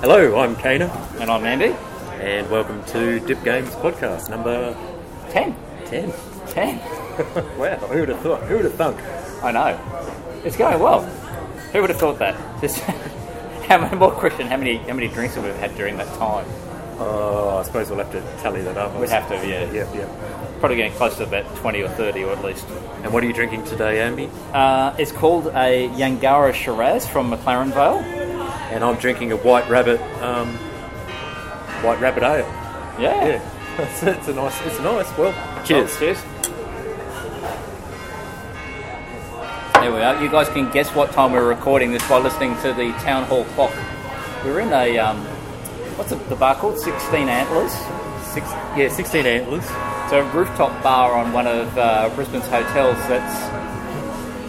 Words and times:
Hello, 0.00 0.38
I'm 0.38 0.54
Kana, 0.56 0.86
And 1.18 1.30
I'm 1.30 1.44
Andy. 1.44 1.74
and 2.20 2.48
welcome 2.50 2.84
to 2.86 3.18
Dip 3.20 3.42
Games 3.42 3.70
podcast 3.70 4.30
number 4.30 4.76
10. 5.30 5.56
10. 5.86 6.12
10. 6.48 6.78
Wow, 7.58 7.76
who 7.76 8.00
would 8.00 8.08
have 8.10 8.20
thought? 8.20 8.42
Who 8.44 8.56
would 8.56 8.64
have 8.64 8.74
thunk? 8.74 8.98
I 9.42 9.50
know. 9.52 10.40
It's 10.44 10.56
going 10.56 10.80
well. 10.80 11.02
Who 11.72 11.80
would 11.80 11.90
have 11.90 11.98
thought 11.98 12.18
that? 12.20 12.36
Just 12.60 12.78
how 13.68 13.78
many 13.78 13.96
more 13.96 14.12
question, 14.12 14.46
how 14.46 14.56
many 14.56 14.76
how 14.78 14.94
many 14.94 15.08
drinks 15.08 15.34
have 15.34 15.44
we 15.44 15.50
had 15.50 15.74
during 15.76 15.96
that 15.96 16.06
time? 16.18 16.46
Oh, 16.98 17.58
I 17.58 17.62
suppose 17.64 17.90
we'll 17.90 17.98
have 17.98 18.12
to 18.12 18.20
tally 18.42 18.62
that 18.62 18.76
up. 18.76 18.98
We'd 18.98 19.10
have 19.10 19.28
to, 19.28 19.34
yeah. 19.46 19.70
Yeah, 19.72 19.92
yeah. 19.92 20.58
Probably 20.60 20.76
getting 20.76 20.92
close 20.92 21.16
to 21.16 21.24
about 21.24 21.44
20 21.56 21.82
or 21.82 21.88
30 21.88 22.24
or 22.24 22.32
at 22.32 22.44
least. 22.44 22.66
And 23.02 23.12
what 23.12 23.22
are 23.22 23.26
you 23.26 23.32
drinking 23.32 23.64
today, 23.64 24.00
Andy? 24.00 24.30
Uh, 24.52 24.94
it's 24.98 25.12
called 25.12 25.48
a 25.48 25.88
Yangarra 25.90 26.54
Shiraz 26.54 27.06
from 27.06 27.30
McLaren 27.30 27.72
Vale. 27.72 27.98
And 28.72 28.84
I'm 28.84 28.96
drinking 28.96 29.32
a 29.32 29.36
White 29.36 29.68
Rabbit, 29.68 30.00
um, 30.22 30.54
White 31.82 32.00
Rabbit 32.00 32.22
Ale. 32.22 32.46
Yeah. 33.00 33.26
Yeah, 33.26 33.50
it's, 33.78 34.02
it's 34.02 34.28
a 34.28 34.34
nice. 34.34 34.60
It's 34.66 34.78
nice. 34.80 35.18
Well, 35.18 35.32
cheers. 35.64 35.90
Oh, 35.94 35.98
cheers. 35.98 36.22
There 39.74 39.92
we 39.92 40.00
are. 40.00 40.22
You 40.22 40.30
guys 40.30 40.48
can 40.48 40.70
guess 40.70 40.94
what 40.94 41.12
time 41.12 41.32
we're 41.32 41.46
recording 41.46 41.92
this 41.92 42.08
by 42.08 42.18
listening 42.18 42.56
to 42.62 42.72
the 42.72 42.92
town 43.02 43.24
hall 43.24 43.44
clock. 43.44 43.72
We're 44.44 44.60
in 44.60 44.72
a 44.72 44.98
um, 44.98 45.26
what's 45.96 46.10
the, 46.10 46.16
the 46.16 46.36
bar 46.36 46.54
called? 46.56 46.78
Sixteen 46.78 47.28
Antlers. 47.28 47.72
Six, 48.32 48.50
yeah, 48.76 48.88
16 48.88 49.26
antlers. 49.26 49.62
It's 49.62 50.12
a 50.12 50.24
rooftop 50.34 50.82
bar 50.82 51.12
on 51.14 51.32
one 51.32 51.46
of 51.46 51.78
uh, 51.78 52.10
Brisbane's 52.16 52.48
hotels 52.48 52.96
that's 53.06 53.36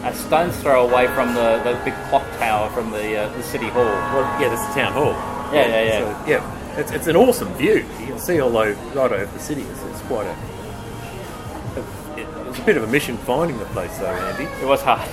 a 0.04 0.26
stone's 0.26 0.58
throw 0.58 0.88
away 0.90 1.06
from 1.08 1.36
the, 1.36 1.62
the 1.64 1.80
big 1.86 1.94
clock 2.10 2.26
tower 2.40 2.68
from 2.72 2.90
the 2.90 3.16
uh, 3.16 3.30
the 3.38 3.44
city 3.44 3.68
hall. 3.68 3.84
Well, 3.86 4.42
yeah, 4.42 4.50
that's 4.50 4.66
the 4.70 4.74
town 4.82 4.94
hall. 4.94 5.12
Yeah, 5.54 5.68
yeah, 5.68 5.84
yeah. 5.84 6.00
So, 6.26 6.30
yeah, 6.32 6.80
it's, 6.80 6.92
it's 6.92 7.06
an 7.08 7.16
awesome 7.16 7.54
view. 7.54 7.86
You 8.00 8.08
can 8.08 8.18
see 8.18 8.40
all 8.42 8.58
over, 8.58 8.74
right 8.98 9.12
over 9.12 9.26
the 9.26 9.40
city. 9.40 9.62
It's, 9.62 9.84
it's 9.84 10.02
quite 10.02 10.26
a. 10.26 10.32
a- 11.80 12.20
It, 12.20 12.28
it 12.28 12.48
was 12.48 12.58
a 12.58 12.64
bit 12.64 12.78
of 12.78 12.84
a 12.84 12.88
mission 12.88 13.18
finding 13.18 13.60
the 13.60 13.66
place, 13.66 13.96
though, 14.00 14.08
Andy. 14.08 14.46
It 14.64 14.66
was 14.68 14.82
hard. 14.82 15.08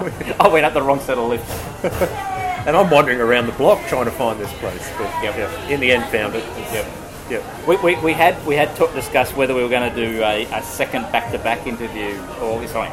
I 0.40 0.48
went 0.48 0.64
up 0.64 0.72
the 0.72 0.80
wrong 0.80 1.00
set 1.00 1.18
of 1.18 1.28
lifts. 1.28 1.52
And 2.66 2.76
I'm 2.76 2.90
wandering 2.90 3.20
around 3.20 3.46
the 3.46 3.52
block 3.52 3.80
trying 3.86 4.06
to 4.06 4.10
find 4.10 4.40
this 4.40 4.52
place, 4.54 4.90
but 4.98 5.08
Yep. 5.22 5.36
yeah, 5.36 5.68
in 5.68 5.80
the 5.80 5.92
end, 5.92 6.04
found 6.10 6.34
it. 6.34 6.44
Yep. 6.72 6.86
Yep. 7.30 7.66
We, 7.68 7.76
we, 7.76 7.96
we 8.02 8.12
had 8.12 8.44
we 8.46 8.54
had 8.56 8.74
talk, 8.76 8.92
discussed 8.94 9.36
whether 9.36 9.54
we 9.54 9.62
were 9.62 9.68
going 9.68 9.88
to 9.88 9.96
do 9.96 10.22
a, 10.22 10.44
a 10.52 10.62
second 10.62 11.02
back 11.12 11.32
to 11.32 11.38
back 11.38 11.66
interview 11.66 12.20
or 12.40 12.64
sorry 12.68 12.88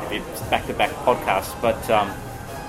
back 0.50 0.66
to 0.68 0.74
back 0.74 0.90
podcast, 1.06 1.60
but 1.62 1.78
um, 1.90 2.12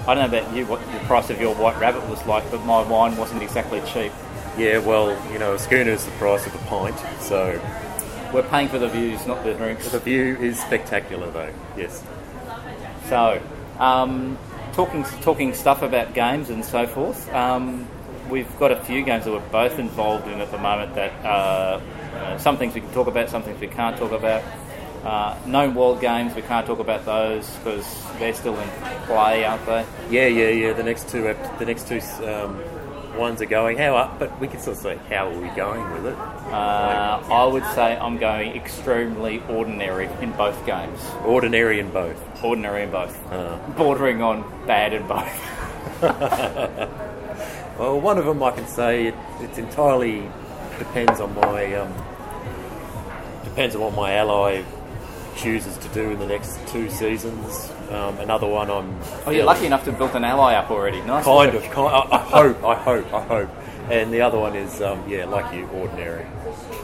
I 0.06 0.14
don't 0.14 0.30
know 0.30 0.38
about 0.38 0.54
you 0.54 0.66
what 0.66 0.80
the 0.92 0.98
price 1.06 1.30
of 1.30 1.40
your 1.40 1.54
white 1.54 1.78
rabbit 1.80 2.06
was 2.08 2.24
like, 2.26 2.50
but 2.50 2.62
my 2.66 2.82
wine 2.82 3.16
wasn't 3.16 3.42
exactly 3.42 3.80
cheap. 3.92 4.12
Yeah, 4.58 4.78
well, 4.78 5.16
you 5.32 5.38
know, 5.38 5.54
a 5.54 5.58
schooner 5.58 5.90
is 5.92 6.04
the 6.04 6.10
price 6.12 6.46
of 6.46 6.54
a 6.54 6.58
pint, 6.66 6.96
so 7.20 7.58
We're 8.32 8.42
paying 8.44 8.68
for 8.68 8.78
the 8.78 8.88
views, 8.88 9.26
not 9.26 9.42
the 9.42 9.54
drinks. 9.54 9.88
the 9.90 9.98
view 10.00 10.36
is 10.36 10.60
spectacular, 10.60 11.30
though. 11.30 11.52
Yes. 11.76 12.02
So, 13.08 13.40
um, 13.78 14.36
talking 14.74 15.04
talking 15.22 15.54
stuff 15.54 15.82
about 15.82 16.14
games 16.14 16.50
and 16.50 16.64
so 16.64 16.86
forth. 16.86 17.32
Um, 17.32 17.86
we've 18.28 18.58
got 18.58 18.72
a 18.72 18.76
few 18.82 19.02
games 19.02 19.24
that 19.24 19.32
we're 19.32 19.48
both 19.50 19.78
involved 19.78 20.26
in 20.28 20.40
at 20.40 20.50
the 20.50 20.58
moment. 20.58 20.94
That 20.94 21.12
uh, 21.24 21.80
uh, 22.14 22.38
some 22.38 22.56
things 22.56 22.74
we 22.74 22.80
can 22.80 22.92
talk 22.92 23.06
about, 23.06 23.30
some 23.30 23.42
things 23.42 23.60
we 23.60 23.68
can't 23.68 23.96
talk 23.96 24.12
about. 24.12 24.42
Uh, 25.04 25.38
known 25.46 25.74
world 25.74 26.00
games, 26.00 26.34
we 26.34 26.40
can't 26.40 26.66
talk 26.66 26.78
about 26.78 27.04
those 27.04 27.48
because 27.56 28.02
they're 28.18 28.32
still 28.32 28.58
in 28.58 28.68
play, 29.04 29.44
aren't 29.44 29.64
they? 29.66 29.84
Yeah, 30.10 30.26
yeah, 30.26 30.48
yeah. 30.48 30.72
The 30.72 30.82
next 30.82 31.10
two, 31.10 31.22
the 31.58 31.66
next 31.66 31.86
two 31.86 32.00
um, 32.24 32.58
ones 33.16 33.40
are 33.42 33.46
going. 33.46 33.78
How 33.78 33.96
up? 33.96 34.18
But 34.18 34.38
we 34.40 34.48
can 34.48 34.60
still 34.60 34.74
say 34.74 34.96
how 35.08 35.28
are 35.28 35.38
we 35.38 35.48
going 35.50 35.90
with 35.92 36.06
it? 36.06 36.18
Uh, 36.18 37.22
I 37.30 37.44
would 37.44 37.64
say 37.74 37.96
I'm 37.96 38.18
going 38.18 38.56
extremely 38.56 39.42
ordinary 39.48 40.08
in 40.20 40.32
both 40.32 40.64
games. 40.66 41.00
Ordinary 41.24 41.80
in 41.80 41.90
both. 41.90 42.20
Ordinary 42.44 42.82
in 42.84 42.90
both. 42.90 43.32
Uh, 43.32 43.58
Bordering 43.76 44.22
on 44.22 44.42
bad 44.66 44.92
in 44.92 45.06
both. 45.06 46.02
well, 47.78 48.00
one 48.00 48.18
of 48.18 48.24
them 48.24 48.42
I 48.42 48.50
can 48.50 48.66
say 48.66 49.06
it, 49.08 49.14
it 49.40 49.58
entirely 49.58 50.28
depends 50.78 51.20
on 51.20 51.34
my 51.34 51.74
um, 51.74 51.94
depends 53.44 53.74
on 53.74 53.82
what 53.82 53.94
my 53.94 54.14
ally 54.14 54.62
chooses 55.36 55.76
to 55.78 55.88
do 55.88 56.10
in 56.10 56.18
the 56.18 56.26
next 56.26 56.58
two 56.68 56.88
seasons. 56.90 57.70
Um, 57.90 58.18
another 58.18 58.46
one 58.46 58.70
I'm 58.70 58.98
Oh, 59.26 59.30
you're 59.30 59.44
lucky 59.44 59.66
enough 59.66 59.84
to 59.84 59.90
have 59.90 59.98
built 59.98 60.14
an 60.14 60.24
ally 60.24 60.54
up 60.54 60.70
already. 60.70 61.00
Nice. 61.02 61.24
kind 61.24 61.52
work. 61.52 61.64
of 61.64 61.70
kind. 61.70 61.88
I, 61.94 62.16
I 62.16 62.18
hope. 62.20 62.64
I 62.64 62.74
hope. 62.74 63.12
I 63.14 63.20
hope. 63.22 63.50
And 63.90 64.12
the 64.12 64.20
other 64.22 64.38
one 64.38 64.56
is 64.56 64.80
um, 64.80 65.02
yeah, 65.08 65.26
like 65.26 65.54
you, 65.54 65.66
ordinary. 65.68 66.24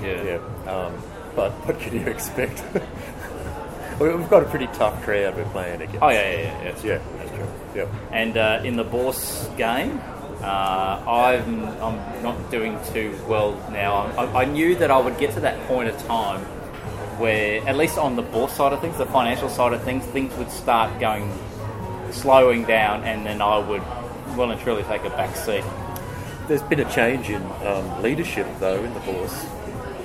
Yeah. 0.02 0.22
Yeah. 0.22 0.70
Um, 0.70 0.94
but 1.34 1.52
what 1.66 1.78
can 1.80 1.94
you 1.94 2.06
expect? 2.06 2.62
We- 4.00 4.14
We've 4.14 4.30
got 4.30 4.42
a 4.42 4.46
pretty 4.46 4.66
tough 4.68 5.02
crowd 5.02 5.36
we're 5.36 5.44
playing 5.50 5.82
against. 5.82 5.98
Oh 6.02 6.08
yeah, 6.08 6.30
yeah, 6.30 6.40
yeah. 6.40 6.62
yeah. 6.62 6.82
Yeah, 6.84 6.98
that's 7.18 7.30
true. 7.32 7.48
Yeah. 7.74 7.86
And 8.12 8.36
uh, 8.38 8.62
in 8.64 8.76
the 8.76 8.84
Bourse 8.84 9.46
game, 9.58 10.00
uh, 10.40 11.02
I'm, 11.06 11.64
I'm 11.82 12.22
not 12.22 12.50
doing 12.50 12.78
too 12.94 13.14
well 13.28 13.52
now. 13.70 13.96
I, 14.16 14.42
I 14.42 14.44
knew 14.46 14.74
that 14.76 14.90
I 14.90 14.98
would 14.98 15.18
get 15.18 15.34
to 15.34 15.40
that 15.40 15.60
point 15.68 15.90
of 15.90 15.98
time 16.06 16.40
where, 17.20 17.66
at 17.69 17.76
least 17.76 17.98
on 17.98 18.16
the 18.16 18.22
Bourse 18.22 18.53
side 18.53 18.72
of 18.72 18.81
things, 18.81 18.97
the 18.98 19.06
financial 19.06 19.48
side 19.48 19.72
of 19.72 19.82
things, 19.82 20.04
things 20.06 20.34
would 20.36 20.50
start 20.50 20.98
going, 20.98 21.31
slowing 22.10 22.64
down, 22.64 23.04
and 23.04 23.26
then 23.26 23.41
I 23.41 23.58
would 23.58 23.82
well 24.36 24.50
and 24.50 24.60
truly 24.60 24.82
take 24.84 25.04
a 25.04 25.10
back 25.10 25.36
seat. 25.36 25.64
There's 26.48 26.62
been 26.62 26.80
a 26.80 26.91
change 26.91 27.30
in 27.30 27.42
um, 27.66 28.03
leadership 28.03 28.47
though 28.59 28.82
in 28.82 28.92
the 28.94 29.00
Bourse. 29.00 29.47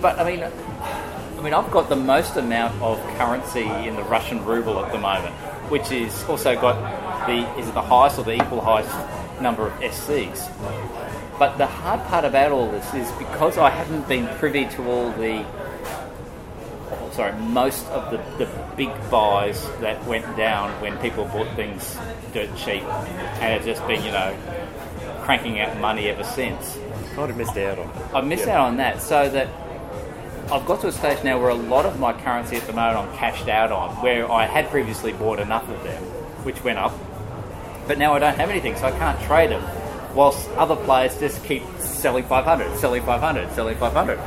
But 0.02 0.20
I 0.20 0.30
mean, 0.30 0.44
I 0.44 1.42
mean, 1.42 1.54
I've 1.54 1.72
got 1.72 1.90
the 1.90 1.96
most 1.96 2.38
amount 2.38 2.80
of 2.82 3.00
currency 3.18 3.66
in 3.66 3.96
the 3.96 4.04
Russian 4.04 4.44
ruble 4.46 4.84
at 4.84 4.92
the 4.92 5.00
moment, 5.00 5.34
which 5.72 5.92
is 5.92 6.24
also 6.26 6.54
got 6.60 6.76
the 7.28 7.60
is 7.60 7.68
it 7.68 7.74
the 7.74 7.82
highest 7.82 8.20
or 8.20 8.24
the 8.24 8.36
equal 8.36 8.62
highest 8.62 8.94
number 9.42 9.68
of 9.68 9.74
SCs. 9.80 10.50
But 11.38 11.58
the 11.58 11.66
hard 11.66 12.02
part 12.08 12.24
about 12.24 12.52
all 12.52 12.72
this 12.72 12.94
is 12.94 13.12
because 13.14 13.58
I 13.58 13.70
haven't 13.70 14.08
been 14.08 14.28
privy 14.38 14.66
to 14.70 14.88
all 14.88 15.12
the, 15.12 15.46
sorry, 17.16 17.34
most 17.40 17.86
of 17.88 18.12
the, 18.12 18.18
the 18.46 18.50
big 18.76 18.90
buys 19.10 19.62
that 19.80 20.04
went 20.06 20.26
down 20.38 20.70
when 20.82 20.98
people 21.00 21.26
bought 21.26 21.48
things 21.56 21.98
dirt 22.34 22.50
cheap, 22.58 22.84
and 22.84 23.54
it's 23.54 23.66
just 23.66 23.86
been 23.88 24.04
you 24.04 24.12
know 24.12 24.36
cranking 25.24 25.60
out 25.60 25.80
money 25.80 26.08
ever 26.08 26.24
since. 26.24 26.78
Kind 27.16 27.32
of 27.32 27.38
missed 27.38 27.58
out 27.58 27.80
on 27.80 27.88
it. 27.90 27.96
I 28.14 28.22
missed 28.22 28.46
Yeah. 28.48 28.60
out 28.60 28.68
on 28.68 28.78
that, 28.78 29.02
so 29.02 29.30
that 29.30 29.48
I've 30.52 30.66
got 30.66 30.82
to 30.82 30.88
a 30.88 30.92
stage 30.92 31.24
now 31.24 31.40
where 31.40 31.50
a 31.50 31.56
lot 31.56 31.86
of 31.86 32.00
my 32.00 32.14
currency 32.14 32.56
at 32.58 32.68
the 32.68 32.74
moment 32.74 32.98
I'm 33.10 33.18
cashed 33.18 33.48
out 33.48 33.72
on, 33.72 33.90
where 34.02 34.30
I 34.32 34.46
had 34.46 34.70
previously 34.70 35.14
bought 35.14 35.40
enough 35.40 35.68
of 35.70 35.82
them, 35.84 36.04
which 36.44 36.64
went 36.64 36.78
up, 36.78 36.94
but 37.88 37.98
now 37.98 38.14
I 38.14 38.20
don't 38.20 38.36
have 38.38 38.50
anything, 38.50 38.76
so 38.76 38.86
I 38.88 38.92
can't 38.92 39.20
trade 39.22 39.50
them. 39.52 39.64
Whilst 40.14 40.48
other 40.52 40.76
players 40.76 41.18
just 41.20 41.44
keep 41.46 41.64
selling 41.80 42.24
500, 42.26 42.78
selling 42.78 43.02
500, 43.04 43.52
selling 43.54 43.76
500, 43.78 44.20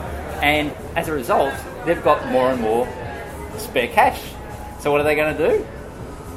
and 0.43 0.73
as 0.97 1.09
a 1.09 1.13
result, 1.13 1.55
they've 1.85 2.03
got 2.03 2.31
more 2.31 2.51
and 2.51 2.61
more 2.61 2.87
spare 3.57 3.89
cash. 3.89 4.21
So 4.81 4.93
what 4.93 5.01
are 5.01 5.05
they 5.05 5.15
going 5.15 5.37
to 5.37 5.49
do? 5.49 5.67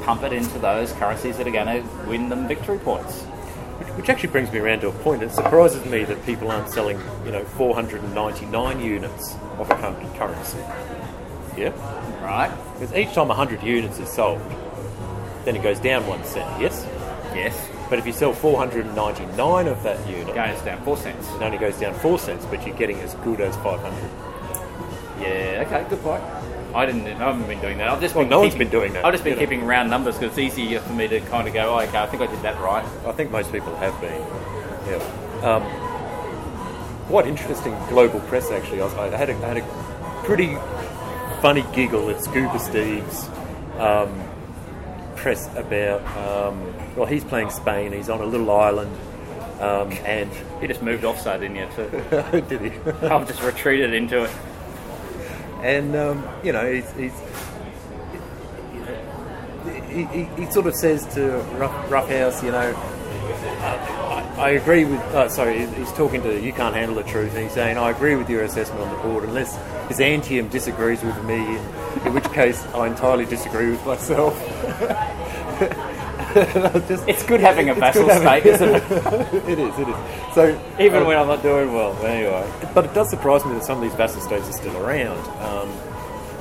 Pump 0.03 0.23
it 0.23 0.33
into 0.33 0.57
those 0.59 0.91
currencies 0.93 1.37
that 1.37 1.47
are 1.47 1.51
going 1.51 1.67
to 1.67 1.87
win 2.07 2.29
them 2.29 2.47
victory 2.47 2.79
points. 2.79 3.21
Which, 3.21 3.87
which 3.89 4.09
actually 4.09 4.29
brings 4.29 4.51
me 4.51 4.59
around 4.59 4.81
to 4.81 4.89
a 4.89 4.91
point. 4.91 5.21
It 5.23 5.31
surprises 5.31 5.85
me 5.85 6.03
that 6.05 6.25
people 6.25 6.49
aren't 6.51 6.69
selling, 6.69 6.99
you 7.25 7.31
know, 7.31 7.43
499 7.43 8.79
units 8.79 9.35
of 9.57 9.69
a 9.69 9.75
currency. 10.17 10.57
Yeah? 11.57 11.69
Right? 12.23 12.51
Because 12.73 12.95
each 12.95 13.13
time 13.13 13.27
100 13.27 13.61
units 13.61 13.99
is 13.99 14.09
sold, 14.09 14.41
then 15.45 15.55
it 15.55 15.63
goes 15.63 15.79
down 15.79 16.05
one 16.07 16.23
cent, 16.23 16.61
yes? 16.61 16.85
Yes. 17.35 17.69
But 17.91 17.99
if 17.99 18.07
you 18.07 18.13
sell 18.13 18.31
499 18.31 19.67
of 19.67 19.83
that 19.83 20.07
unit, 20.09 20.33
Going 20.33 20.63
down 20.63 20.81
four 20.85 20.95
cents. 20.95 21.27
it 21.29 21.41
only 21.41 21.57
goes 21.57 21.77
down 21.77 21.93
4 21.95 22.17
cents, 22.19 22.45
but 22.45 22.65
you're 22.65 22.77
getting 22.77 22.97
as 23.01 23.15
good 23.15 23.41
as 23.41 23.53
500. 23.57 23.91
Yeah, 25.19 25.65
okay, 25.67 25.85
good 25.89 26.01
point. 26.01 26.23
I 26.73 26.85
didn't. 26.85 27.05
I 27.05 27.25
haven't 27.25 27.47
been 27.47 27.59
doing 27.59 27.77
that. 27.79 27.89
I've 27.89 27.99
just 27.99 28.15
Well, 28.15 28.23
been 28.23 28.29
no 28.29 28.39
one's 28.39 28.53
keeping- 28.53 28.69
been 28.69 28.79
doing 28.79 28.93
that, 28.93 29.03
I've 29.03 29.11
just 29.11 29.25
been 29.25 29.31
you 29.33 29.39
know. 29.41 29.45
keeping 29.45 29.65
round 29.67 29.89
numbers 29.89 30.17
because 30.17 30.37
it's 30.37 30.57
easier 30.57 30.79
for 30.79 30.93
me 30.93 31.09
to 31.09 31.19
kind 31.19 31.49
of 31.49 31.53
go, 31.53 31.75
oh, 31.75 31.81
okay, 31.81 31.97
I 31.99 32.05
think 32.07 32.23
I 32.23 32.27
did 32.27 32.41
that 32.43 32.57
right. 32.61 32.85
I 33.05 33.11
think 33.11 33.29
most 33.29 33.51
people 33.51 33.75
have 33.75 33.99
been. 33.99 34.23
Yeah. 34.89 35.55
Um, 35.55 35.63
quite 37.07 37.27
interesting 37.27 37.75
global 37.89 38.21
press, 38.21 38.51
actually. 38.51 38.79
I, 38.79 38.85
was, 38.85 38.93
I, 38.93 39.09
had 39.17 39.29
a, 39.29 39.33
I 39.35 39.47
had 39.49 39.57
a 39.57 40.23
pretty 40.23 40.55
funny 41.41 41.65
giggle 41.73 42.09
at 42.09 42.23
Scuba 42.23 42.57
Steve's 42.57 43.27
um, 43.79 44.17
press 45.17 45.49
about. 45.57 46.01
Um, 46.17 46.70
well, 46.95 47.05
he's 47.05 47.23
playing 47.23 47.49
Spain. 47.49 47.91
He's 47.91 48.09
on 48.09 48.21
a 48.21 48.25
little 48.25 48.51
island, 48.51 48.95
um, 49.59 49.91
and 50.05 50.31
he 50.59 50.67
just 50.67 50.81
moved 50.81 51.03
offside, 51.03 51.41
didn't 51.41 51.55
you? 51.57 51.67
Too? 51.75 52.41
did 52.41 52.61
he? 52.61 52.91
I've 53.07 53.27
just 53.27 53.41
retreated 53.41 53.93
into 53.93 54.23
it. 54.23 54.31
and 55.61 55.95
um, 55.95 56.27
you 56.43 56.51
know, 56.51 56.71
he's, 56.71 56.91
he's 56.93 57.13
he, 59.91 60.05
he, 60.05 60.23
he 60.37 60.51
sort 60.51 60.67
of 60.67 60.75
says 60.75 61.05
to 61.15 61.37
Rough, 61.57 61.91
Roughhouse, 61.91 62.41
you 62.43 62.51
know, 62.51 62.73
I, 63.61 64.33
I 64.37 64.49
agree 64.51 64.85
with. 64.85 64.99
Uh, 64.99 65.29
sorry, 65.29 65.65
he's 65.67 65.91
talking 65.93 66.21
to 66.23 66.39
you. 66.39 66.53
Can't 66.53 66.75
handle 66.75 66.95
the 66.95 67.03
truth, 67.03 67.33
and 67.33 67.43
he's 67.43 67.51
saying, 67.51 67.77
I 67.77 67.91
agree 67.91 68.15
with 68.15 68.29
your 68.29 68.43
assessment 68.43 68.81
on 68.81 68.95
the 68.95 69.03
board, 69.03 69.23
unless 69.23 69.55
his 69.87 69.99
antium 69.99 70.49
disagrees 70.49 71.03
with 71.03 71.21
me, 71.25 71.35
in, 71.35 72.07
in 72.07 72.13
which 72.13 72.25
case 72.31 72.65
I 72.73 72.87
entirely 72.87 73.25
disagree 73.25 73.71
with 73.71 73.85
myself. 73.85 74.33
Just, 76.87 77.07
it's 77.07 77.23
good 77.23 77.39
having 77.41 77.69
a 77.69 77.73
vassal 77.73 78.09
state, 78.09 78.45
isn't 78.45 78.75
it? 78.75 78.83
it 79.49 79.59
is, 79.59 79.79
it 79.79 79.87
is. 79.87 79.95
So 80.33 80.61
even 80.79 81.01
um, 81.01 81.07
when 81.07 81.17
I'm 81.17 81.27
not 81.27 81.43
doing 81.43 81.73
well, 81.73 81.93
anyway. 82.05 82.49
But 82.73 82.85
it 82.85 82.93
does 82.93 83.09
surprise 83.09 83.45
me 83.45 83.53
that 83.53 83.63
some 83.63 83.77
of 83.77 83.83
these 83.83 83.95
vassal 83.95 84.21
states 84.21 84.47
are 84.49 84.53
still 84.53 84.77
around. 84.77 85.17
Um, 85.41 85.69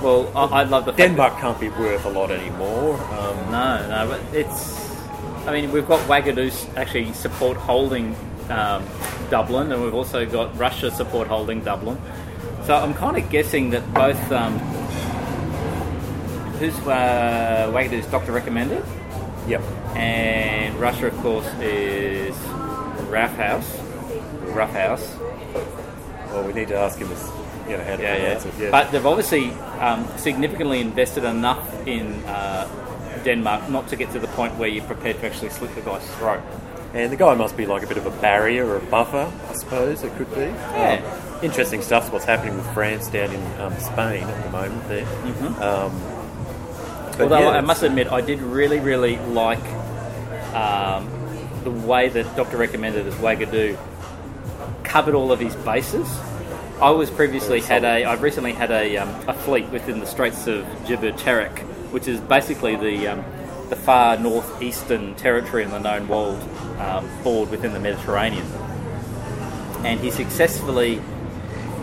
well, 0.03 0.31
I, 0.37 0.61
I 0.61 0.63
love 0.65 0.85
the 0.85 0.93
Denmark 0.93 1.39
can't 1.39 1.59
be 1.59 1.69
worth 1.71 2.05
a 2.05 2.09
lot 2.09 2.31
anymore. 2.31 2.95
Um, 2.95 3.51
no, 3.51 3.89
no, 3.89 4.09
but 4.09 4.35
it's. 4.35 4.89
I 5.47 5.53
mean, 5.53 5.73
we've 5.73 5.89
got 5.89 6.01
Wagadu's 6.07 6.69
actually 6.77 7.13
support 7.13 7.57
holding 7.57 8.15
um, 8.49 8.87
Dublin, 9.31 9.73
and 9.73 9.83
we've 9.83 9.95
also 9.95 10.25
got 10.25 10.57
Russia 10.59 10.91
support 10.91 11.27
holding 11.27 11.63
Dublin. 11.65 12.01
So 12.65 12.77
I'm 12.77 12.95
kind 12.95 13.17
of 13.17 13.29
guessing 13.31 13.71
that 13.71 13.93
both. 13.93 14.33
Um, 14.33 14.59
who's 16.61 16.79
uh, 16.81 17.73
Wagadu's 17.75 18.07
doctor 18.07 18.33
recommended? 18.33 18.85
Yep. 19.49 19.63
And 19.97 20.75
Russia, 20.77 21.09
of 21.09 21.17
course, 21.19 21.47
is 21.61 22.37
Rough 23.09 23.35
House. 23.37 23.79
Rough 24.55 24.73
House. 24.73 25.17
Well, 26.29 26.47
we 26.47 26.53
need 26.53 26.69
to 26.69 26.77
ask 26.77 26.99
him 26.99 27.09
this 27.09 27.31
you 27.69 27.77
know, 27.77 27.85
how 27.85 27.97
to 27.97 28.03
yeah, 28.03 28.17
yeah. 28.17 28.45
It, 28.45 28.55
yeah. 28.59 28.71
But 28.71 28.91
they've 28.91 29.07
obviously 29.07 29.51
um, 29.81 30.07
significantly 30.17 30.81
invested 30.81 31.25
enough 31.25 31.87
in 31.87 32.13
uh, 32.25 32.69
Denmark 33.25 33.69
not 33.69 33.89
to 33.89 33.97
get 33.97 34.11
to 34.13 34.19
the 34.19 34.29
point 34.29 34.57
where 34.57 34.69
you're 34.69 34.85
prepared 34.85 35.21
to 35.21 35.27
actually 35.27 35.51
slit 35.51 35.75
the 35.75 35.81
guy's 35.83 36.09
throat. 36.17 36.43
And 36.93 37.13
the 37.13 37.17
guy 37.17 37.35
must 37.35 37.57
be 37.57 37.67
like 37.67 37.85
a 37.85 37.87
bit 37.87 37.99
of 37.99 38.07
a 38.07 38.11
barrier 38.21 38.67
or 38.67 38.77
a 38.77 38.81
buffer, 38.81 39.33
I 39.49 39.53
suppose 39.55 40.03
it 40.03 40.13
could 40.17 40.33
be. 40.35 40.41
Yeah. 40.41 41.01
Um, 41.05 41.45
interesting 41.45 41.83
stuff. 41.83 42.13
What's 42.13 42.25
happening 42.25 42.57
with 42.57 42.69
France 42.75 43.09
down 43.09 43.33
in 43.33 43.61
um, 43.61 43.79
Spain 43.79 44.25
at 44.25 44.45
the 44.45 44.51
moment 44.51 44.89
there. 44.89 45.07
Mm-hmm. 45.07 45.63
Um, 45.63 46.21
Although 47.21 47.41
yeah, 47.41 47.51
I 47.51 47.61
must 47.61 47.83
admit, 47.83 48.11
I 48.11 48.23
did 48.23 48.41
really, 48.41 48.81
really 48.81 49.19
like 49.19 49.63
um, 50.55 51.09
the 51.65 51.71
way 51.71 52.09
that 52.09 52.37
Doctor 52.37 52.57
recommended 52.57 53.07
as 53.07 53.15
Wagadu 53.15 53.79
covered 54.85 55.15
all 55.15 55.33
of 55.33 55.41
his 55.41 55.55
bases. 55.57 56.09
I 56.81 56.91
was 56.91 57.11
previously 57.11 57.61
had 57.61 57.85
a. 57.85 58.07
I've 58.07 58.23
recently 58.23 58.53
had 58.53 58.71
a, 58.71 58.97
um, 58.97 59.29
a 59.29 59.35
fleet 59.35 59.69
within 59.69 60.01
the 60.01 60.07
Straits 60.07 60.47
of 60.47 60.67
Gibraltar, 60.87 61.49
which 61.91 62.09
is 62.09 62.21
basically 62.21 62.75
the 62.77 63.09
um, 63.09 63.25
the 63.69 63.77
far 63.77 64.17
northeastern 64.17 65.15
territory 65.15 65.63
in 65.63 65.71
the 65.71 65.79
known 65.79 66.09
world 66.09 66.41
um, 66.79 67.09
board 67.23 67.51
within 67.51 67.73
the 67.73 67.81
Mediterranean. 67.81 68.47
And 69.85 70.01
he 70.01 70.11
successfully 70.11 71.01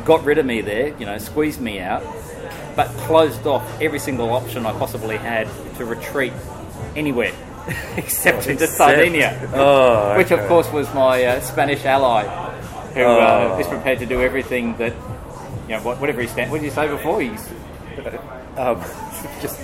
got 0.04 0.24
rid 0.25 0.40
of 0.40 0.46
me 0.46 0.62
there. 0.62 0.98
You 0.98 1.06
know, 1.06 1.18
squeezed 1.20 1.62
me 1.62 1.80
out, 1.80 2.04
but 2.75 2.88
closed 3.06 3.46
off 3.46 3.81
every 3.81 4.00
single 4.00 4.31
option 4.31 4.66
I 4.66 4.72
possibly 4.74 5.18
had 5.18 5.48
to 5.78 5.86
retreat 5.86 6.34
anywhere. 6.96 7.34
except 7.98 8.48
into 8.48 8.68
Sardinia, 8.68 9.50
oh, 9.54 10.12
okay. 10.12 10.18
which 10.18 10.31
of 10.31 10.48
course 10.48 10.72
was 10.72 10.92
my 10.94 11.24
uh, 11.24 11.40
Spanish 11.42 11.86
ally 11.86 12.24
who 12.94 13.04
uh, 13.04 13.54
oh. 13.56 13.60
is 13.60 13.68
prepared 13.68 14.00
to 14.00 14.06
do 14.06 14.22
everything 14.22 14.75
that, 14.78 14.94
you 15.68 15.75
know, 15.75 15.81
whatever 15.81 16.22
he 16.22 16.28
stands. 16.28 16.52
What 16.52 16.62
did 16.62 16.66
you 16.66 16.72
say 16.72 16.88
before? 16.88 17.22
He's 17.22 17.48
um, 18.58 18.81
just 19.42 19.60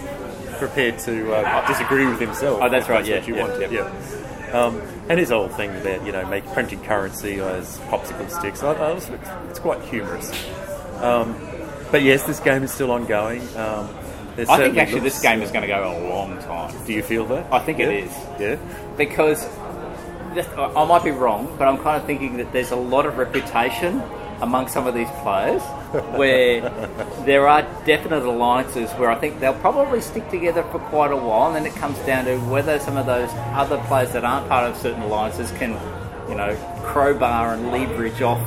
prepared 0.58 1.00
to 1.00 1.34
uh, 1.34 1.68
disagree 1.68 2.06
with 2.06 2.20
himself. 2.20 2.60
Oh, 2.62 2.70
that's 2.70 2.90
right. 2.90 3.06
That's 3.06 3.28
yeah, 3.28 3.34
you 3.34 3.40
yeah, 3.40 3.48
want. 3.48 3.62
Yeah. 3.62 3.70
yeah. 3.70 4.54
Um, 4.54 4.82
and 5.10 5.20
his 5.20 5.30
whole 5.30 5.50
thing 5.50 5.72
that 5.84 6.06
you 6.06 6.12
know, 6.12 6.26
make 6.28 6.46
printing 6.54 6.82
currency 6.84 7.40
as 7.40 7.80
popsicle 7.90 8.30
sticks. 8.30 8.62
I, 8.62 8.74
I 8.74 8.94
was, 8.94 9.10
it's, 9.10 9.30
it's, 9.50 9.60
quite 9.60 9.82
humorous. 9.82 10.32
Um, 11.02 11.36
but 11.92 12.04
yes, 12.04 12.24
this 12.24 12.40
game 12.40 12.64
is 12.64 12.72
still 12.72 12.92
ongoing. 12.92 13.42
Um, 13.58 13.90
I 14.38 14.58
think 14.58 14.78
actually 14.78 15.02
this 15.02 15.22
game 15.22 15.42
is 15.42 15.52
going 15.52 15.62
to 15.62 15.68
go 15.68 15.92
a 15.92 16.10
long 16.10 16.38
time. 16.40 16.74
Do 16.86 16.94
you 16.94 17.04
feel 17.04 17.26
that? 17.28 17.52
I 17.52 17.60
think 17.60 17.80
yeah. 17.80 17.90
it 17.90 18.04
is. 18.06 18.12
Yeah. 18.40 18.58
Because 18.98 19.48
I 20.36 20.86
might 20.86 21.04
be 21.04 21.12
wrong, 21.12 21.56
but 21.60 21.68
I'm 21.68 21.78
kind 21.78 22.02
of 22.02 22.06
thinking 22.06 22.38
that 22.38 22.52
there's 22.52 22.72
a 22.72 22.76
lot 22.76 23.06
of 23.06 23.18
reputation 23.18 24.02
among 24.42 24.68
some 24.68 24.88
of 24.88 24.96
these 24.96 25.10
players 25.22 25.62
where 26.18 26.62
there 27.26 27.48
are 27.48 27.62
definite 27.86 28.24
alliances 28.24 28.90
where 28.94 29.12
I 29.12 29.16
think 29.16 29.40
they'll 29.40 29.54
probably 29.54 30.02
stick 30.02 30.30
together 30.30 30.64
for 30.64 30.80
quite 30.80 31.12
a 31.12 31.18
while, 31.18 31.54
and 31.54 31.56
then 31.56 31.72
it 31.72 31.78
comes 31.78 31.98
down 32.00 32.26
to 32.26 32.38
whether 32.40 32.80
some 32.80 32.98
of 32.98 33.06
those 33.06 33.30
other 33.54 33.78
players 33.86 34.12
that 34.14 34.26
aren't 34.26 34.50
part 34.50 34.70
of 34.70 34.76
certain 34.78 35.04
alliances 35.04 35.52
can, 35.52 35.72
you 36.28 36.36
know, 36.36 36.56
crowbar 36.84 37.54
and 37.54 37.72
leverage 37.72 38.22
off 38.22 38.42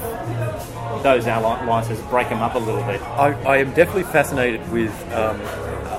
those 1.03 1.27
alliances, 1.27 2.01
break 2.11 2.29
them 2.29 2.41
up 2.41 2.57
a 2.57 2.59
little 2.59 2.83
bit. 2.83 3.01
I, 3.03 3.33
I 3.45 3.57
am 3.59 3.73
definitely 3.75 4.05
fascinated 4.05 4.69
with. 4.73 4.93
Um, 5.13 5.41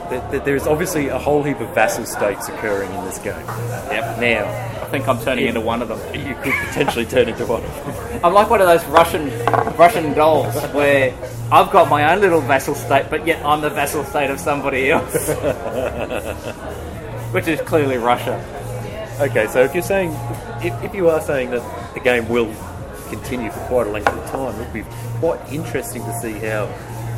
there's 0.09 0.67
obviously 0.67 1.07
a 1.07 1.17
whole 1.17 1.43
heap 1.43 1.59
of 1.59 1.73
vassal 1.73 2.05
states 2.05 2.49
occurring 2.49 2.91
in 2.93 3.05
this 3.05 3.17
game. 3.17 3.45
Yep. 3.91 4.19
Now, 4.19 4.81
I 4.81 4.85
think 4.89 5.07
I'm 5.07 5.19
turning 5.19 5.47
into 5.47 5.61
one 5.61 5.81
of 5.81 5.89
them. 5.89 5.99
You 6.27 6.35
could 6.35 6.53
potentially 6.67 7.05
turn 7.05 7.29
into 7.29 7.45
one 7.45 7.63
of 7.63 7.85
them. 7.85 8.19
I'm 8.23 8.33
like 8.33 8.49
one 8.49 8.61
of 8.61 8.67
those 8.67 8.83
Russian 8.85 9.29
Russian 9.77 10.13
dolls 10.13 10.55
where 10.73 11.13
I've 11.51 11.71
got 11.71 11.89
my 11.89 12.13
own 12.13 12.21
little 12.21 12.41
vassal 12.41 12.75
state, 12.75 13.09
but 13.09 13.25
yet 13.25 13.43
I'm 13.45 13.61
the 13.61 13.69
vassal 13.69 14.03
state 14.03 14.29
of 14.29 14.39
somebody 14.39 14.91
else, 14.91 15.13
which 17.31 17.47
is 17.47 17.61
clearly 17.61 17.97
Russia. 17.97 18.43
Okay, 19.19 19.47
so 19.47 19.63
if 19.63 19.73
you're 19.73 19.83
saying, 19.83 20.11
if, 20.63 20.83
if 20.83 20.93
you 20.93 21.09
are 21.09 21.21
saying 21.21 21.51
that 21.51 21.93
the 21.93 21.99
game 21.99 22.27
will 22.27 22.53
continue 23.09 23.51
for 23.51 23.59
quite 23.61 23.87
a 23.87 23.89
length 23.89 24.09
of 24.09 24.29
time, 24.29 24.55
it 24.55 24.59
would 24.59 24.73
be 24.73 24.83
quite 25.19 25.39
interesting 25.51 26.03
to 26.03 26.13
see 26.19 26.33
how 26.33 26.65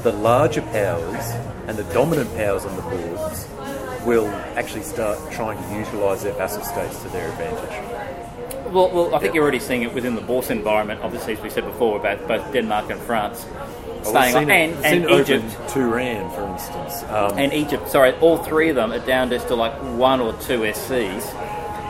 the 0.04 0.12
larger 0.14 0.62
powers 0.62 1.26
and 1.68 1.78
the 1.78 1.84
dominant 1.94 2.34
powers 2.36 2.66
on 2.66 2.76
the 2.76 2.82
boards 2.82 3.48
will 4.06 4.28
actually 4.56 4.84
start 4.84 5.20
trying 5.32 5.62
to 5.62 5.78
utilise 5.78 6.24
their 6.24 6.34
vassal 6.34 6.64
states 6.64 7.02
to 7.04 7.10
their 7.10 7.30
advantage. 7.30 8.74
Well, 8.74 8.90
well 8.92 9.16
I 9.16 9.20
think 9.20 9.34
you're 9.34 9.44
already 9.44 9.60
seeing 9.60 9.84
it 9.84 9.94
within 9.94 10.16
the 10.16 10.22
Bourse 10.22 10.50
environment, 10.50 11.02
obviously, 11.04 11.34
as 11.34 11.42
we 11.42 11.50
said 11.50 11.66
before, 11.66 12.00
about 12.00 12.28
both 12.28 12.52
Denmark 12.54 12.90
and 12.92 13.02
France. 13.02 13.46
Staying 14.04 14.36
on, 14.36 14.50
and, 14.50 14.86
and 14.86 15.10
Egypt. 15.10 15.46
Turan, 15.70 16.30
for 16.32 16.48
instance. 16.48 17.04
Um, 17.04 17.38
and 17.38 17.52
Egypt, 17.52 17.90
sorry, 17.90 18.14
all 18.20 18.38
three 18.38 18.70
of 18.70 18.76
them 18.76 18.94
are 18.94 19.06
down 19.06 19.30
just 19.30 19.50
to 19.50 19.56
like 19.56 19.74
one 19.98 20.22
or 20.22 20.32
two 20.34 20.60
SCs, 20.60 21.34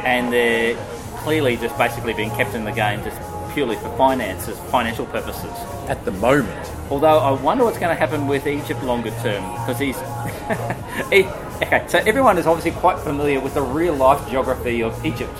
and 0.03 0.33
they're 0.33 0.75
clearly 1.17 1.55
just 1.57 1.77
basically 1.77 2.13
being 2.13 2.31
kept 2.31 2.55
in 2.55 2.63
the 2.63 2.71
game 2.71 3.03
just 3.03 3.21
purely 3.53 3.75
for 3.75 3.95
finances, 3.95 4.57
financial 4.71 5.05
purposes. 5.05 5.51
At 5.87 6.03
the 6.05 6.11
moment. 6.11 6.78
Although 6.89 7.19
I 7.19 7.31
wonder 7.31 7.63
what's 7.65 7.77
going 7.77 7.96
to 7.96 8.00
happen 8.00 8.27
with 8.27 8.48
Egypt 8.48 8.84
longer 8.84 9.12
term, 9.22 9.43
because 9.53 9.79
he's. 9.79 9.98
he, 11.12 11.27
Okay, 11.62 11.84
so 11.89 11.98
everyone 12.00 12.38
is 12.38 12.48
obviously 12.48 12.72
quite 12.79 13.00
familiar 13.00 13.41
with 13.41 13.53
the 13.53 13.62
real 13.62 13.93
life 13.93 14.29
geography 14.29 14.81
of 14.81 15.05
Egypt. 15.05 15.38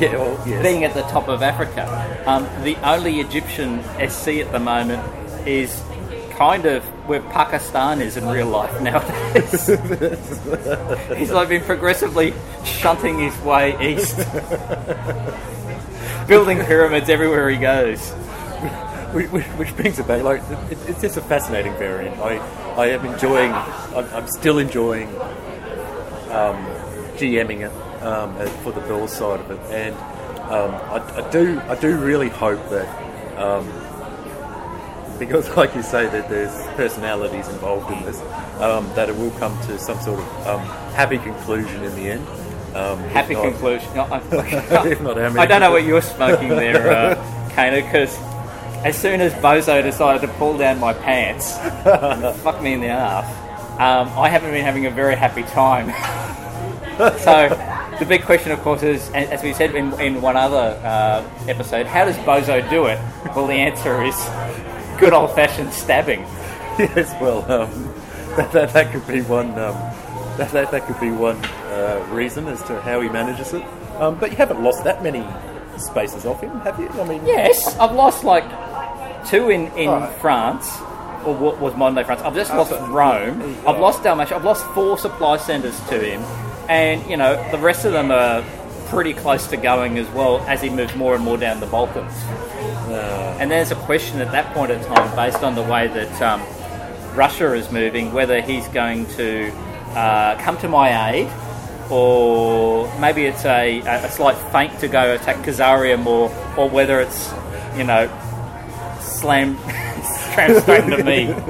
yeah, 0.00 0.16
well, 0.16 0.48
yes. 0.48 0.62
Being 0.62 0.84
at 0.84 0.94
the 0.94 1.02
top 1.02 1.28
of 1.28 1.42
Africa. 1.42 1.84
Um, 2.26 2.48
the 2.64 2.76
only 2.76 3.20
Egyptian 3.20 3.82
SC 4.08 4.28
at 4.38 4.50
the 4.52 4.58
moment 4.58 5.02
is 5.46 5.82
kind 6.30 6.64
of 6.64 6.82
where 7.06 7.20
Pakistan 7.20 8.00
is 8.00 8.16
in 8.16 8.26
real 8.26 8.46
life 8.46 8.80
nowadays. 8.80 9.66
He's 11.18 11.30
like 11.30 11.50
been 11.50 11.62
progressively 11.62 12.32
shunting 12.64 13.18
his 13.18 13.38
way 13.40 13.76
east, 13.92 14.16
building 16.26 16.58
pyramids 16.64 17.10
everywhere 17.10 17.50
he 17.50 17.58
goes 17.58 18.14
which, 19.12 19.76
brings 19.76 19.98
it 19.98 20.06
back. 20.06 20.22
Like 20.22 20.42
it's 20.70 21.00
just 21.00 21.16
a 21.16 21.22
fascinating 21.22 21.72
variant. 21.74 22.18
I 22.18 22.36
I 22.76 22.86
am 22.88 23.04
enjoying. 23.04 23.52
I'm, 23.52 24.06
I'm 24.14 24.28
still 24.28 24.58
enjoying 24.58 25.08
um, 26.30 26.56
GMing 27.16 27.66
it 27.66 28.02
um, 28.02 28.34
for 28.62 28.72
the 28.72 28.80
Bill 28.82 29.06
side 29.06 29.40
of 29.40 29.50
it, 29.50 29.60
and 29.70 29.94
um, 30.50 30.74
I, 30.74 31.24
I, 31.26 31.30
do 31.30 31.60
I 31.68 31.74
do 31.76 31.96
really 31.98 32.28
hope 32.28 32.68
that 32.70 33.38
um, 33.38 33.66
because, 35.18 35.48
like 35.56 35.74
you 35.74 35.82
say, 35.82 36.06
that 36.08 36.28
there's 36.28 36.66
personalities 36.76 37.48
involved 37.48 37.90
in 37.92 38.04
this, 38.04 38.20
um, 38.60 38.90
that 38.94 39.08
it 39.08 39.16
will 39.16 39.30
come 39.32 39.58
to 39.66 39.78
some 39.78 40.00
sort 40.00 40.18
of 40.18 40.46
um, 40.46 40.60
happy 40.94 41.18
conclusion 41.18 41.82
in 41.84 41.94
the 41.94 42.10
end. 42.10 42.26
happy 43.10 43.34
not, 43.34 43.44
conclusion. 43.44 43.88
No, 43.94 45.40
I 45.40 45.46
don't 45.46 45.60
know 45.60 45.70
what 45.70 45.84
you're 45.84 46.02
smoking 46.02 46.48
there, 46.48 46.90
uh, 46.90 47.50
Kana, 47.54 47.82
because 47.82 48.16
as 48.84 48.98
soon 48.98 49.20
as 49.20 49.32
Bozo 49.34 49.82
decided 49.82 50.26
to 50.26 50.32
pull 50.34 50.58
down 50.58 50.80
my 50.80 50.92
pants, 50.92 51.56
fuck 52.42 52.60
me 52.62 52.72
in 52.74 52.80
the 52.80 52.88
ass, 52.88 53.26
um, 53.74 54.18
I 54.18 54.28
haven't 54.28 54.50
been 54.50 54.64
having 54.64 54.86
a 54.86 54.90
very 54.90 55.16
happy 55.16 55.42
time. 55.44 55.88
so 57.18 57.48
the 57.98 58.06
big 58.06 58.22
question, 58.24 58.52
of 58.52 58.60
course, 58.60 58.82
is, 58.82 59.08
as 59.10 59.42
we 59.42 59.52
said 59.52 59.74
in, 59.74 59.98
in 60.00 60.20
one 60.20 60.36
other 60.36 60.80
uh, 60.84 61.28
episode, 61.48 61.86
how 61.86 62.04
does 62.04 62.16
Bozo 62.18 62.68
do 62.70 62.86
it? 62.86 62.98
Well, 63.34 63.46
the 63.46 63.54
answer 63.54 64.02
is 64.02 64.16
good 64.98 65.12
old-fashioned 65.12 65.72
stabbing. 65.72 66.20
yes, 66.78 67.14
well, 67.20 67.40
um, 67.50 67.94
that, 68.36 68.50
that, 68.52 68.72
that 68.72 68.92
could 68.92 69.06
be 69.06 69.22
one. 69.22 69.50
Um, 69.50 69.74
that, 70.38 70.50
that, 70.52 70.70
that 70.70 70.86
could 70.86 70.98
be 70.98 71.10
one 71.10 71.36
uh, 71.44 72.06
reason 72.10 72.48
as 72.48 72.62
to 72.64 72.80
how 72.80 73.00
he 73.00 73.08
manages 73.08 73.52
it. 73.52 73.62
Um, 74.00 74.18
but 74.18 74.30
you 74.30 74.36
haven't 74.36 74.62
lost 74.62 74.82
that 74.84 75.02
many 75.02 75.24
spaces 75.78 76.24
off 76.24 76.40
him, 76.40 76.58
have 76.60 76.78
you? 76.80 76.88
I 76.88 77.06
mean, 77.06 77.24
Yes, 77.26 77.76
I've 77.76 77.92
lost 77.92 78.24
like 78.24 78.44
two 79.26 79.50
in, 79.50 79.66
in 79.76 79.88
Alright. 79.88 80.16
France, 80.20 80.68
or 81.24 81.34
what 81.34 81.58
was 81.60 81.74
modern 81.76 81.94
day 81.96 82.04
France. 82.04 82.20
I've 82.22 82.34
just 82.34 82.52
lost 82.52 82.70
so- 82.70 82.86
Rome. 82.88 83.40
I've 83.66 83.78
lost 83.78 84.02
Dalmatia. 84.02 84.36
I've 84.36 84.44
lost 84.44 84.64
four 84.74 84.98
supply 84.98 85.36
centres 85.36 85.78
to 85.88 85.98
him, 85.98 86.20
and 86.68 87.04
you 87.08 87.16
know 87.16 87.34
the 87.50 87.58
rest 87.58 87.84
of 87.84 87.92
them 87.92 88.10
are 88.10 88.42
pretty 88.88 89.14
close 89.14 89.46
to 89.46 89.56
going 89.56 89.96
as 89.98 90.08
well 90.10 90.38
as 90.48 90.60
he 90.60 90.68
moves 90.68 90.94
more 90.96 91.14
and 91.14 91.24
more 91.24 91.38
down 91.38 91.60
the 91.60 91.66
Balkans. 91.66 92.12
uh, 92.88 93.36
And 93.40 93.50
there's 93.50 93.70
a 93.70 93.74
question 93.76 94.20
at 94.20 94.30
that 94.32 94.52
point 94.52 94.70
in 94.70 94.84
time, 94.84 95.16
based 95.16 95.42
on 95.42 95.54
the 95.54 95.62
way 95.62 95.86
that 95.88 96.20
um, 96.22 96.42
Russia 97.16 97.54
is 97.54 97.70
moving, 97.72 98.12
whether 98.12 98.42
he's 98.42 98.68
going 98.68 99.06
to 99.16 99.50
uh, 99.94 100.36
come 100.42 100.58
to 100.58 100.68
my 100.68 101.10
aid, 101.12 101.28
or 101.90 102.92
maybe 102.98 103.24
it's 103.24 103.44
a, 103.46 103.80
a 103.80 104.10
slight 104.10 104.36
feint 104.52 104.78
to 104.80 104.88
go 104.88 105.14
attack 105.14 105.36
Kazarium, 105.36 106.04
or, 106.06 106.30
or 106.58 106.68
whether 106.68 107.00
it's, 107.00 107.32
you 107.76 107.84
know, 107.84 108.08
slam, 109.22 109.56
tram 110.34 110.60
straight 110.60 110.96
to 110.96 111.04
me. 111.04 111.34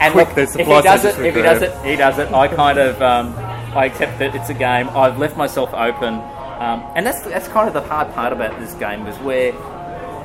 And 0.00 0.12
Quick, 0.12 0.28
look, 0.28 0.36
there's 0.36 0.54
if 0.54 0.64
he 0.64 0.82
does 0.82 1.04
it, 1.04 1.18
if 1.18 1.34
he 1.34 1.42
does 1.42 1.60
it, 1.60 1.84
he 1.84 1.96
does 1.96 2.18
it. 2.20 2.32
I 2.32 2.46
kind 2.46 2.78
of, 2.78 3.02
um, 3.02 3.34
I 3.76 3.86
accept 3.86 4.20
that 4.20 4.32
it's 4.36 4.48
a 4.48 4.54
game. 4.54 4.88
I've 4.90 5.18
left 5.18 5.36
myself 5.36 5.74
open, 5.74 6.14
um, 6.14 6.88
and 6.94 7.04
that's 7.04 7.20
that's 7.22 7.48
kind 7.48 7.66
of 7.66 7.74
the 7.74 7.80
hard 7.82 8.14
part 8.14 8.32
about 8.32 8.56
this 8.60 8.74
game 8.74 9.08
is 9.08 9.16
where, 9.26 9.52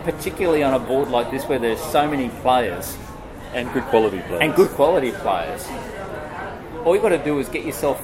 particularly 0.04 0.62
on 0.62 0.76
a 0.76 0.80
board 0.80 1.10
like 1.10 1.32
this, 1.32 1.46
where 1.46 1.58
there's 1.58 1.82
so 1.82 2.08
many 2.08 2.30
players 2.44 2.96
and 3.56 3.72
good 3.74 3.84
quality 3.86 4.20
players. 4.20 4.42
and 4.42 4.54
good 4.54 4.70
quality 4.70 5.12
players, 5.12 5.66
all 6.86 6.96
you 6.96 7.02
got 7.02 7.10
to 7.10 7.24
do 7.24 7.40
is 7.40 7.50
get 7.50 7.66
yourself 7.66 8.00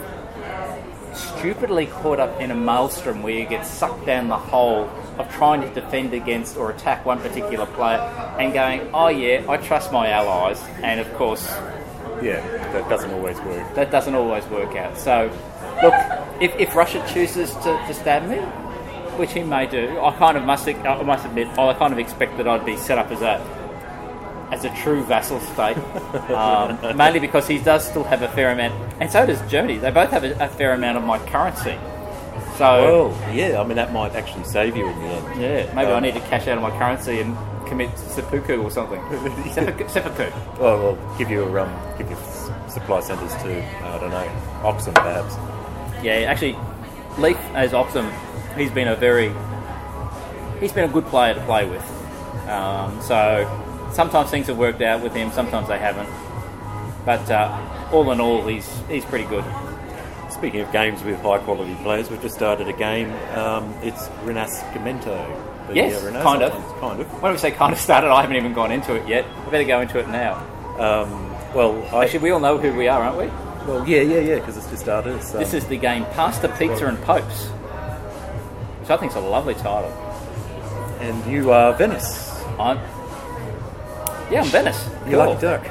stupidly 1.13 1.85
caught 1.85 2.19
up 2.19 2.41
in 2.41 2.49
a 2.49 2.55
maelstrom 2.55 3.21
where 3.21 3.33
you 3.33 3.45
get 3.45 3.63
sucked 3.63 4.07
down 4.07 4.27
the 4.27 4.37
hole 4.37 4.89
of 5.19 5.29
trying 5.31 5.61
to 5.61 5.69
defend 5.73 6.13
against 6.13 6.57
or 6.57 6.71
attack 6.71 7.05
one 7.05 7.19
particular 7.19 7.65
player 7.67 7.99
and 8.39 8.53
going, 8.53 8.89
oh 8.93 9.09
yeah, 9.09 9.43
I 9.47 9.57
trust 9.57 9.91
my 9.91 10.09
allies, 10.09 10.59
and 10.81 10.99
of 10.99 11.13
course 11.15 11.45
Yeah, 12.21 12.41
that 12.73 12.89
doesn't 12.89 13.11
always 13.11 13.37
work. 13.41 13.75
that 13.75 13.91
doesn't 13.91 14.15
always 14.15 14.45
work 14.47 14.75
out. 14.75 14.97
So, 14.97 15.29
look, 15.83 15.93
if, 16.41 16.55
if 16.59 16.75
Russia 16.75 17.05
chooses 17.13 17.53
to, 17.55 17.83
to 17.87 17.93
stab 17.93 18.27
me, 18.29 18.37
which 19.19 19.33
he 19.33 19.43
may 19.43 19.67
do, 19.67 19.99
I 20.01 20.11
kind 20.17 20.37
of 20.37 20.43
must 20.45 20.67
I 20.67 21.03
must 21.03 21.25
admit 21.25 21.47
I 21.59 21.73
kind 21.73 21.91
of 21.91 21.99
expect 21.99 22.37
that 22.37 22.47
I'd 22.47 22.65
be 22.65 22.77
set 22.77 22.97
up 22.97 23.11
as 23.11 23.21
a 23.21 23.35
as 24.51 24.63
a 24.65 24.69
true 24.81 25.03
vassal 25.03 25.39
state, 25.41 25.77
um, 26.31 26.97
mainly 26.97 27.19
because 27.19 27.45
he 27.47 27.59
does 27.59 27.87
still 27.87 28.03
have 28.05 28.21
a 28.23 28.27
fair 28.29 28.49
amount, 28.51 28.73
and 28.99 29.11
so 29.11 29.25
does 29.25 29.39
Germany. 29.51 29.77
They 29.77 29.91
both 29.91 30.09
have 30.11 30.23
a, 30.23 30.31
a 30.43 30.47
fair 30.47 30.73
amount 30.73 30.97
of 30.97 31.03
my 31.03 31.19
currency. 31.27 31.77
So, 32.59 32.65
Well, 33.15 33.33
yeah, 33.33 33.61
I 33.61 33.63
mean 33.65 33.77
that 33.77 33.93
might 33.93 34.15
actually 34.15 34.43
save 34.43 34.75
you 34.75 34.85
in 34.85 34.99
the 34.99 35.05
end. 35.07 35.41
yeah, 35.41 35.73
maybe 35.73 35.91
I 35.91 35.95
Um, 35.95 36.03
need 36.03 36.13
to 36.15 36.19
cash 36.19 36.45
out 36.49 36.57
of 36.57 36.61
my 36.61 36.71
currency 36.77 37.21
and 37.21 37.37
commit 37.65 37.97
seppuku 37.97 38.61
or 38.61 38.69
something. 38.69 39.01
seppuku. 39.53 40.29
Well, 40.59 40.77
well, 40.83 40.97
give 41.17 41.31
you 41.31 41.43
a 41.45 41.63
um, 41.63 41.71
give 41.97 42.09
you 42.09 42.17
supply 42.67 42.99
centres 42.99 43.33
to 43.43 43.63
I 43.85 43.97
don't 43.99 44.11
know, 44.11 44.27
Oxen 44.65 44.93
perhaps. 44.93 45.35
Yeah, 46.03 46.27
actually, 46.27 46.57
Leaf 47.17 47.37
as 47.53 47.71
Oxum, 47.71 48.11
he's 48.57 48.71
been 48.71 48.89
a 48.89 48.95
very, 48.97 49.31
he's 50.59 50.73
been 50.73 50.83
a 50.89 50.91
good 50.93 51.05
player 51.05 51.35
to 51.35 51.41
play 51.45 51.63
with. 51.65 51.85
Um, 52.49 52.99
so 53.01 53.47
sometimes 53.93 54.31
things 54.31 54.47
have 54.47 54.57
worked 54.57 54.81
out 54.81 55.01
with 55.01 55.13
him, 55.13 55.31
sometimes 55.31 55.69
they 55.69 55.79
haven't. 55.79 56.09
But 57.05 57.31
uh, 57.31 57.89
all 57.93 58.11
in 58.11 58.19
all, 58.19 58.45
he's 58.45 58.67
he's 58.89 59.05
pretty 59.05 59.25
good. 59.25 59.45
Speaking 60.39 60.61
of 60.61 60.71
games 60.71 61.03
with 61.03 61.19
high 61.21 61.37
quality 61.39 61.75
players, 61.83 62.09
we've 62.09 62.21
just 62.21 62.35
started 62.35 62.69
a 62.69 62.73
game. 62.73 63.11
Um, 63.37 63.73
it's 63.83 64.07
Rinascimento. 64.23 65.75
Yes, 65.75 66.01
uh, 66.01 66.23
kind 66.23 66.41
of. 66.41 66.53
Kind 66.79 67.01
of. 67.01 67.21
When 67.21 67.33
we 67.33 67.37
say 67.37 67.51
kind 67.51 67.73
of 67.73 67.79
started, 67.79 68.07
I 68.09 68.21
haven't 68.21 68.37
even 68.37 68.53
gone 68.53 68.71
into 68.71 68.95
it 68.95 69.05
yet. 69.05 69.25
We 69.45 69.51
better 69.51 69.65
go 69.65 69.81
into 69.81 69.99
it 69.99 70.07
now. 70.07 70.35
Um, 70.79 71.29
well, 71.53 71.83
I, 71.93 72.05
Actually, 72.05 72.19
we 72.19 72.31
all 72.31 72.39
know 72.39 72.57
who 72.57 72.73
we 72.73 72.87
are, 72.87 73.03
aren't 73.03 73.17
we? 73.17 73.25
well, 73.67 73.85
yeah, 73.87 74.01
yeah, 74.01 74.19
yeah, 74.19 74.35
because 74.35 74.55
it's 74.55 74.69
just 74.69 74.81
started. 74.83 75.19
Um, 75.19 75.33
This 75.33 75.53
is 75.53 75.65
the 75.65 75.75
game 75.77 76.05
Pasta, 76.05 76.47
Pizza, 76.57 76.87
and 76.87 76.97
Popes, 77.01 77.47
which 78.79 78.89
I 78.89 78.95
think 78.97 79.11
is 79.11 79.17
a 79.17 79.19
lovely 79.19 79.55
title. 79.55 79.91
and 81.01 81.31
you 81.31 81.51
are 81.51 81.73
Venice. 81.73 82.33
I'm, 82.57 82.77
yeah, 84.31 84.41
I'm 84.41 84.47
Venice. 84.47 84.87
You 85.05 85.17
Cool. 85.17 85.25
lucky 85.25 85.41
duck. 85.41 85.67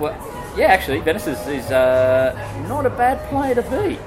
Well, 0.00 0.12
yeah, 0.56 0.66
actually, 0.66 1.00
Venice 1.00 1.26
is, 1.26 1.38
is 1.48 1.70
uh, 1.70 2.34
not 2.68 2.86
a 2.86 2.90
bad 2.90 3.18
player 3.28 3.54
to 3.54 3.62
be. 3.62 3.98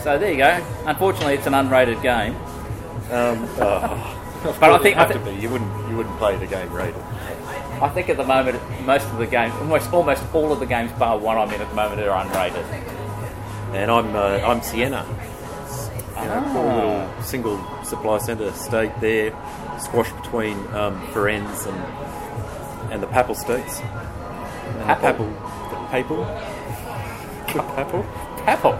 So 0.00 0.18
there 0.18 0.30
you 0.32 0.36
go. 0.38 0.66
Unfortunately, 0.86 1.34
it's 1.34 1.46
an 1.46 1.52
unrated 1.54 2.02
game. 2.02 2.34
Um, 3.10 3.48
oh, 3.58 4.56
But 4.60 4.70
I 4.70 4.78
think- 4.78 4.96
have 4.96 5.10
I 5.10 5.14
to 5.14 5.18
be. 5.20 5.32
You 5.40 5.48
wouldn't. 5.50 5.88
You 5.90 5.96
wouldn't 5.96 6.16
play 6.18 6.36
the 6.36 6.46
game 6.46 6.70
rated. 6.72 7.00
I 7.80 7.88
think 7.88 8.08
at 8.08 8.16
the 8.16 8.24
moment, 8.24 8.60
most 8.86 9.06
of 9.08 9.18
the 9.18 9.26
games, 9.26 9.52
almost 9.56 9.92
almost 9.92 10.22
all 10.34 10.52
of 10.52 10.60
the 10.60 10.66
games 10.66 10.92
bar 10.92 11.18
one 11.18 11.36
I'm 11.36 11.50
in 11.52 11.60
at 11.60 11.68
the 11.68 11.74
moment 11.74 12.00
are 12.02 12.24
unrated. 12.24 12.64
And 13.74 13.90
I'm 13.90 14.14
uh, 14.14 14.46
I'm 14.46 14.62
Siena. 14.62 15.04
You 16.16 16.24
know, 16.30 16.50
poor 16.52 16.70
Ah. 16.70 16.76
little 16.76 17.22
single 17.22 17.84
supply 17.84 18.18
centre 18.18 18.52
state 18.52 18.92
there, 19.00 19.30
squashed 19.80 20.14
between 20.22 20.56
um, 20.74 21.00
Firenze 21.08 21.66
and 21.66 22.92
and 22.92 23.02
the 23.02 23.06
Papal 23.08 23.34
states. 23.34 23.80
And 24.66 24.80
the 24.80 24.94
Papal? 24.94 25.28
papal, 25.90 26.24
papal. 27.74 28.04
Apple. 28.46 28.72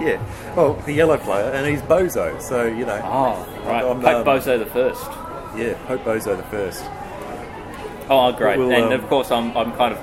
Yeah. 0.00 0.22
Well, 0.54 0.74
the 0.86 0.92
yellow 0.92 1.16
player, 1.18 1.50
and 1.52 1.66
he's 1.66 1.82
Bozo. 1.82 2.40
So 2.40 2.66
you 2.66 2.84
know. 2.84 3.00
Oh, 3.04 3.62
right. 3.66 3.84
I'm, 3.84 4.00
Pope 4.00 4.06
um, 4.06 4.24
Bozo 4.24 4.58
the 4.58 4.66
first. 4.66 5.04
Yeah, 5.56 5.74
Pope 5.86 6.04
Bozo 6.04 6.36
the 6.36 6.42
first. 6.44 6.84
Oh, 8.10 8.32
great. 8.32 8.58
We'll, 8.58 8.72
and 8.72 8.86
um, 8.86 8.92
of 8.92 9.06
course, 9.08 9.30
I'm, 9.30 9.56
I'm 9.56 9.72
kind 9.72 9.92
of. 9.94 9.98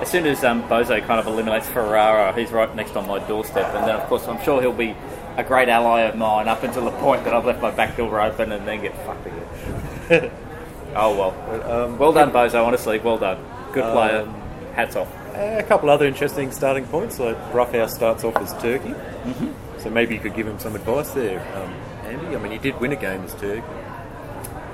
As 0.00 0.10
soon 0.10 0.26
as 0.26 0.44
um, 0.44 0.62
Bozo 0.68 1.04
kind 1.06 1.18
of 1.18 1.26
eliminates 1.26 1.68
Ferrara, 1.68 2.34
he's 2.34 2.50
right 2.50 2.74
next 2.76 2.96
on 2.96 3.06
my 3.06 3.18
doorstep. 3.26 3.74
And 3.74 3.88
then, 3.88 3.96
of 3.96 4.06
course, 4.08 4.28
I'm 4.28 4.42
sure 4.44 4.60
he'll 4.60 4.72
be 4.72 4.94
a 5.38 5.44
great 5.44 5.68
ally 5.70 6.02
of 6.02 6.16
mine 6.16 6.48
up 6.48 6.62
until 6.64 6.84
the 6.84 6.90
point 6.92 7.24
that 7.24 7.32
I've 7.32 7.46
left 7.46 7.62
my 7.62 7.70
back 7.70 7.96
door 7.96 8.20
open 8.20 8.52
and 8.52 8.66
then 8.68 8.82
get 8.82 8.94
fucked 9.06 9.26
again. 9.26 10.30
oh, 10.96 11.16
well. 11.16 11.70
Um, 11.70 11.98
Well 11.98 12.12
done, 12.12 12.30
Bozo, 12.30 12.62
honestly. 12.66 12.98
Well 12.98 13.16
done. 13.16 13.38
Good 13.76 13.92
player. 13.92 14.20
Um, 14.22 14.34
Hats 14.74 14.96
off. 14.96 15.08
A 15.34 15.62
couple 15.68 15.88
other 15.90 16.06
interesting 16.06 16.50
starting 16.50 16.84
points. 16.86 17.18
Like 17.18 17.36
Roughhouse 17.54 17.94
starts 17.94 18.24
off 18.24 18.36
as 18.36 18.52
Turkey, 18.62 18.90
Mm-hmm. 18.90 19.78
so 19.80 19.90
maybe 19.90 20.14
you 20.14 20.20
could 20.20 20.34
give 20.34 20.46
him 20.46 20.58
some 20.58 20.74
advice 20.74 21.10
there, 21.10 21.40
um, 21.56 21.72
Andy. 22.06 22.36
I 22.36 22.38
mean, 22.38 22.52
he 22.52 22.58
did 22.58 22.78
win 22.80 22.92
a 22.92 22.96
game 22.96 23.22
as 23.22 23.34
Turkey. 23.34 23.62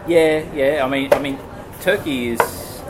Yeah, 0.06 0.44
yeah. 0.54 0.84
I 0.84 0.88
mean, 0.88 1.12
I 1.12 1.18
mean, 1.20 1.38
Turkey 1.80 2.28
is, 2.30 2.82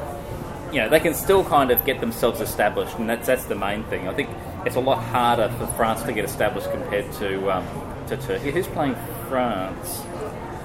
you 0.73 0.81
know, 0.81 0.89
they 0.89 1.01
can 1.01 1.15
still 1.15 1.45
kind 1.45 1.71
of 1.71 1.85
get 1.85 2.01
themselves 2.01 2.41
established, 2.41 2.97
and 2.99 3.09
that's 3.09 3.27
that's 3.27 3.45
the 3.45 3.55
main 3.55 3.85
thing. 3.85 4.09
I 4.09 4.15
think 4.15 4.29
it's 4.67 4.77
a 4.77 4.81
lot 4.81 4.99
harder 5.03 5.49
for 5.59 5.67
France 5.69 6.03
to 6.05 6.13
get 6.13 6.25
established 6.25 6.71
compared 6.71 7.11
to 7.15 7.51
um, 7.51 7.67
to 8.09 8.17
Turkey. 8.17 8.51
Who's 8.53 8.67
playing 8.69 8.97
France? 9.29 10.03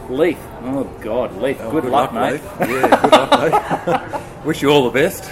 Leith. 0.10 0.40
Oh 0.64 0.86
God, 1.02 1.36
Leith. 1.42 1.60
Oh, 1.62 1.72
good, 1.72 1.86
luck, 1.86 2.14
mate. 2.14 2.32
Leif. 2.34 2.44
Yeah, 2.62 3.02
good 3.02 3.12
luck, 3.12 3.32
mate. 4.12 4.22
Wish 4.46 4.62
you 4.62 4.70
all 4.70 4.86
the 4.86 4.92
best. 4.92 5.24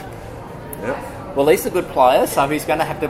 Yep. 0.82 1.36
Well, 1.36 1.48
he's 1.48 1.66
a 1.66 1.70
good 1.70 1.88
player, 1.90 2.28
so 2.28 2.48
he's 2.50 2.66
going 2.66 2.80
to 2.80 2.86
have 2.86 3.00
to 3.02 3.08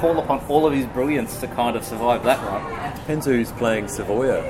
call 0.00 0.18
upon 0.18 0.40
all 0.48 0.66
of 0.66 0.72
his 0.72 0.86
brilliance 0.86 1.40
to 1.40 1.46
kind 1.48 1.76
of 1.76 1.84
survive 1.84 2.22
that 2.24 2.38
one. 2.38 2.94
Depends 2.96 3.26
who's 3.26 3.50
playing 3.52 3.86
Savoia. 3.86 4.40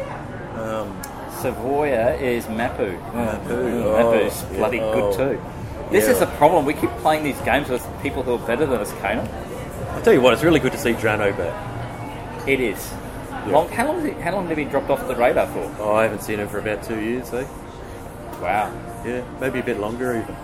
Um, 0.59 1.00
Savoia 1.40 2.21
is 2.21 2.49
Mapu. 2.49 2.93
Mapu. 3.14 3.49
Mm, 3.49 3.85
Oh, 3.85 4.12
Mapu's 4.12 4.43
yeah. 4.50 4.59
bloody 4.59 4.81
Oh. 4.81 4.93
good 4.93 5.17
too. 5.17 5.40
This 5.90 6.05
Yeah. 6.05 6.11
is 6.12 6.19
the 6.21 6.26
problem. 6.26 6.64
We 6.67 6.75
keep 6.75 6.90
playing 6.99 7.25
these 7.25 7.40
games 7.43 7.69
with 7.69 7.87
people 8.02 8.23
who 8.23 8.35
are 8.35 8.38
better 8.47 8.67
than 8.67 8.81
us, 8.81 8.93
Kana. 9.00 9.26
I'll 9.95 10.02
tell 10.02 10.12
you 10.12 10.21
what, 10.21 10.33
it's 10.35 10.43
really 10.45 10.61
good 10.61 10.73
to 10.73 10.78
see 10.78 10.93
Drano 10.93 11.37
back. 11.37 11.55
It 12.47 12.61
is. 12.61 12.93
Yeah. 13.47 13.52
Long, 13.52 13.69
how 13.71 13.87
long? 13.87 14.07
How 14.21 14.33
long 14.33 14.49
have 14.49 14.59
he 14.59 14.64
dropped 14.64 14.90
off 14.90 15.07
the 15.09 15.14
radar 15.17 15.47
for? 15.47 15.71
Oh, 15.81 15.95
I 15.95 16.02
haven't 16.02 16.23
seen 16.23 16.38
him 16.40 16.49
for 16.49 16.59
about 16.59 16.83
two 16.83 17.00
years, 17.00 17.33
eh? 17.33 17.45
Wow. 18.43 18.71
Yeah, 19.07 19.23
maybe 19.40 19.61
a 19.61 19.62
bit 19.62 19.81
longer 19.81 20.11
even. 20.12 20.37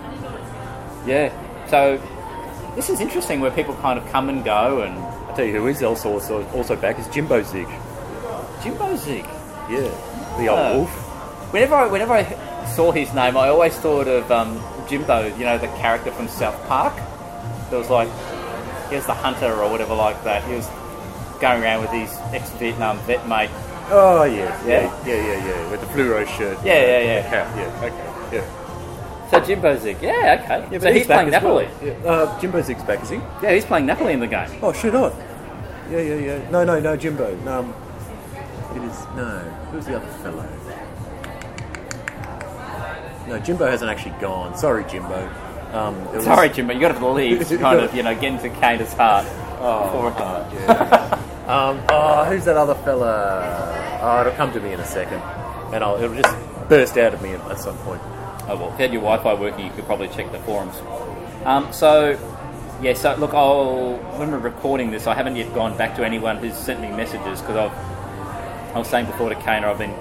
Yeah. 1.05 1.31
So 1.67 2.01
this 2.75 2.89
is 2.89 2.99
interesting, 3.01 3.39
where 3.41 3.51
people 3.51 3.73
kind 3.75 3.97
of 3.99 4.05
come 4.11 4.29
and 4.29 4.43
go, 4.43 4.81
and 4.81 4.97
I'll 4.97 5.35
tell 5.35 5.45
you 5.45 5.53
who 5.59 5.67
is 5.67 5.81
also 5.83 6.11
also, 6.13 6.45
also 6.49 6.75
back 6.75 6.99
is 6.99 7.07
Jimbo 7.09 7.43
Zig. 7.43 7.67
Jimbo 8.61 8.95
Zig. 8.95 9.25
Yeah, 9.69 9.89
the 10.37 10.47
old 10.49 10.59
Oh. 10.59 10.77
wolf. 10.79 10.89
Whenever 11.53 11.75
I, 11.75 11.87
whenever 11.87 12.13
I 12.13 12.65
saw 12.65 12.91
his 12.91 13.13
name, 13.13 13.37
I 13.37 13.49
always 13.49 13.75
thought 13.77 14.07
of 14.07 14.29
um, 14.31 14.59
Jimbo. 14.89 15.27
You 15.37 15.45
know, 15.45 15.57
the 15.57 15.67
character 15.79 16.11
from 16.11 16.27
South 16.27 16.55
Park. 16.67 16.93
There 17.69 17.79
was 17.79 17.89
like 17.89 18.09
he 18.89 18.95
was 18.95 19.05
the 19.05 19.13
hunter 19.13 19.51
or 19.53 19.69
whatever 19.71 19.95
like 19.95 20.23
that. 20.23 20.43
He 20.43 20.53
was 20.55 20.67
going 21.41 21.63
around 21.63 21.81
with 21.81 21.91
his 21.91 22.11
ex-Vietnam 22.33 22.97
vet 22.99 23.27
mate. 23.27 23.49
Oh 23.89 24.23
yeah, 24.23 24.49
Yeah? 24.65 24.83
yeah, 25.05 25.15
yeah, 25.15 25.27
yeah, 25.37 25.45
yeah, 25.47 25.71
with 25.71 25.79
the 25.81 25.87
fluoro 25.87 26.25
shirt. 26.27 26.57
Yeah, 26.63 26.73
yeah, 26.81 26.99
yeah. 26.99 27.29
Cap, 27.29 27.47
yeah, 27.55 27.85
okay, 27.85 28.37
yeah. 28.37 28.64
So 29.31 29.39
Jimbo 29.39 29.75
Zig, 29.77 29.97
yeah, 30.01 30.41
okay. 30.43 30.67
Yeah, 30.71 30.79
so 30.79 30.93
he's, 30.93 31.07
back 31.07 31.27
playing 31.27 31.33
as 31.33 31.43
well. 31.43 31.59
Napoli. 31.61 31.87
Yeah. 31.87 31.93
Uh, 32.09 32.39
Jimbo 32.39 32.61
Zig's 32.61 32.83
back, 32.83 33.01
is 33.03 33.09
he? 33.09 33.15
Yeah, 33.41 33.53
he's 33.53 33.65
playing 33.65 33.85
Napoli 33.87 34.13
in 34.13 34.19
the 34.19 34.27
game. 34.27 34.49
Oh, 34.61 34.71
shit 34.71 34.93
on. 34.93 35.11
Yeah, 35.89 35.99
yeah, 35.99 36.15
yeah. 36.15 36.49
No, 36.51 36.63
no, 36.63 36.79
no, 36.79 36.95
Jimbo. 36.95 37.33
Um, 37.47 37.73
it 38.75 38.83
is 38.83 38.99
no. 39.15 39.39
Who's 39.71 39.85
the 39.85 39.95
other 39.97 40.07
fellow? 40.23 40.47
No, 43.27 43.39
Jimbo 43.39 43.65
hasn't 43.65 43.89
actually 43.89 44.13
gone. 44.21 44.55
Sorry, 44.55 44.83
Jimbo. 44.85 45.27
Um, 45.73 45.95
it 46.07 46.15
was- 46.17 46.25
Sorry, 46.25 46.49
Jimbo, 46.49 46.73
you 46.73 46.79
got 46.79 46.93
to 46.93 46.99
believe 46.99 47.47
to 47.47 47.57
kind 47.67 47.79
of 47.79 47.93
you 47.95 48.03
know 48.03 48.13
get 48.13 48.33
into 48.33 48.49
Cater's 48.59 48.93
heart. 48.93 49.25
Oh, 49.59 50.11
hard, 50.11 50.53
yeah. 50.53 51.19
um, 51.47 51.81
oh, 51.89 52.25
who's 52.25 52.45
that 52.45 52.55
other 52.57 52.75
fella? 52.75 53.99
Oh, 54.01 54.21
it'll 54.21 54.33
come 54.33 54.51
to 54.53 54.59
me 54.59 54.73
in 54.73 54.79
a 54.79 54.85
second, 54.85 55.19
and 55.73 55.83
I'll, 55.83 55.95
it'll 55.95 56.15
just 56.15 56.35
burst 56.69 56.97
out 56.97 57.13
of 57.15 57.21
me 57.23 57.31
at 57.33 57.57
some 57.59 57.77
point. 57.79 58.01
Oh 58.47 58.57
well, 58.57 58.67
if 58.67 58.73
you 58.73 58.83
had 58.83 58.93
your 58.93 59.01
Wi-Fi 59.01 59.33
working, 59.33 59.65
you 59.65 59.71
could 59.71 59.85
probably 59.85 60.07
check 60.09 60.31
the 60.31 60.39
forums. 60.39 60.75
Um, 61.45 61.71
so, 61.73 62.19
yeah. 62.81 62.93
So 62.93 63.15
look, 63.15 63.33
I'll 63.33 63.97
when 64.17 64.31
we're 64.31 64.39
recording 64.39 64.91
this, 64.91 65.07
I 65.07 65.15
haven't 65.15 65.35
yet 65.35 65.53
gone 65.53 65.77
back 65.77 65.95
to 65.95 66.05
anyone 66.05 66.37
who's 66.37 66.55
sent 66.55 66.81
me 66.81 66.89
messages 66.89 67.41
because 67.41 67.57
I've 67.57 68.75
I 68.75 68.79
was 68.79 68.87
saying 68.87 69.05
before 69.05 69.29
to 69.29 69.35
Kana, 69.35 69.71
I've 69.71 69.77
been 69.77 69.93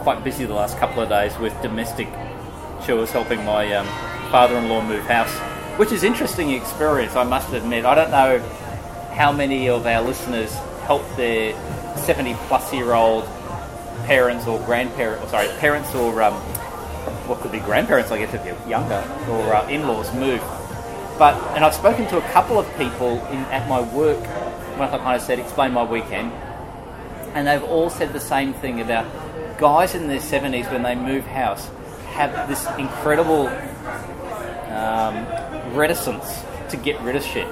quite 0.00 0.24
busy 0.24 0.46
the 0.46 0.54
last 0.54 0.78
couple 0.78 1.02
of 1.02 1.08
days 1.08 1.36
with 1.38 1.60
domestic 1.60 2.08
chores, 2.86 3.10
helping 3.10 3.44
my 3.44 3.72
um, 3.74 3.86
father-in-law 4.30 4.82
move 4.86 5.04
house, 5.04 5.32
which 5.78 5.92
is 5.92 6.02
interesting 6.02 6.50
experience. 6.50 7.16
I 7.16 7.24
must 7.24 7.52
admit. 7.52 7.84
I 7.84 7.94
don't 7.94 8.10
know 8.10 8.38
how 9.12 9.30
many 9.30 9.68
of 9.68 9.86
our 9.86 10.00
listeners 10.00 10.54
help 10.84 11.02
their 11.16 11.52
70-plus-year-old 11.96 13.24
parents 14.06 14.46
or 14.46 14.58
grandparents, 14.60 15.24
or 15.24 15.28
sorry, 15.28 15.48
parents 15.58 15.94
or 15.94 16.22
um, 16.22 16.34
what 17.28 17.40
could 17.40 17.52
be 17.52 17.60
grandparents, 17.60 18.10
I 18.10 18.18
guess, 18.18 18.34
if 18.34 18.42
they're 18.42 18.68
younger, 18.68 19.04
or 19.28 19.54
uh, 19.54 19.68
in-laws 19.68 20.12
move. 20.14 20.42
But 21.18 21.34
and 21.54 21.64
I've 21.64 21.74
spoken 21.74 22.06
to 22.08 22.18
a 22.18 22.32
couple 22.32 22.58
of 22.58 22.66
people 22.76 23.24
in, 23.28 23.38
at 23.50 23.68
my 23.68 23.80
work 23.80 24.20
when 24.78 24.88
I 24.88 24.98
kind 24.98 25.16
of 25.16 25.22
said 25.22 25.38
explain 25.38 25.72
my 25.72 25.84
weekend, 25.84 26.32
and 27.34 27.46
they've 27.46 27.62
all 27.64 27.90
said 27.90 28.12
the 28.12 28.20
same 28.20 28.54
thing 28.54 28.80
about 28.80 29.06
guys 29.58 29.94
in 29.94 30.06
their 30.06 30.20
seventies 30.20 30.66
when 30.66 30.82
they 30.82 30.94
move 30.94 31.24
house 31.26 31.68
have 32.12 32.48
this 32.48 32.66
incredible 32.78 33.48
um, 34.74 35.26
reticence 35.76 36.44
to 36.70 36.76
get 36.76 37.00
rid 37.02 37.16
of 37.16 37.22
shit. 37.22 37.46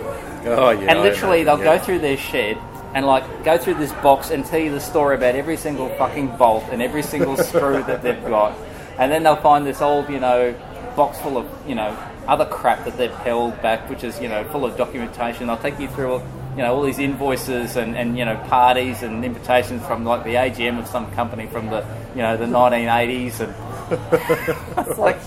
Oh 0.45 0.71
yeah. 0.71 0.93
And 0.93 1.01
literally, 1.01 1.45
they'll 1.45 1.59
yeah. 1.59 1.77
go 1.77 1.85
through 1.85 1.99
their 2.01 2.17
shed 2.17 2.59
and 2.95 3.05
like 3.05 3.45
go 3.45 3.59
through 3.59 3.75
this 3.75 3.93
box 3.95 4.31
and 4.31 4.45
tell 4.45 4.61
you 4.61 4.71
the 4.71 4.81
story 4.81 5.17
about 5.17 5.35
every 5.35 5.57
single 5.57 5.89
fucking 5.91 6.37
bolt 6.37 6.65
and 6.71 6.81
every 6.81 7.03
single 7.03 7.37
screw 7.37 7.83
that 7.83 8.03
they've 8.03 8.25
got, 8.25 8.57
and 8.99 9.11
then 9.13 9.23
they'll 9.23 9.37
find 9.37 9.67
this 9.67 9.81
old, 9.83 10.09
you 10.09 10.21
know, 10.21 10.55
box 10.97 11.19
full 11.21 11.37
of 11.37 11.47
you 11.69 11.75
know 11.75 11.97
other 12.27 12.47
crap 12.47 12.85
that 12.85 12.97
they've 12.97 13.13
held 13.13 13.61
back, 13.63 13.89
which 13.91 14.03
is 14.05 14.21
you 14.21 14.29
know 14.29 14.45
full 14.45 14.65
of 14.65 14.77
documentation. 14.77 15.47
They'll 15.47 15.57
take 15.59 15.79
you 15.79 15.89
through. 15.89 16.23
You 16.57 16.63
know 16.63 16.75
all 16.75 16.83
these 16.83 16.99
invoices 16.99 17.77
and, 17.77 17.95
and 17.95 18.17
you 18.17 18.25
know 18.25 18.37
parties 18.49 19.03
and 19.03 19.23
invitations 19.23 19.85
from 19.85 20.07
like 20.07 20.25
the 20.25 20.37
AGM 20.37 20.79
of 20.79 20.87
some 20.87 21.11
company 21.13 21.47
from 21.49 21.67
the 21.67 21.85
you 22.15 22.23
know 22.23 22.39
the 22.39 22.47
1980s 22.47 23.41
and 23.41 23.55
it's 24.89 24.99
like 24.99 25.21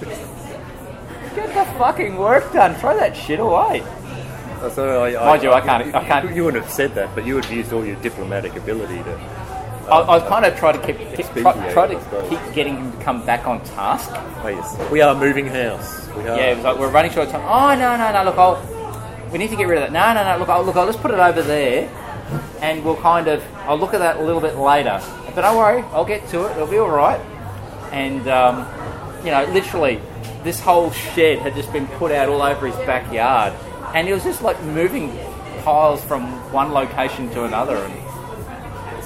get 1.36 1.54
the 1.54 1.66
fucking 1.78 2.18
work 2.18 2.52
done. 2.52 2.74
Throw 2.76 2.98
that 2.98 3.16
shit 3.16 3.40
away. 3.40 3.84
Oh, 4.62 4.72
So 4.74 5.04
I, 5.06 5.14
Mind 5.24 5.44
you, 5.44 5.52
I 5.52 5.62
can't- 5.62 5.96
I 5.96 6.04
can't- 6.04 6.36
You 6.36 6.46
wouldn't 6.46 6.64
have 6.64 6.74
said 6.74 6.96
that, 6.96 7.14
but 7.16 7.26
you 7.28 7.36
would 7.36 7.46
have 7.46 7.56
used 7.56 7.72
all 7.74 7.86
your 7.86 7.96
diplomatic 7.98 8.56
ability 8.56 8.98
to. 9.04 9.20
I, 9.89 10.17
I 10.17 10.19
kind 10.27 10.46
of 10.46 10.58
trying 10.58 10.79
to 10.79 10.86
keep, 10.86 10.98
keep 11.15 11.25
try, 11.41 11.74
try 11.74 11.88
to 11.88 12.27
keep 12.29 12.53
getting 12.53 12.77
him 12.77 12.91
to 12.91 12.98
come 13.03 13.25
back 13.25 13.48
on 13.48 13.63
task. 13.63 14.12
Oh 14.43 14.48
yes, 14.48 14.91
we 14.91 15.01
are 15.01 15.15
moving 15.15 15.48
house. 15.48 16.08
We 16.10 16.27
are. 16.27 16.38
Yeah, 16.38 16.51
it 16.51 16.55
was 16.58 16.65
like 16.65 16.77
we're 16.77 16.91
running 16.91 17.12
short 17.12 17.27
of 17.27 17.34
time. 17.34 17.46
Oh 17.46 17.79
no 17.79 17.98
no 17.98 18.12
no! 18.13 18.24
Look, 18.24 18.38
I'll 18.38 19.29
we 19.31 19.38
need 19.38 19.50
to 19.50 19.55
get 19.55 19.67
rid 19.67 19.81
of 19.81 19.91
that. 19.91 19.91
No 19.91 20.13
no 20.13 20.31
no! 20.31 20.39
Look, 20.39 20.50
I'll, 20.50 20.63
look, 20.63 20.75
I'll 20.75 20.88
just 20.88 21.01
put 21.01 21.12
it 21.12 21.19
over 21.19 21.41
there, 21.41 21.89
and 22.62 22.84
we'll 22.86 22.98
kind 22.98 23.28
of 23.28 23.43
I'll 23.67 23.78
look 23.78 23.93
at 23.93 23.99
that 23.99 24.17
a 24.17 24.23
little 24.23 24.41
bit 24.41 24.56
later. 24.58 25.02
But 25.36 25.41
don't 25.41 25.58
worry, 25.58 25.82
I'll 25.91 26.06
get 26.06 26.28
to 26.30 26.45
it. 26.45 26.52
It'll 26.52 26.67
be 26.67 26.78
all 26.78 26.89
right. 26.89 27.19
And 27.91 28.28
um, 28.28 28.67
you 29.25 29.32
know, 29.32 29.45
literally, 29.52 29.99
this 30.43 30.60
whole 30.60 30.91
shed 30.91 31.39
had 31.39 31.56
just 31.56 31.71
been 31.73 31.88
put 31.88 32.12
out 32.12 32.30
all 32.30 32.41
over 32.41 32.67
his 32.67 32.75
backyard, 32.86 33.54
and 33.93 34.08
he 34.08 34.13
was 34.13 34.23
just 34.23 34.41
like 34.41 34.62
moving 34.63 35.17
piles 35.63 36.04
from 36.04 36.23
one 36.54 36.71
location 36.71 37.30
to 37.32 37.43
another. 37.43 37.75
And 37.78 37.93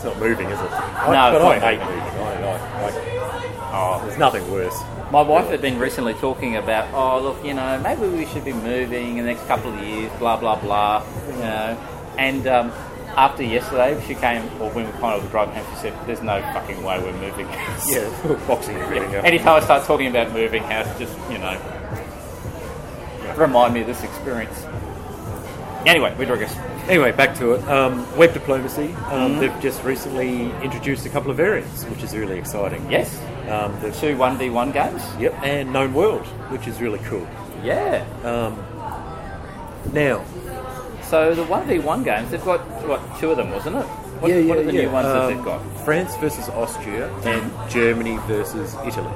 It's 0.04 0.12
not 0.12 0.20
moving, 0.20 0.50
is 0.50 0.60
it? 0.60 0.70
No, 0.70 0.76
I, 0.76 1.32
but 1.32 1.42
I 1.42 1.60
hate 1.60 1.80
moving. 1.80 2.02
I, 2.02 2.50
I, 2.84 3.72
oh, 3.72 4.06
there's 4.06 4.18
nothing 4.18 4.52
worse. 4.52 4.78
My 5.12 5.22
wife 5.22 5.48
had 5.48 5.62
been 5.62 5.80
recently 5.80 6.14
talking 6.16 6.58
about, 6.58 6.94
oh, 6.94 7.22
look, 7.24 7.46
you 7.46 7.54
know, 7.54 7.80
maybe 7.80 8.10
we 8.10 8.26
should 8.26 8.44
be 8.44 8.52
moving 8.52 9.18
in 9.18 9.26
the 9.26 9.32
next 9.32 9.48
couple 9.48 9.74
of 9.74 9.80
years, 9.82 10.12
blah, 10.20 10.36
blah, 10.36 10.60
blah, 10.60 11.06
you 11.28 11.38
know. 11.38 11.78
And 12.18 12.46
um, 12.48 12.74
after 13.16 13.44
yesterday, 13.44 13.98
she 14.06 14.16
came, 14.16 14.44
or 14.62 14.72
when 14.72 14.88
we 14.88 14.92
kind 15.00 15.16
of 15.16 15.24
were 15.24 15.30
driving 15.30 15.56
home, 15.56 15.66
she 15.74 15.80
said, 15.80 15.94
there's 16.06 16.22
no 16.22 16.42
fucking 16.52 16.84
way 16.84 17.00
we're 17.00 17.14
moving 17.14 17.48
house. 17.48 17.90
Yeah, 17.90 18.10
boxing 18.46 18.76
everything 18.76 19.16
up. 19.16 19.24
Anytime 19.24 19.62
I 19.62 19.64
start 19.64 19.86
talking 19.86 20.08
about 20.08 20.34
moving 20.34 20.64
house, 20.64 21.00
just, 21.00 21.18
you 21.32 21.38
know, 21.38 21.58
remind 23.38 23.74
me 23.74 23.82
of 23.82 23.88
this 23.88 24.04
experience. 24.04 24.66
Anyway, 25.86 26.16
we 26.18 26.26
digress. 26.26 26.56
Anyway, 26.90 27.12
back 27.12 27.36
to 27.38 27.54
it. 27.54 27.68
Um, 27.68 28.06
web 28.18 28.34
diplomacy. 28.34 28.88
Mm-hmm. 28.88 29.14
Um, 29.14 29.40
They've 29.40 29.60
just 29.62 29.84
recently 29.84 30.52
introduced 30.64 31.06
a 31.06 31.10
couple 31.10 31.30
of 31.32 31.38
variants, 31.38 31.84
which 31.86 32.04
is 32.04 32.16
really 32.16 32.38
exciting. 32.38 32.90
Yes, 32.90 33.20
Um, 33.50 33.78
they've, 33.82 33.96
two 33.96 34.16
1v1 34.16 34.74
games. 34.74 35.02
yep, 35.20 35.34
and 35.44 35.72
known 35.74 35.94
world, 35.94 36.26
which 36.52 36.68
is 36.68 36.82
really 36.82 37.00
cool. 37.00 37.28
Yeah. 37.64 38.06
Um, 38.24 38.58
now, 39.94 40.24
So 41.04 41.36
the 41.36 41.44
1v1 41.46 42.04
games, 42.06 42.32
they've 42.32 42.44
got, 42.44 42.62
what, 42.88 43.02
two 43.20 43.32
of 43.32 43.38
them, 43.38 43.52
wasn't 43.52 43.76
it? 43.78 43.86
What, 44.22 44.32
yeah, 44.32 44.38
yeah, 44.38 44.50
what 44.50 44.58
are 44.60 44.64
the 44.64 44.74
yeah. 44.74 44.82
new 44.84 44.90
ones 44.92 45.08
that 45.08 45.18
Um, 45.22 45.34
they've 45.36 45.44
got? 45.46 45.62
France 45.86 46.16
versus 46.18 46.48
Austria 46.50 47.14
and 47.26 47.52
Germany 47.70 48.18
versus 48.26 48.74
Italy. 48.86 49.12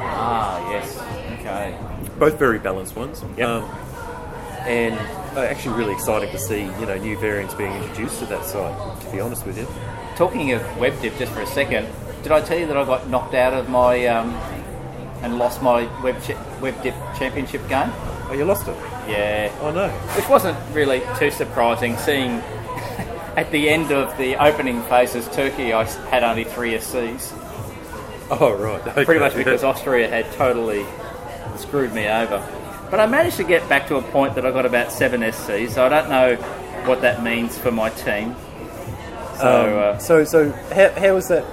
Ah, 0.00 0.70
yes. 0.70 0.98
Okay. 1.40 1.76
Both 2.18 2.38
very 2.38 2.58
balanced 2.58 2.96
ones. 2.96 3.22
Yep. 3.36 3.46
Um, 3.48 3.70
and 4.68 4.94
uh, 5.36 5.40
actually 5.40 5.76
really 5.76 5.92
exciting 5.94 6.30
to 6.30 6.38
see 6.38 6.62
you 6.62 6.86
know 6.86 6.96
new 6.98 7.16
variants 7.18 7.54
being 7.54 7.72
introduced 7.72 8.18
to 8.20 8.26
that 8.26 8.44
site. 8.44 9.00
To 9.02 9.10
be 9.10 9.20
honest 9.20 9.44
with 9.46 9.58
you. 9.58 9.66
Talking 10.16 10.52
of 10.52 10.62
WebDip, 10.78 11.16
just 11.18 11.32
for 11.32 11.40
a 11.42 11.46
second, 11.46 11.86
did 12.22 12.32
I 12.32 12.40
tell 12.40 12.58
you 12.58 12.66
that 12.66 12.76
I 12.76 12.84
got 12.84 13.08
knocked 13.08 13.34
out 13.34 13.54
of 13.54 13.68
my 13.68 14.06
um, 14.06 14.30
and 15.22 15.38
lost 15.38 15.62
my 15.62 15.82
Web 16.02 16.20
cha- 16.22 16.34
WebDip 16.60 17.18
championship 17.18 17.66
game? 17.68 17.90
Oh, 18.30 18.34
you 18.36 18.44
lost 18.44 18.68
it. 18.68 18.76
Yeah, 19.08 19.50
Oh 19.62 19.70
no. 19.70 19.88
which 19.88 20.28
wasn't 20.28 20.58
really 20.74 21.02
too 21.18 21.30
surprising, 21.30 21.96
seeing 21.98 22.30
at 23.36 23.50
the 23.52 23.70
end 23.70 23.90
of 23.92 24.14
the 24.18 24.34
opening 24.42 24.82
phases, 24.82 25.26
Turkey 25.28 25.72
I 25.72 25.84
had 26.10 26.22
only 26.24 26.44
three 26.44 26.72
SCs, 26.74 27.32
Oh 28.30 28.54
right. 28.58 28.80
Okay. 28.88 29.04
pretty 29.06 29.20
much 29.20 29.34
because 29.34 29.64
Austria 29.64 30.08
had 30.08 30.30
totally 30.32 30.84
screwed 31.56 31.94
me 31.94 32.06
over. 32.08 32.38
But 32.90 33.00
I 33.00 33.06
managed 33.06 33.36
to 33.36 33.44
get 33.44 33.68
back 33.68 33.86
to 33.88 33.96
a 33.96 34.02
point 34.02 34.34
that 34.34 34.46
I 34.46 34.50
got 34.50 34.64
about 34.64 34.92
seven 34.92 35.20
SCs, 35.20 35.70
so 35.70 35.84
I 35.84 35.88
don't 35.88 36.08
know 36.08 36.36
what 36.86 37.02
that 37.02 37.22
means 37.22 37.58
for 37.58 37.70
my 37.70 37.90
team. 37.90 38.34
So. 39.38 39.92
Um, 39.92 39.96
uh, 39.96 39.98
so 39.98 40.24
so 40.24 40.50
how, 40.50 40.90
how 40.92 41.16
is 41.16 41.28
that 41.28 41.44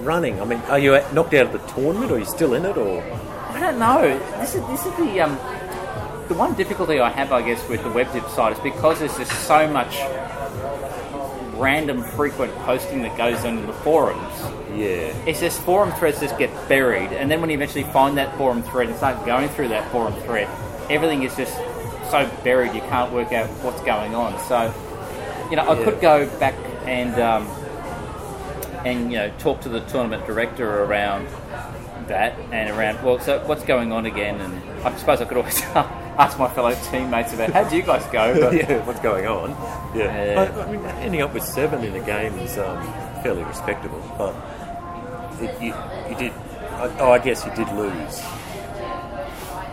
running? 0.00 0.40
I 0.40 0.44
mean, 0.44 0.60
are 0.68 0.78
you 0.78 0.92
knocked 1.12 1.34
out 1.34 1.46
of 1.46 1.52
the 1.52 1.66
tournament, 1.72 2.10
or 2.10 2.16
are 2.16 2.18
you 2.18 2.24
still 2.24 2.54
in 2.54 2.64
it, 2.64 2.76
or 2.76 3.02
I 3.50 3.60
don't 3.60 3.78
know. 3.78 4.18
This 4.40 4.54
is 4.54 4.66
this 4.66 4.84
is 4.84 4.96
the 4.96 5.20
um, 5.20 5.36
the 6.28 6.34
one 6.34 6.54
difficulty 6.54 7.00
I 7.00 7.10
have, 7.10 7.32
I 7.32 7.42
guess, 7.42 7.66
with 7.68 7.82
the 7.82 7.90
WebDip 7.90 8.28
site 8.34 8.52
is 8.52 8.60
because 8.60 8.98
there's 8.98 9.16
just 9.16 9.46
so 9.46 9.68
much 9.68 9.98
random, 11.56 12.02
frequent 12.02 12.54
posting 12.56 13.02
that 13.02 13.16
goes 13.16 13.44
on 13.44 13.58
in 13.58 13.66
the 13.66 13.72
forums. 13.72 14.63
Yeah? 14.74 15.14
It's 15.26 15.40
just 15.40 15.60
forum 15.62 15.92
threads 15.92 16.20
just 16.20 16.36
get 16.38 16.50
buried, 16.68 17.12
and 17.12 17.30
then 17.30 17.40
when 17.40 17.50
you 17.50 17.56
eventually 17.56 17.84
find 17.84 18.16
that 18.18 18.36
forum 18.36 18.62
thread 18.62 18.88
and 18.88 18.96
start 18.96 19.24
going 19.26 19.48
through 19.50 19.68
that 19.68 19.90
forum 19.92 20.14
thread, 20.22 20.48
everything 20.90 21.22
is 21.22 21.34
just 21.36 21.54
so 22.10 22.30
buried 22.44 22.74
you 22.74 22.80
can't 22.82 23.12
work 23.12 23.32
out 23.32 23.48
what's 23.64 23.80
going 23.82 24.14
on. 24.14 24.38
So, 24.48 24.72
you 25.50 25.56
know, 25.56 25.62
I 25.68 25.76
Yeah. 25.78 25.84
could 25.84 26.00
go 26.00 26.28
back 26.38 26.54
and 26.86 27.18
um, 27.20 27.48
and 28.84 29.10
you 29.10 29.18
know 29.18 29.30
talk 29.38 29.60
to 29.62 29.68
the 29.68 29.80
tournament 29.80 30.26
director 30.26 30.82
around 30.84 31.26
that 32.08 32.38
and 32.52 32.68
around 32.70 33.02
well, 33.02 33.18
so 33.18 33.42
what's 33.46 33.64
going 33.64 33.92
on 33.92 34.04
again? 34.06 34.40
And 34.40 34.62
I 34.86 34.94
suppose 34.96 35.20
I 35.20 35.24
could 35.24 35.38
always 35.38 35.60
ask 36.18 36.38
my 36.38 36.48
fellow 36.50 36.74
teammates 36.90 37.32
about 37.32 37.50
how 37.50 37.64
do 37.64 37.76
you 37.76 37.82
guys 37.82 38.04
go? 38.12 38.34
But 38.40 38.52
yeah, 38.54 38.84
what's 38.84 39.00
going 39.00 39.26
on? 39.26 39.50
Yeah, 39.96 40.04
Yeah. 40.34 40.40
I, 40.40 40.62
I 40.62 40.70
mean, 40.70 40.84
ending 41.00 41.22
up 41.22 41.32
with 41.32 41.42
seven 41.44 41.82
in 41.82 41.94
a 41.96 42.04
game 42.04 42.38
is 42.40 42.58
um, 42.58 42.82
fairly 43.22 43.42
respectable, 43.44 44.02
but 44.18 44.34
it, 45.42 45.60
you, 45.62 45.74
you 46.10 46.16
did. 46.16 46.32
I- 46.32 46.96
Oh, 46.98 47.12
I 47.12 47.18
guess 47.18 47.44
you 47.46 47.52
did 47.54 47.68
lose. 47.72 48.20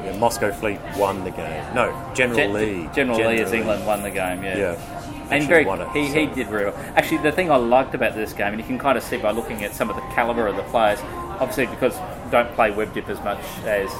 Yeah, 0.03 0.15
Moscow 0.17 0.51
Fleet 0.51 0.79
won 0.97 1.23
the 1.23 1.31
game. 1.31 1.75
No, 1.75 1.91
General 2.13 2.37
Gen- 2.37 2.53
Lee. 2.53 2.89
General 2.93 3.17
Lee 3.27 3.41
as 3.41 3.51
England 3.53 3.85
won 3.85 4.01
the 4.03 4.09
game. 4.09 4.43
Yeah. 4.43 4.57
Yeah. 4.57 5.27
And 5.29 5.47
very, 5.47 5.63
it, 5.65 5.89
he, 5.93 6.07
so- 6.09 6.13
he 6.19 6.25
did 6.27 6.49
well. 6.49 6.73
Actually, 6.95 7.17
the 7.19 7.31
thing 7.31 7.51
I 7.51 7.55
liked 7.55 7.93
about 7.95 8.15
this 8.15 8.33
game, 8.33 8.47
and 8.53 8.57
you 8.59 8.65
can 8.65 8.79
kind 8.79 8.97
of 8.97 9.03
see 9.03 9.17
by 9.17 9.31
looking 9.31 9.63
at 9.63 9.73
some 9.75 9.89
of 9.89 9.95
the 9.95 10.01
caliber 10.13 10.47
of 10.47 10.55
the 10.57 10.63
players, 10.63 10.99
obviously 11.39 11.67
because 11.67 11.95
I 11.97 12.29
don't 12.31 12.53
play 12.55 12.71
WebDip 12.71 13.07
as 13.09 13.19
much 13.23 13.39
as 13.65 13.91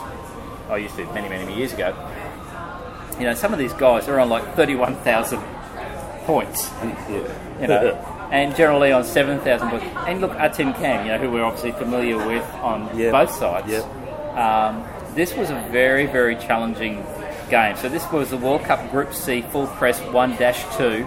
I 0.70 0.78
used 0.78 0.96
to 0.98 1.06
many, 1.14 1.30
many, 1.30 1.46
many 1.46 1.58
years 1.58 1.74
ago. 1.74 1.94
You 3.20 3.26
know, 3.26 3.34
some 3.34 3.54
of 3.54 3.60
these 3.60 3.74
guys 3.74 4.08
are 4.10 4.20
on 4.20 4.30
like 4.30 4.56
31,000 4.56 5.40
points, 6.26 6.70
Yeah. 6.82 7.62
you 7.62 7.68
know, 7.68 8.11
and 8.32 8.56
generally 8.56 8.92
on 8.92 9.04
7,000 9.04 9.70
points. 9.70 9.86
And 10.08 10.22
look, 10.22 10.32
Atim 10.34 10.74
Kang, 10.80 11.06
you 11.06 11.12
know, 11.12 11.18
who 11.18 11.30
we're 11.32 11.44
obviously 11.44 11.72
familiar 11.74 12.18
with 12.18 12.44
on 12.62 12.90
Yep. 12.98 13.12
both 13.12 13.32
sides. 13.32 13.68
Yep. 13.70 14.38
Um, 14.38 14.84
this 15.16 15.36
was 15.36 15.50
a 15.50 15.56
very, 15.72 16.06
very 16.06 16.36
challenging 16.38 17.06
game. 17.50 17.76
So 17.76 17.90
this 17.90 18.10
was 18.12 18.30
the 18.30 18.38
World 18.38 18.64
Cup 18.64 18.90
Group 18.92 19.14
C 19.14 19.42
full 19.42 19.68
press 19.68 20.00
1-2, 20.00 21.06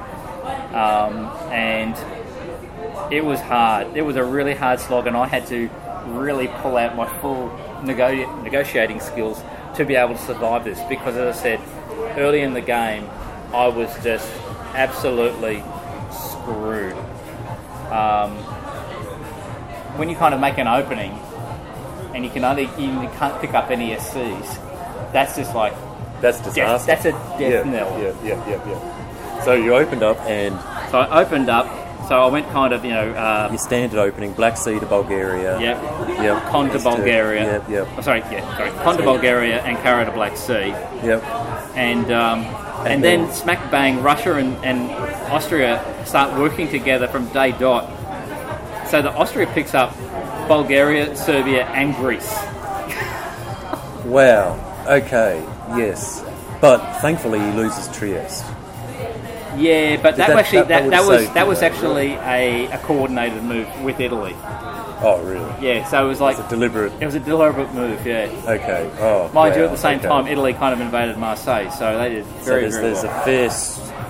um, 0.75 1.31
and 1.51 1.97
it 3.11 3.25
was 3.25 3.41
hard. 3.41 3.97
It 3.97 4.03
was 4.03 4.17
a 4.17 4.25
really 4.25 4.55
hard 4.55 4.79
slog, 4.81 5.07
and 5.07 5.17
I 5.17 5.27
had 5.27 5.47
to 5.47 5.71
really 6.09 6.49
pull 6.49 6.77
out 6.77 6.95
my 6.95 7.07
full 7.21 7.51
nego- 7.83 8.31
negotiating 8.43 9.01
skills 9.01 9.43
to 9.77 9.85
be 9.87 9.95
able 9.97 10.15
to 10.15 10.21
survive 10.21 10.65
this. 10.65 10.79
Because, 10.89 11.17
as 11.17 11.35
I 11.39 11.41
said, 11.41 11.61
early 12.19 12.43
in 12.43 12.53
the 12.53 12.61
game, 12.61 13.09
I 13.55 13.69
was 13.69 13.89
just 14.05 14.31
absolutely 14.75 15.63
screwed. 16.13 16.95
Um, 17.92 18.37
when 19.99 20.09
you 20.09 20.16
kind 20.16 20.35
of 20.35 20.40
make 20.40 20.59
an 20.59 20.66
opening, 20.66 21.12
and 22.14 22.25
you 22.25 22.31
can 22.31 22.44
only 22.44 22.62
you 22.79 23.09
can't 23.18 23.40
pick 23.40 23.55
up 23.55 23.70
any 23.70 23.94
SCs, 23.94 25.12
that's 25.12 25.37
just 25.37 25.55
like 25.55 25.75
That's 26.20 26.38
death, 26.38 26.55
disaster. 26.55 26.87
that's 26.87 27.05
a 27.05 27.12
death 27.12 27.40
yeah, 27.40 27.62
knell. 27.62 28.01
Yeah, 28.01 28.14
yeah, 28.25 28.49
yeah, 28.49 28.68
yeah. 28.68 29.44
So 29.44 29.53
you 29.55 29.75
opened 29.75 30.03
up 30.03 30.18
and 30.23 30.55
So 30.90 30.99
I 30.99 31.23
opened 31.23 31.49
up. 31.49 31.66
So 32.09 32.20
I 32.23 32.27
went 32.27 32.47
kind 32.51 32.75
of, 32.75 32.85
you 32.85 32.90
know, 32.90 33.12
uh, 33.12 33.49
your 33.51 33.59
standard 33.59 33.99
opening, 33.99 34.35
Black 34.35 34.59
Sea 34.59 34.79
to 34.79 34.85
Bulgaria. 34.85 35.59
Yep. 35.59 35.83
Yep. 36.20 36.42
Con 36.51 36.68
to 36.70 36.79
Bulgaria. 36.79 37.44
Yep, 37.44 37.70
yep, 37.70 37.88
Oh, 37.97 38.01
sorry, 38.03 38.20
yeah, 38.31 38.57
sorry. 38.59 38.70
Con 38.85 38.99
to 38.99 39.03
Bulgaria 39.03 39.62
and 39.62 39.79
Kara 39.79 40.05
to 40.05 40.11
Black 40.12 40.37
Sea. 40.37 40.68
yep. 41.03 41.23
And 41.75 42.11
um, 42.12 42.44
and, 42.87 43.03
then 43.03 43.31
smack 43.33 43.70
bang, 43.70 44.03
Russia 44.03 44.35
and, 44.35 44.57
and 44.64 44.90
Austria 45.33 45.83
start 46.05 46.38
working 46.38 46.68
together 46.68 47.09
from 47.09 47.27
day 47.29 47.53
dot. 47.53 47.88
So 48.88 49.03
the 49.03 49.11
Austria 49.12 49.47
picks 49.47 49.75
up 49.75 49.97
Bulgaria, 50.49 51.16
Serbia, 51.16 51.64
and 51.66 51.94
Greece. 51.97 52.33
Wow. 54.05 54.59
Okay. 54.87 55.42
Yes. 55.77 56.23
But 56.61 57.01
thankfully 57.01 57.40
he 57.40 57.51
loses 57.53 57.88
Trieste. 57.97 58.44
Yeah, 59.57 59.97
but 60.03 60.16
that, 60.16 60.29
that- 60.29 60.38
actually 60.38 60.59
that- 60.59 60.68
that 60.68 60.83
that, 60.85 60.90
that, 60.90 61.07
was 61.09 61.31
that 61.35 61.47
was 61.47 61.62
actually 61.62 62.12
a, 62.14 62.66
a 62.66 62.79
coordinated 62.79 63.42
move 63.42 63.68
with 63.83 64.01
Italy. 64.01 64.35
Oh, 65.07 65.23
really? 65.23 65.67
Yeah, 65.67 65.85
so 65.87 66.05
it 66.05 66.09
was 66.09 66.21
like 66.21 66.38
It's 66.38 66.47
a 66.47 66.51
deliberate. 66.51 66.93
it 67.01 67.05
was 67.05 67.14
a 67.14 67.21
deliberate 67.21 67.73
move. 67.75 68.07
Yeah. 68.07 68.31
Okay. 68.47 68.90
Oh. 69.01 69.31
Mind 69.35 69.55
you, 69.55 69.64
at 69.64 69.71
the 69.71 69.77
same 69.77 69.99
okay. 69.99 70.09
time, 70.09 70.27
Italy 70.27 70.55
kind 70.55 70.73
of 70.73 70.81
invaded 70.81 71.19
Marseille, 71.19 71.71
so 71.71 71.99
they 71.99 72.09
did 72.11 72.25
So 72.25 72.31
very, 72.45 72.61
there's, 72.62 72.75
very 72.77 72.87
there's 72.93 73.05
well. 73.05 73.21
a 73.21 73.25
fair 73.25 73.49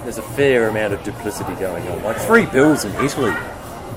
there's 0.05 0.19
a 0.19 0.23
fair 0.23 0.69
amount 0.69 0.93
of 0.95 1.03
duplicity 1.03 1.55
going 1.55 1.87
on. 1.89 2.03
Like 2.03 2.17
three 2.19 2.47
bills 2.47 2.85
in 2.85 2.93
Italy. 3.05 3.33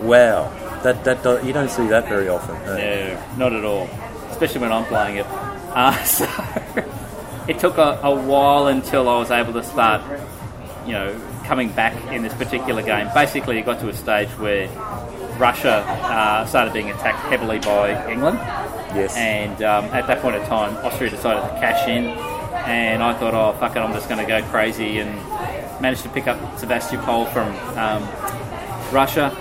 Wow. 0.02 0.50
That 0.84 1.04
that 1.04 1.22
do, 1.24 1.40
you 1.46 1.54
don't 1.54 1.70
see 1.70 1.86
that 1.88 2.08
very 2.08 2.30
often. 2.30 2.56
eh? 2.78 3.20
No, 3.38 3.50
not 3.50 3.54
at 3.54 3.64
all. 3.66 3.90
Especially 4.32 4.62
when 4.62 4.72
I'm 4.72 4.86
playing 4.86 5.18
it. 5.18 5.26
Uh, 5.28 6.04
so 6.04 6.26
it 7.48 7.60
took 7.60 7.78
a, 7.78 8.00
a 8.04 8.16
while 8.16 8.68
until 8.68 9.08
I 9.10 9.18
was 9.20 9.32
able 9.32 9.54
to 9.54 9.64
start, 9.64 10.02
you 10.86 10.94
know, 10.94 11.20
coming 11.46 11.70
back 11.72 11.94
in 12.14 12.24
this 12.24 12.34
particular 12.34 12.82
game. 12.82 13.10
Basically, 13.14 13.58
it 13.60 13.66
got 13.66 13.80
to 13.82 13.90
a 13.90 13.94
stage 13.94 14.30
where 14.40 14.68
Russia 15.38 15.84
uh, 15.88 16.46
started 16.46 16.74
being 16.74 16.90
attacked 16.90 17.20
heavily 17.30 17.60
by 17.60 18.10
England, 18.12 18.38
Yes. 18.96 19.16
and 19.18 19.62
um, 19.64 19.86
at 19.86 20.08
that 20.08 20.22
point 20.22 20.36
in 20.36 20.44
time, 20.46 20.76
Austria 20.86 21.10
decided 21.10 21.42
to 21.42 21.60
cash 21.60 21.88
in, 21.88 22.06
and 22.06 23.04
I 23.04 23.14
thought, 23.14 23.34
oh 23.34 23.54
fuck 23.60 23.76
it, 23.76 23.80
I'm 23.80 23.94
just 23.94 24.10
going 24.10 24.20
to 24.22 24.28
go 24.28 24.42
crazy, 24.50 25.00
and 25.00 25.12
managed 25.82 26.04
to 26.04 26.10
pick 26.10 26.28
up 26.28 26.58
Sebastopol 26.58 27.26
from 27.28 27.48
um, 27.78 28.04
Russia 28.94 29.36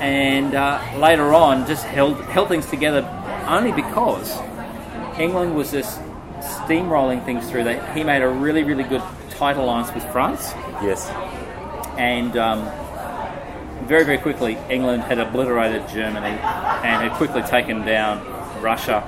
and 0.00 0.54
uh, 0.54 0.80
later 0.98 1.34
on 1.34 1.66
just 1.66 1.84
held 1.84 2.20
held 2.24 2.48
things 2.48 2.66
together 2.66 3.02
only 3.46 3.70
because 3.72 4.38
England 5.18 5.54
was 5.54 5.70
just 5.72 6.00
steamrolling 6.40 7.24
things 7.24 7.48
through. 7.50 7.64
That 7.64 7.96
he 7.96 8.02
made 8.02 8.22
a 8.22 8.28
really 8.28 8.62
really 8.64 8.84
good 8.84 9.02
tight 9.30 9.56
alliance 9.56 9.92
with 9.94 10.04
France, 10.10 10.52
yes. 10.82 11.08
and 11.98 12.36
um, 12.36 12.60
very 13.90 14.04
very 14.04 14.18
quickly 14.18 14.56
England 14.70 15.02
had 15.02 15.18
obliterated 15.18 15.82
Germany 15.88 16.28
and 16.28 17.02
had 17.02 17.12
quickly 17.14 17.42
taken 17.42 17.84
down 17.84 18.24
Russia, 18.62 19.00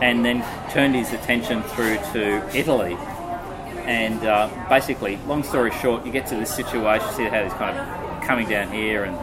and 0.00 0.24
then 0.24 0.44
turned 0.70 0.94
his 0.94 1.12
attention 1.12 1.64
through 1.64 1.96
to 2.12 2.56
Italy. 2.56 2.94
And 3.86 4.24
uh, 4.24 4.48
basically, 4.68 5.16
long 5.26 5.42
story 5.42 5.72
short, 5.72 6.06
you 6.06 6.12
get 6.12 6.28
to 6.28 6.36
this 6.36 6.54
situation, 6.54 7.08
see 7.14 7.24
how 7.24 7.42
he's 7.42 7.52
kind 7.54 7.76
of 7.76 8.22
coming 8.22 8.48
down 8.48 8.70
here 8.70 9.02
and 9.02 9.18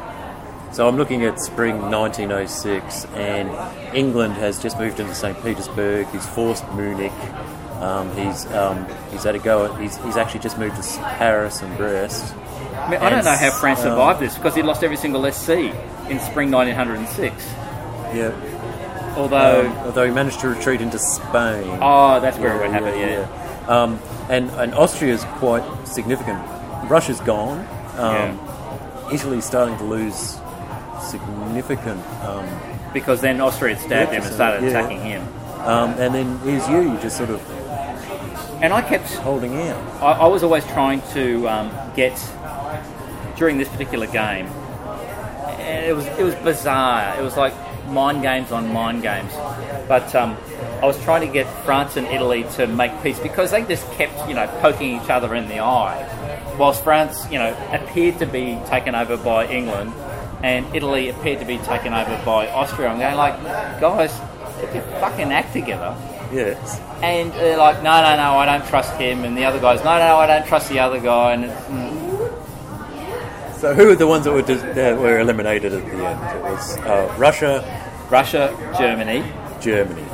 So 0.76 0.89
I'm 0.89 0.98
looking 0.98 1.24
at 1.24 1.39
spring 1.39 1.80
1906, 1.89 3.06
and 3.15 3.96
England 3.96 4.34
has 4.34 4.62
just 4.62 4.78
moved 4.78 5.00
into 5.00 5.15
St. 5.15 5.41
Petersburg. 5.41 6.06
He's 6.10 6.28
forced 6.28 6.70
Munich. 6.74 7.13
Um, 7.80 8.13
he's 8.13 8.46
um, 8.48 8.86
he's 9.10 9.24
had 9.24 9.36
a 9.36 9.39
go. 9.39 9.72
At, 9.72 9.80
he's, 9.80 9.96
he's 10.04 10.17
actually 10.17 10.41
just 10.41 10.58
moved 10.58 10.76
to 10.76 11.00
Paris 11.00 11.62
and 11.62 11.78
Brest. 11.78 12.36
I, 12.78 12.90
mean, 12.92 13.00
I 13.02 13.10
don't 13.10 13.26
know 13.26 13.36
how 13.36 13.52
France 13.52 13.82
survived 13.82 14.20
this 14.20 14.36
because 14.36 14.56
he 14.56 14.62
lost 14.63 14.84
every 14.84 14.98
single 14.98 15.30
SC 15.32 15.50
in 16.10 16.20
spring 16.20 16.52
1906. 16.52 17.46
Yeah. 18.16 18.32
Although, 19.18 19.66
Um, 19.68 19.78
although 19.86 20.06
he 20.06 20.12
managed 20.12 20.40
to 20.42 20.50
retreat 20.50 20.80
into 20.82 21.00
Spain. 21.00 21.80
oh, 21.82 22.20
that's 22.20 22.38
where 22.38 22.63
it 22.63 22.72
happened. 22.72 23.00
Yeah, 23.00 23.26
yeah. 23.68 23.68
Um, 23.68 24.00
and 24.30 24.50
and 24.52 24.74
is 25.02 25.24
quite 25.40 25.63
significant. 25.86 26.40
Russia's 26.90 27.20
gone. 27.22 27.66
Um, 27.98 28.40
Italy's 29.12 29.46
starting 29.46 29.78
to 29.78 29.84
lose 29.84 30.38
significant. 31.02 32.02
Um, 32.24 32.46
because 32.94 33.22
then 33.22 33.42
Austria 33.42 33.76
had 33.76 33.84
stabbed 33.84 34.12
him 34.13 34.24
and 34.24 34.34
started 34.34 34.63
Yeah. 34.63 34.70
attacking 34.70 35.02
him. 35.02 35.28
um, 35.66 35.90
and 36.00 36.13
then 36.16 36.40
here's 36.46 36.68
you, 36.70 36.98
just 37.02 37.18
sort 37.18 37.30
of 37.30 37.42
And 38.62 38.74
I 38.74 38.82
kept, 38.82 39.13
holding 39.16 39.56
out. 39.70 39.78
I, 40.02 40.12
I 40.13 40.28
was 40.28 40.42
always 40.44 40.66
trying 40.68 41.02
to 41.13 41.48
um, 41.48 41.70
get 41.96 42.13
during 43.38 43.58
this 43.58 43.69
particular 43.69 44.08
game. 44.08 44.47
and 44.47 45.86
It 45.86 45.95
was 45.95 46.06
it 46.06 46.23
was 46.23 46.36
bizarre. 46.36 47.17
It 47.19 47.23
was 47.23 47.38
like 47.38 47.54
mind 47.88 48.21
games 48.21 48.52
on 48.52 48.71
mind 48.73 49.02
games, 49.02 49.32
but 49.88 50.13
um, 50.15 50.38
I 50.82 50.86
was 50.86 51.02
trying 51.04 51.26
to 51.26 51.32
get 51.32 51.47
France 51.63 51.95
and 51.95 52.06
Italy 52.08 52.45
to 52.56 52.67
make 52.67 52.91
peace 53.02 53.19
because 53.19 53.52
they 53.52 53.63
just 53.63 53.89
kept 53.93 54.28
you 54.28 54.36
know 54.36 54.47
poking 54.62 55.02
each 55.02 55.10
other 55.10 55.34
in 55.36 55.47
the 55.47 55.60
eye, 55.60 56.56
whilst 56.58 56.84
France 56.84 57.30
you 57.32 57.39
know 57.39 57.56
appeared 57.71 58.19
to 58.19 58.26
be 58.26 58.60
taken 58.67 58.95
over 58.95 59.17
by 59.17 59.47
England, 59.47 59.93
and 60.43 60.65
Italy 60.76 61.10
appeared 61.10 61.39
to 61.39 61.45
be 61.45 61.58
taken 61.60 61.93
over 61.93 62.21
by 62.26 62.50
Austria. 62.50 62.89
I'm 62.89 63.00
going 63.00 63.15
like, 63.15 63.41
guys, 63.80 64.12
get 64.62 64.76
your 64.76 64.84
fucking 65.00 65.32
act 65.32 65.54
together. 65.54 65.95
Yes. 66.32 66.80
And 67.02 67.32
they're 67.34 67.58
like, 67.58 67.78
no, 67.84 68.02
no, 68.02 68.15
no, 68.17 68.38
I 68.38 68.45
don't 68.45 68.67
trust 68.67 68.93
him. 69.00 69.23
And 69.23 69.38
the 69.38 69.45
other 69.45 69.60
guy's, 69.60 69.80
no, 69.80 69.97
no, 69.97 70.17
I 70.17 70.28
don't 70.28 70.45
trust 70.45 70.69
the 70.69 70.80
other 70.80 71.00
guy. 71.00 71.34
And 71.34 71.45
mm, 71.45 71.97
So 73.60 73.74
who 73.74 73.88
were 73.88 73.96
the 73.96 74.08
ones 74.08 74.26
that 74.26 74.34
were 74.34 74.41
that 74.41 74.98
were 74.98 75.20
eliminated 75.20 75.74
at 75.74 75.86
the 75.86 76.06
end? 76.06 76.38
It 76.38 76.43
was 76.43 76.78
uh, 76.78 77.15
Russia, 77.17 78.08
Russia, 78.10 78.56
Germany, 78.78 79.24
Germany 79.60 80.06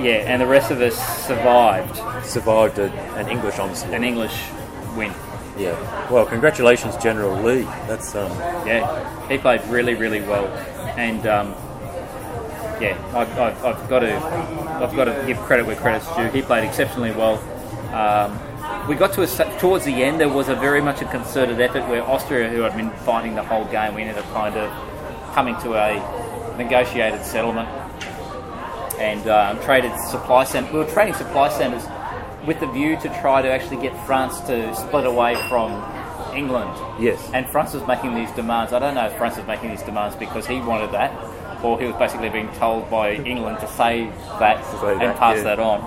yeah, 0.00 0.24
and 0.26 0.40
the 0.40 0.46
rest 0.46 0.70
of 0.70 0.80
us 0.80 0.96
survived 1.26 1.96
survived 2.24 2.78
a, 2.78 2.90
an 3.16 3.28
English 3.28 3.58
onslaught. 3.58 3.92
an 3.92 4.04
English 4.04 4.44
win. 4.96 5.12
yeah. 5.58 6.10
Well, 6.10 6.24
congratulations, 6.24 6.96
General 6.96 7.42
Lee. 7.42 7.62
That's 7.86 8.14
um, 8.14 8.30
Yeah, 8.66 9.28
he 9.28 9.38
played 9.38 9.64
really, 9.64 9.94
really 9.94 10.20
well, 10.20 10.46
and 10.96 11.26
um, 11.26 11.48
yeah, 12.80 12.96
I, 13.12 13.24
I, 13.24 13.70
I've 13.70 13.88
got 13.88 14.00
to, 14.00 14.14
I've 14.14 14.94
got 14.94 15.04
to 15.04 15.24
give 15.26 15.38
credit 15.38 15.66
where 15.66 15.76
credit's 15.76 16.06
due. 16.14 16.28
He 16.28 16.42
played 16.42 16.64
exceptionally 16.64 17.10
well. 17.10 17.38
Um, 17.92 18.38
we 18.88 18.94
got 18.94 19.12
to 19.14 19.22
a, 19.22 19.58
towards 19.58 19.84
the 19.84 20.02
end. 20.02 20.20
There 20.20 20.28
was 20.28 20.48
a 20.48 20.54
very 20.54 20.80
much 20.80 21.02
a 21.02 21.04
concerted 21.06 21.60
effort 21.60 21.88
where 21.88 22.02
Austria, 22.02 22.48
who 22.48 22.62
had 22.62 22.76
been 22.76 22.90
fighting 23.04 23.34
the 23.34 23.42
whole 23.42 23.64
game, 23.66 23.94
we 23.94 24.02
ended 24.02 24.18
up 24.18 24.32
kind 24.32 24.56
of 24.56 25.34
coming 25.34 25.54
to 25.60 25.74
a 25.74 26.56
negotiated 26.56 27.22
settlement 27.24 27.68
and 28.98 29.28
um, 29.28 29.60
traded 29.62 29.92
supply 30.00 30.44
centers. 30.44 30.72
We 30.72 30.78
were 30.80 30.86
trading 30.86 31.14
supply 31.14 31.48
centers 31.50 31.84
with 32.46 32.60
the 32.60 32.66
view 32.66 32.96
to 32.96 33.08
try 33.20 33.42
to 33.42 33.50
actually 33.50 33.82
get 33.82 33.94
France 34.06 34.40
to 34.40 34.74
split 34.74 35.06
away 35.06 35.34
from 35.48 35.72
England. 36.34 36.70
Yes. 36.98 37.30
And 37.32 37.48
France 37.48 37.74
was 37.74 37.86
making 37.86 38.14
these 38.14 38.30
demands. 38.32 38.72
I 38.72 38.78
don't 38.78 38.94
know 38.94 39.06
if 39.06 39.16
France 39.16 39.36
was 39.36 39.46
making 39.46 39.70
these 39.70 39.82
demands 39.82 40.16
because 40.16 40.46
he 40.46 40.60
wanted 40.60 40.92
that, 40.92 41.12
or 41.62 41.78
he 41.78 41.86
was 41.86 41.96
basically 41.96 42.30
being 42.30 42.50
told 42.54 42.90
by 42.90 43.12
England 43.12 43.60
to 43.60 43.68
say 43.68 44.06
that 44.38 44.64
say 44.80 44.92
and 44.92 45.00
that, 45.02 45.16
pass 45.18 45.36
yeah. 45.38 45.42
that 45.42 45.58
on. 45.58 45.80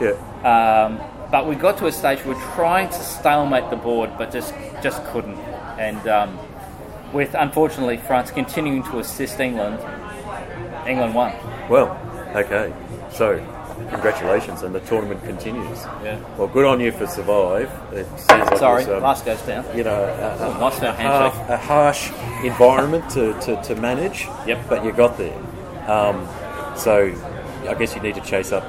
yeah. 0.00 0.86
Um, 0.86 1.15
but 1.30 1.46
we 1.46 1.54
got 1.56 1.76
to 1.78 1.86
a 1.86 1.92
stage 1.92 2.18
where 2.24 2.34
we 2.36 2.42
we're 2.42 2.54
trying 2.54 2.88
to 2.88 2.94
stalemate 3.02 3.70
the 3.70 3.76
board, 3.76 4.10
but 4.18 4.32
just 4.32 4.54
just 4.82 5.04
couldn't. 5.06 5.38
And 5.78 6.06
um, 6.08 6.38
with 7.12 7.34
unfortunately 7.34 7.96
France 7.98 8.30
continuing 8.30 8.82
to 8.84 8.98
assist 8.98 9.40
England, 9.40 9.78
England 10.86 11.14
won. 11.14 11.32
Well, 11.68 11.98
okay. 12.34 12.72
So 13.12 13.44
congratulations, 13.90 14.62
and 14.62 14.74
the 14.74 14.80
tournament 14.80 15.22
continues. 15.24 15.84
Yeah. 16.02 16.18
Well, 16.36 16.48
good 16.48 16.64
on 16.64 16.80
you 16.80 16.92
for 16.92 17.06
survive. 17.06 17.70
It 17.92 18.06
seems 18.18 18.28
like 18.28 18.58
Sorry, 18.58 18.84
um, 18.84 19.02
last 19.02 19.24
goes 19.24 19.40
down. 19.42 19.64
you 19.76 19.84
know, 19.84 20.04
a, 20.04 20.36
Oh, 20.44 20.58
nice 20.60 20.80
a, 20.80 20.92
half, 20.92 21.50
a 21.50 21.56
harsh 21.56 22.10
environment 22.44 23.08
to, 23.10 23.38
to, 23.40 23.62
to 23.62 23.74
manage. 23.76 24.26
Yep. 24.46 24.68
But 24.68 24.84
you 24.84 24.92
got 24.92 25.18
there. 25.18 25.36
Um, 25.88 26.26
so 26.76 27.14
I 27.68 27.74
guess 27.74 27.94
you 27.94 28.00
need 28.02 28.14
to 28.16 28.20
chase 28.22 28.52
up 28.52 28.64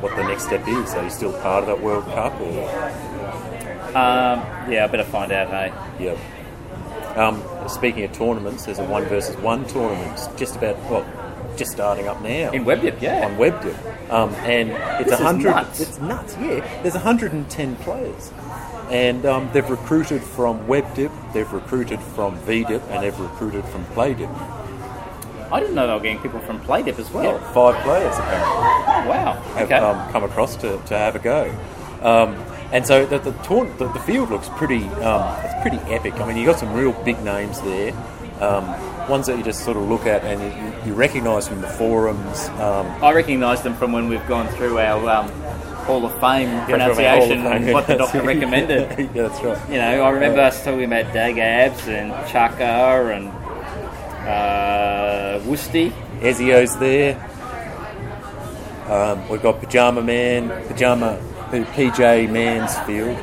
what 0.00 0.16
the 0.16 0.22
next 0.24 0.44
step 0.46 0.66
is. 0.66 0.94
Are 0.94 1.04
you 1.04 1.10
still 1.10 1.32
part 1.40 1.64
of 1.64 1.66
that 1.68 1.80
World 1.82 2.04
Cup? 2.06 2.38
Or 2.40 2.68
Um, 3.90 4.70
yeah, 4.70 4.84
I 4.84 4.86
better 4.86 5.04
find 5.04 5.32
out. 5.32 5.48
Hey, 5.48 5.72
yeah. 6.04 6.16
Um, 7.16 7.42
speaking 7.68 8.04
of 8.04 8.12
tournaments, 8.12 8.64
there's 8.66 8.78
a 8.78 8.84
one 8.84 9.04
versus 9.06 9.36
one 9.38 9.66
tournament 9.66 10.12
It's 10.12 10.28
just 10.38 10.56
about 10.56 10.78
well, 10.90 11.04
just 11.56 11.72
starting 11.72 12.06
up 12.08 12.22
now 12.22 12.50
in 12.52 12.64
WebDip, 12.64 13.00
yeah. 13.02 13.26
on 13.26 13.36
WebDip, 13.36 14.10
um, 14.10 14.32
and 14.36 14.70
it's 15.00 15.10
a 15.10 15.14
is 15.14 15.20
hundred. 15.20 15.50
nuts. 15.50 15.80
It's 15.80 15.98
nuts. 15.98 16.36
Yeah, 16.40 16.60
there's 16.82 16.94
110 16.94 17.76
players, 17.76 18.32
and 18.90 19.26
um, 19.26 19.50
they've 19.52 19.68
recruited 19.68 20.22
from 20.22 20.64
WebDip, 20.66 21.32
they've 21.32 21.52
recruited 21.52 22.00
from 22.00 22.38
VDip, 22.40 22.82
and 22.90 23.02
they've 23.02 23.18
recruited 23.18 23.64
from 23.66 23.84
PlayDip. 23.86 24.30
I 25.52 25.60
didn't 25.60 25.74
know 25.74 25.86
they 25.86 25.92
were 25.94 26.00
getting 26.00 26.20
people 26.22 26.40
from 26.40 26.60
PlayDip 26.60 26.98
as 26.98 27.10
well. 27.10 27.24
Yeah, 27.24 27.52
five 27.52 27.82
players 27.82 28.14
apparently 28.16 28.50
Oh, 28.52 29.04
wow. 29.08 29.32
have 29.54 29.62
Okay. 29.66 29.74
um, 29.76 30.12
come 30.12 30.24
across 30.24 30.56
to, 30.56 30.78
to 30.86 30.96
have 30.98 31.16
a 31.16 31.18
go. 31.18 31.52
Um, 32.02 32.34
and 32.72 32.86
so 32.86 33.04
the 33.04 33.18
the, 33.18 33.32
tourn- 33.42 33.76
the 33.78 33.88
the 33.92 33.98
field 34.00 34.30
looks 34.30 34.48
pretty 34.50 34.84
um, 35.02 35.36
it's 35.44 35.54
pretty 35.62 35.78
epic. 35.92 36.14
I 36.20 36.26
mean, 36.26 36.36
you 36.36 36.46
got 36.46 36.58
some 36.58 36.72
real 36.72 36.92
big 37.04 37.20
names 37.24 37.60
there. 37.62 37.92
Um, 38.40 38.64
ones 39.08 39.26
that 39.26 39.36
you 39.36 39.42
just 39.44 39.64
sort 39.64 39.76
of 39.76 39.82
look 39.88 40.06
at 40.06 40.22
and 40.24 40.40
you, 40.40 40.90
you 40.92 40.94
recognise 40.94 41.48
from 41.48 41.60
the 41.60 41.66
forums. 41.68 42.48
Um, 42.60 42.86
I 43.02 43.12
recognise 43.12 43.60
them 43.62 43.74
from 43.74 43.90
when 43.92 44.08
we've 44.08 44.26
gone 44.28 44.46
through 44.54 44.78
our 44.78 45.10
um, 45.10 45.28
Hall 45.84 46.04
of 46.06 46.12
Fame 46.20 46.48
yeah, 46.48 46.66
pronunciation 46.66 47.38
of 47.44 47.52
Fame, 47.52 47.62
and 47.64 47.72
what 47.74 47.86
the 47.88 47.96
doctor 47.96 48.22
recommended. 48.34 48.98
yeah, 49.14 49.28
that's 49.28 49.42
right. 49.42 49.58
You 49.68 49.78
know, 49.78 50.02
I 50.04 50.10
remember 50.10 50.40
us 50.40 50.62
talking 50.64 50.84
about 50.84 51.12
Dag 51.12 51.36
Abs 51.38 51.88
and 51.88 52.12
Chaka 52.28 53.12
and 53.12 53.28
uh, 54.28 54.89
Woosty. 55.40 55.92
Ezio's 56.20 56.76
there. 56.78 57.16
Um, 58.88 59.28
we've 59.28 59.42
got 59.42 59.60
Pajama 59.60 60.02
Man, 60.02 60.48
Pajama 60.66 61.18
PJ 61.50 62.30
Mansfield. 62.30 63.16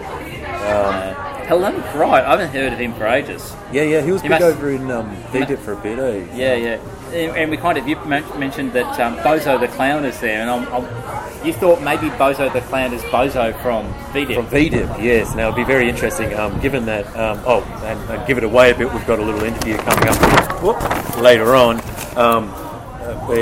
Helen 1.48 1.76
Bright. 1.94 2.26
I 2.26 2.32
haven't 2.32 2.50
heard 2.50 2.74
of 2.74 2.80
him 2.80 2.94
for 2.96 3.06
ages. 3.08 3.54
Yeah, 3.72 3.84
yeah, 3.84 4.02
he 4.02 4.12
was 4.12 4.22
He 4.22 4.28
big 4.28 4.42
must- 4.42 4.56
over 4.58 4.70
in 4.72 4.90
um, 4.92 5.16
VDIP 5.32 5.60
for 5.60 5.74
a 5.74 5.78
bit, 5.78 5.98
eh? 6.00 6.26
Yeah, 6.36 6.56
yeah. 6.56 6.78
And 7.14 7.36
and 7.38 7.52
we 7.52 7.58
kind 7.58 7.78
of 7.78 7.88
you 7.88 7.96
mentioned 8.06 8.74
that 8.74 9.00
um, 9.00 9.16
Bozo 9.18 9.60
the 9.60 9.68
Clown 9.70 10.04
is 10.06 10.20
there, 10.20 10.42
and 10.42 10.50
I'm, 10.50 10.68
I'm, 10.74 11.46
you 11.46 11.54
thought 11.54 11.82
maybe 11.82 12.10
Bozo 12.10 12.52
the 12.52 12.62
Clown 12.62 12.94
is 12.94 13.02
Bozo 13.04 13.60
from 13.62 13.92
VDIP. 14.14 14.36
From 14.36 14.48
VDIP, 14.48 15.02
yes. 15.04 15.34
Now 15.36 15.48
it'll 15.50 15.56
be 15.56 15.64
very 15.64 15.88
interesting. 15.90 16.34
Um, 16.34 16.60
given 16.60 16.86
that, 16.86 17.06
um, 17.16 17.40
oh, 17.46 17.62
and, 17.86 18.00
and 18.10 18.28
give 18.28 18.38
it 18.38 18.44
away 18.44 18.72
a 18.72 18.76
bit. 18.76 18.92
We've 18.94 19.08
got 19.08 19.20
a 19.20 19.24
little 19.24 19.44
interview 19.44 19.78
coming 19.78 20.08
up 20.10 20.62
whoop, 20.64 21.18
later 21.20 21.56
on. 21.56 21.80
Um, 22.18 22.52
uh, 22.54 23.42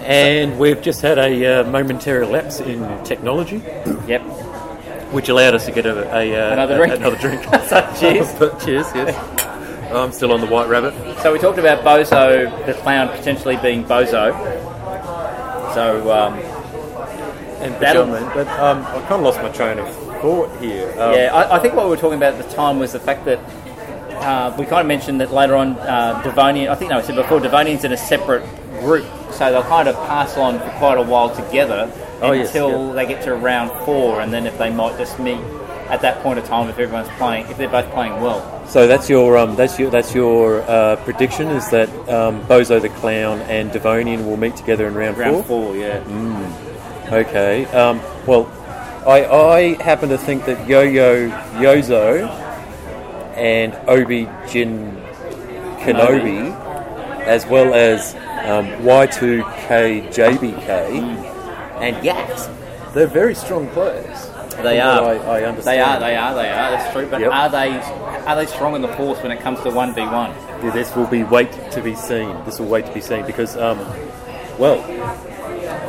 and 0.00 0.58
we've 0.58 0.82
just 0.82 1.00
had 1.00 1.18
a 1.18 1.60
uh, 1.60 1.64
momentary 1.70 2.26
lapse 2.26 2.60
in 2.60 2.80
technology, 3.04 3.62
Yep. 4.06 4.22
which 5.12 5.28
allowed 5.30 5.54
us 5.54 5.64
to 5.66 5.72
get 5.72 5.86
a, 5.86 6.14
a, 6.14 6.34
uh, 6.34 6.52
Another 6.52 6.74
a- 6.74 6.76
drink. 6.76 6.94
another 6.96 7.16
drink. 7.16 7.42
So, 7.68 7.94
cheers. 7.98 8.32
But 8.38 8.60
cheers, 8.60 8.86
yes. 8.94 9.33
I'm 9.94 10.12
still 10.12 10.32
on 10.32 10.40
the 10.40 10.46
White 10.46 10.68
Rabbit. 10.68 10.92
So 11.22 11.32
we 11.32 11.38
talked 11.38 11.58
about 11.58 11.84
Bozo 11.84 12.66
the 12.66 12.74
Clown 12.74 13.08
potentially 13.08 13.56
being 13.56 13.84
Bozo. 13.84 14.32
So 15.74 16.10
um, 16.12 16.34
And 17.60 17.74
That'll- 17.80 18.06
but 18.06 18.48
um, 18.60 18.78
I 18.86 19.00
kind 19.08 19.12
of 19.12 19.20
lost 19.22 19.40
my 19.42 19.48
train 19.50 19.78
of 19.78 19.88
thought 20.20 20.60
here. 20.60 20.90
Um, 20.92 21.12
yeah, 21.14 21.30
I, 21.34 21.56
I 21.56 21.58
think 21.58 21.74
what 21.74 21.84
we 21.84 21.90
were 21.90 21.96
talking 21.96 22.16
about 22.18 22.34
at 22.34 22.48
the 22.48 22.54
time 22.54 22.78
was 22.78 22.92
the 22.92 23.00
fact 23.00 23.24
that 23.26 23.38
uh, 24.22 24.54
we 24.58 24.64
kind 24.64 24.80
of 24.80 24.86
mentioned 24.86 25.20
that 25.20 25.32
later 25.32 25.54
on 25.56 25.72
uh, 25.78 26.20
Devonian. 26.22 26.68
I 26.70 26.74
think 26.76 26.90
no, 26.90 26.98
I 26.98 27.02
said 27.02 27.14
before 27.16 27.40
Devonian's 27.40 27.84
in 27.84 27.92
a 27.92 27.96
separate 27.96 28.42
group, 28.80 29.06
so 29.32 29.50
they'll 29.50 29.62
kind 29.62 29.88
of 29.88 29.94
pass 30.06 30.36
on 30.36 30.58
for 30.58 30.70
quite 30.78 30.98
a 30.98 31.02
while 31.02 31.34
together 31.34 31.90
Oh, 32.22 32.32
yes, 32.32 32.46
until 32.48 32.88
yeah. 32.88 32.92
they 32.94 33.06
get 33.06 33.22
to 33.24 33.34
round 33.34 33.70
four, 33.84 34.20
and 34.20 34.32
then 34.32 34.46
if 34.46 34.56
they 34.58 34.70
might 34.70 34.96
just 34.98 35.18
meet 35.18 35.40
at 35.88 36.00
that 36.02 36.22
point 36.22 36.38
of 36.38 36.44
time 36.46 36.68
if 36.68 36.78
everyone's 36.78 37.08
playing, 37.16 37.46
if 37.46 37.56
they're 37.56 37.68
both 37.68 37.90
playing 37.92 38.20
well. 38.20 38.66
So 38.66 38.86
that's 38.86 39.10
your 39.10 39.36
um, 39.36 39.54
that's 39.56 39.78
your 39.78 39.90
that's 39.90 40.14
your 40.14 40.62
uh, 40.62 40.96
prediction 41.04 41.48
is 41.48 41.68
that 41.70 41.88
um, 42.08 42.42
Bozo 42.46 42.80
the 42.80 42.88
Clown 42.88 43.40
and 43.42 43.70
Devonian 43.70 44.26
will 44.26 44.36
meet 44.36 44.56
together 44.56 44.86
in 44.88 44.94
round, 44.94 45.18
Round 45.18 45.44
four. 45.44 45.66
four, 45.72 45.76
yeah. 45.76 46.02
Okay. 47.12 47.66
Um, 47.66 48.00
well, 48.26 48.46
I 49.06 49.24
I 49.26 49.82
happen 49.82 50.08
to 50.08 50.18
think 50.18 50.46
that 50.46 50.66
Yo 50.66 50.80
Yo 50.82 51.28
Yozo 51.58 52.28
and 53.36 53.74
Obi 53.88 54.28
Jin 54.48 54.96
Kenobi, 55.80 56.50
as 57.26 57.44
well 57.46 57.74
as 57.74 58.14
um, 58.46 58.66
Y2K 58.86 60.08
JBK 60.08 60.68
and 61.80 61.96
Yax, 61.96 62.48
they're 62.94 63.06
very 63.06 63.34
strong 63.34 63.68
players. 63.68 64.30
They 64.62 64.80
are. 64.80 65.02
I, 65.04 65.14
I 65.16 65.42
understand. 65.44 65.64
They 65.66 65.80
are, 65.80 66.00
they 66.00 66.16
are, 66.16 66.34
they 66.34 66.50
are. 66.50 66.70
That's 66.70 66.92
true. 66.92 67.06
But 67.10 67.20
Yep. 67.20 67.32
are 67.32 67.48
they 67.50 67.70
are 68.26 68.36
they 68.36 68.46
strong 68.46 68.74
in 68.74 68.82
the 68.82 68.88
force 68.96 69.22
when 69.22 69.32
it 69.32 69.40
comes 69.40 69.60
to 69.62 69.70
one 69.70 69.94
v 69.94 70.02
one? 70.02 70.32
This 70.72 70.94
will 70.96 71.06
be 71.06 71.22
wait 71.24 71.52
to 71.72 71.82
be 71.82 71.94
seen. 71.94 72.34
This 72.44 72.58
will 72.58 72.68
wait 72.68 72.86
to 72.86 72.92
be 72.92 73.00
seen 73.00 73.26
because, 73.26 73.56
um, 73.56 73.78
well, 74.58 74.78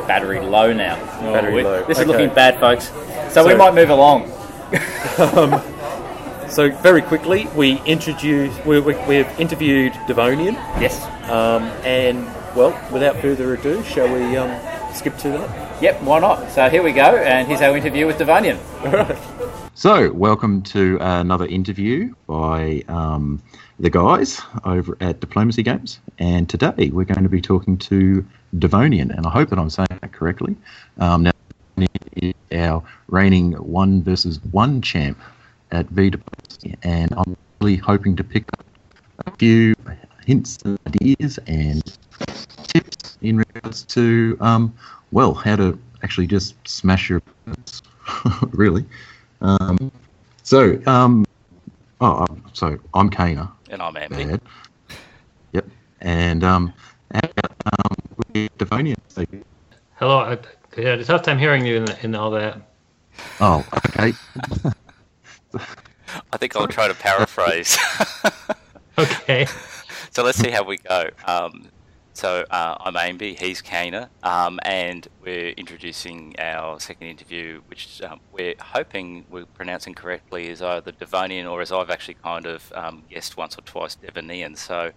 Battery 0.06 0.40
low 0.40 0.72
now. 0.72 0.96
Battery 1.20 1.54
we- 1.54 1.64
low. 1.64 1.84
This 1.84 1.98
is 1.98 2.04
Okay. 2.04 2.12
looking 2.12 2.34
bad, 2.34 2.60
folks. 2.60 2.90
So, 3.32 3.46
we 3.46 3.54
might 3.54 3.74
move 3.74 3.90
along. 3.90 4.30
so 6.48 6.70
very 6.70 7.02
quickly 7.02 7.48
we 7.56 7.80
introduce 7.86 8.52
we, 8.64 8.80
we, 8.80 8.94
we've 9.06 9.28
interviewed 9.40 9.92
Devonian, 10.06 10.54
Yes. 10.80 11.04
um, 11.30 11.64
and 11.84 12.24
well, 12.54 12.78
without 12.92 13.16
further 13.16 13.54
ado, 13.54 13.82
shall 13.84 14.12
we 14.12 14.36
um, 14.36 14.48
skip 14.96 15.16
to 15.18 15.28
that? 15.28 15.82
Yep. 15.82 16.02
Why 16.02 16.18
not? 16.20 16.50
So 16.50 16.68
here 16.68 16.82
we 16.82 16.92
go, 16.92 17.16
and 17.16 17.46
here's 17.46 17.60
our 17.60 17.76
interview 17.76 18.06
with 18.06 18.18
Devonian. 18.18 18.58
So, 19.78 20.10
welcome 20.10 20.62
to 20.62 20.96
another 21.02 21.44
interview 21.44 22.14
by 22.26 22.82
um, 22.88 23.42
the 23.78 23.90
guys 23.90 24.40
over 24.64 24.96
at 25.02 25.20
Diplomacy 25.20 25.62
Games. 25.62 26.00
And 26.18 26.48
today 26.48 26.88
we're 26.88 27.04
going 27.04 27.24
to 27.24 27.28
be 27.28 27.42
talking 27.42 27.76
to 27.76 28.24
Devonian, 28.58 29.10
and 29.10 29.26
I 29.26 29.28
hope 29.28 29.50
that 29.50 29.58
I'm 29.58 29.68
saying 29.68 29.88
that 30.00 30.12
correctly. 30.12 30.56
Um, 30.96 31.24
now, 31.24 31.86
our 32.52 32.82
reigning 33.08 33.52
one 33.52 34.02
versus 34.02 34.40
one 34.50 34.80
champ 34.80 35.18
at 35.72 35.86
V 35.90 36.08
Diplomacy, 36.08 36.74
and 36.82 37.12
I'm 37.14 37.36
really 37.60 37.76
hoping 37.76 38.16
to 38.16 38.24
pick 38.24 38.44
up 38.58 38.64
a 39.26 39.36
few 39.36 39.74
hints 40.24 40.56
and 40.64 40.78
ideas 40.86 41.38
and 41.46 41.84
tips 42.66 43.05
in 43.28 43.38
regards 43.38 43.82
to, 43.84 44.36
um, 44.40 44.74
well, 45.12 45.34
how 45.34 45.56
to 45.56 45.78
actually 46.02 46.26
just 46.26 46.54
smash 46.66 47.08
your 47.08 47.18
opponents, 47.18 47.82
really. 48.52 48.84
Um, 49.40 49.90
so, 50.42 50.80
um, 50.86 51.24
oh, 52.00 52.26
so 52.52 52.78
I'm 52.94 53.10
Kana. 53.10 53.50
And 53.70 53.82
I'm 53.82 53.96
Andy. 53.96 54.24
Bad. 54.24 54.40
Yep. 55.52 55.66
And 56.00 56.44
um, 56.44 56.72
how 57.12 57.20
about, 57.36 57.52
um, 58.34 58.48
Devonian? 58.58 59.00
So- 59.08 59.24
Hello, 59.96 60.18
I, 60.18 60.38
I 60.76 60.80
had 60.80 61.00
a 61.00 61.04
tough 61.04 61.22
time 61.22 61.38
hearing 61.38 61.64
you 61.64 61.76
in, 61.76 61.86
in 62.02 62.14
all 62.14 62.30
that. 62.32 62.60
Oh, 63.40 63.64
okay. 63.88 64.12
I 66.32 66.36
think 66.36 66.54
I'll 66.54 66.68
try 66.68 66.86
to 66.88 66.94
paraphrase. 66.94 67.76
Okay. 68.98 69.46
so 70.10 70.22
let's 70.22 70.38
see 70.38 70.50
how 70.50 70.62
we 70.62 70.78
go. 70.78 71.10
Um, 71.26 71.68
so 72.16 72.46
uh, 72.50 72.76
I'm 72.80 72.94
Amby, 72.94 73.38
he's 73.38 73.60
Kana, 73.60 74.08
um, 74.22 74.58
and 74.62 75.06
we're 75.22 75.50
introducing 75.50 76.34
our 76.38 76.80
second 76.80 77.08
interview, 77.08 77.60
which 77.66 78.00
um, 78.00 78.20
we're 78.32 78.54
hoping 78.58 79.26
we're 79.28 79.44
pronouncing 79.44 79.92
correctly 79.92 80.48
is 80.48 80.62
either 80.62 80.92
Devonian 80.92 81.46
or 81.46 81.60
as 81.60 81.72
I've 81.72 81.90
actually 81.90 82.14
kind 82.14 82.46
of 82.46 82.72
um, 82.74 83.02
guessed 83.10 83.36
once 83.36 83.58
or 83.58 83.60
twice, 83.62 83.96
Devonian. 83.96 84.56
So 84.56 84.92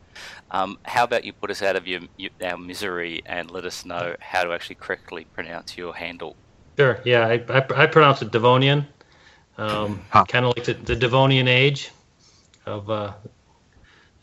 um, 0.51 0.79
how 0.83 1.03
about 1.03 1.25
you 1.25 1.33
put 1.33 1.51
us 1.51 1.61
out 1.61 1.75
of 1.75 1.85
your, 1.85 1.99
your, 2.15 2.31
our 2.41 2.57
misery 2.57 3.21
and 3.25 3.51
let 3.51 3.65
us 3.65 3.83
know 3.83 4.15
how 4.21 4.45
to 4.45 4.53
actually 4.53 4.75
correctly 4.75 5.27
pronounce 5.33 5.77
your 5.77 5.93
handle? 5.93 6.37
Sure. 6.77 7.01
Yeah, 7.03 7.27
I, 7.27 7.43
I, 7.49 7.83
I 7.83 7.85
pronounce 7.87 8.21
it 8.21 8.31
Devonian. 8.31 8.87
Um, 9.57 10.01
Huh. 10.09 10.23
Kind 10.23 10.45
of 10.45 10.55
like 10.55 10.65
the, 10.65 10.73
the 10.73 10.95
Devonian 10.95 11.49
age 11.49 11.91
of 12.65 12.89
uh, 12.89 13.11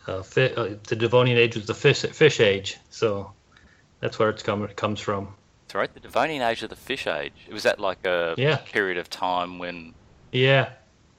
uh, 0.07 0.23
fi- 0.23 0.53
uh, 0.55 0.77
the 0.89 0.97
Devonian 0.97 1.39
age 1.39 1.57
was 1.57 1.67
the 1.67 1.75
fish 1.75 2.03
fish 2.03 2.41
age, 2.41 2.79
so 2.91 3.33
that's 4.01 4.19
where 4.19 4.29
it's 4.31 4.43
come 4.43 4.63
it 4.65 4.77
comes 4.77 5.01
from. 5.01 5.35
That's 5.67 5.75
right, 5.75 5.93
the 5.93 6.01
Devonian 6.01 6.43
age 6.43 6.63
of 6.63 6.71
the 6.71 6.77
fish 6.77 7.07
age. 7.07 7.33
Was 7.51 7.65
that 7.65 7.81
like 7.81 8.05
a 8.07 8.35
Yeah. 8.39 8.57
period 8.59 8.99
of 8.99 9.11
time 9.11 9.59
when 9.59 9.95
Yeah. 10.33 10.71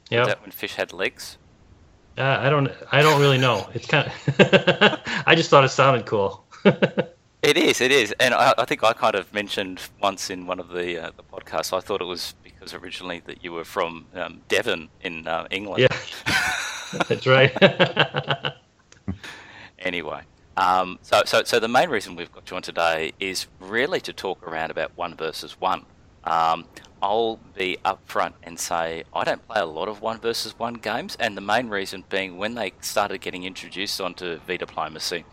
Yeah. 0.09 0.25
that 0.25 0.41
when 0.41 0.51
fish 0.51 0.75
had 0.75 0.93
legs? 0.93 1.37
Uh, 2.17 2.37
I 2.39 2.49
don't 2.49 2.71
I 2.91 3.01
don't 3.01 3.19
really 3.21 3.37
know. 3.37 3.67
It's 3.73 3.87
kind 3.87 4.07
of 4.07 4.13
I 5.27 5.35
just 5.35 5.49
thought 5.49 5.63
it 5.63 5.69
sounded 5.69 6.05
cool. 6.05 6.43
It 7.43 7.55
is, 7.55 7.81
it 7.81 7.91
is, 7.91 8.13
and 8.19 8.33
I, 8.33 8.53
I, 8.57 8.65
think 8.65 8.83
I 8.83 8.93
kind 8.93 9.13
of 9.13 9.31
mentioned 9.31 9.79
once 10.01 10.31
in 10.31 10.47
one 10.47 10.59
of 10.59 10.69
the 10.69 10.97
uh, 11.05 11.11
the 11.15 11.23
podcasts. 11.23 11.71
I 11.71 11.81
thought 11.81 12.01
it 12.01 12.05
was 12.05 12.33
because 12.43 12.73
originally 12.73 13.21
that 13.27 13.43
you 13.43 13.53
were 13.53 13.63
from 13.63 14.07
um, 14.15 14.41
Devon 14.49 14.89
in 15.01 15.27
uh, 15.27 15.47
England. 15.51 15.79
Yeah, 15.79 15.95
that's 17.07 17.27
right. 17.27 17.53
anyway, 19.79 20.21
um, 20.55 20.99
so 21.01 21.23
so 21.25 21.43
so 21.43 21.59
the 21.59 21.67
main 21.67 21.89
reason 21.89 22.15
we've 22.15 22.31
got 22.31 22.49
you 22.49 22.55
on 22.55 22.61
today 22.61 23.13
is 23.19 23.47
really 23.59 23.99
to 24.01 24.13
talk 24.13 24.45
around 24.47 24.71
about 24.71 24.97
one 24.97 25.15
versus 25.15 25.59
one. 25.59 25.85
Um, 26.23 26.65
I'll 27.01 27.39
be 27.55 27.77
upfront 27.85 28.33
and 28.43 28.59
say 28.59 29.03
I 29.13 29.23
don't 29.23 29.47
play 29.47 29.61
a 29.61 29.65
lot 29.65 29.87
of 29.87 30.01
one 30.01 30.19
versus 30.19 30.57
one 30.57 30.75
games, 30.75 31.15
and 31.19 31.37
the 31.37 31.41
main 31.41 31.69
reason 31.69 32.03
being 32.09 32.37
when 32.37 32.55
they 32.55 32.73
started 32.81 33.21
getting 33.21 33.43
introduced 33.43 34.01
onto 34.01 34.39
V 34.39 34.57
Diplomacy, 34.57 35.25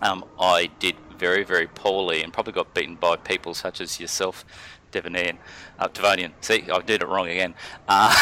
um, 0.00 0.24
I 0.38 0.70
did 0.78 0.96
very, 1.18 1.44
very 1.44 1.66
poorly 1.66 2.22
and 2.22 2.32
probably 2.32 2.52
got 2.52 2.74
beaten 2.74 2.96
by 2.96 3.16
people 3.16 3.54
such 3.54 3.80
as 3.80 4.00
yourself, 4.00 4.44
Devonian. 4.90 5.38
Uh, 5.78 5.88
Devonian. 5.88 6.32
See, 6.40 6.64
I 6.70 6.80
did 6.80 7.02
it 7.02 7.08
wrong 7.08 7.28
again. 7.28 7.54
Uh, 7.88 8.14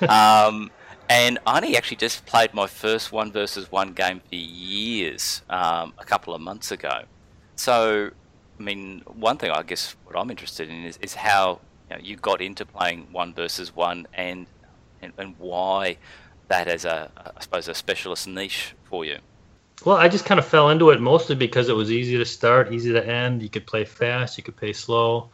um, 0.48 0.70
and 1.08 1.38
Arnie 1.46 1.74
actually 1.74 1.98
just 1.98 2.26
played 2.26 2.54
my 2.54 2.66
first 2.66 3.12
one 3.12 3.32
versus 3.32 3.70
one 3.70 3.92
game 3.92 4.20
for 4.20 4.34
years 4.34 5.42
um, 5.50 5.92
a 5.98 6.04
couple 6.04 6.34
of 6.34 6.40
months 6.40 6.70
ago. 6.70 7.02
So, 7.56 8.10
I 8.58 8.62
mean, 8.62 9.02
one 9.06 9.36
thing 9.36 9.50
I 9.50 9.62
guess 9.62 9.96
what 10.04 10.16
I'm 10.18 10.30
interested 10.30 10.68
in 10.68 10.84
is, 10.84 10.98
is 11.02 11.14
how 11.14 11.60
you, 11.90 11.96
know, 11.96 12.02
you 12.02 12.16
got 12.16 12.40
into 12.40 12.64
playing 12.64 13.08
one 13.12 13.34
versus 13.34 13.74
one 13.74 14.06
and, 14.14 14.46
and, 15.02 15.12
and 15.18 15.34
why 15.38 15.96
that 16.48 16.68
as 16.68 16.84
a, 16.84 17.10
I 17.16 17.40
suppose, 17.40 17.68
a 17.68 17.74
specialist 17.74 18.26
niche 18.26 18.74
for 18.84 19.04
you. 19.04 19.18
Well, 19.84 19.96
I 19.96 20.08
just 20.08 20.24
kind 20.24 20.38
of 20.38 20.46
fell 20.46 20.70
into 20.70 20.90
it 20.90 21.00
mostly 21.00 21.34
because 21.34 21.68
it 21.68 21.74
was 21.74 21.90
easy 21.90 22.16
to 22.16 22.24
start, 22.24 22.72
easy 22.72 22.92
to 22.92 23.06
end. 23.06 23.42
You 23.42 23.50
could 23.50 23.66
play 23.66 23.84
fast, 23.84 24.38
you 24.38 24.44
could 24.44 24.56
play 24.56 24.72
slow. 24.72 25.30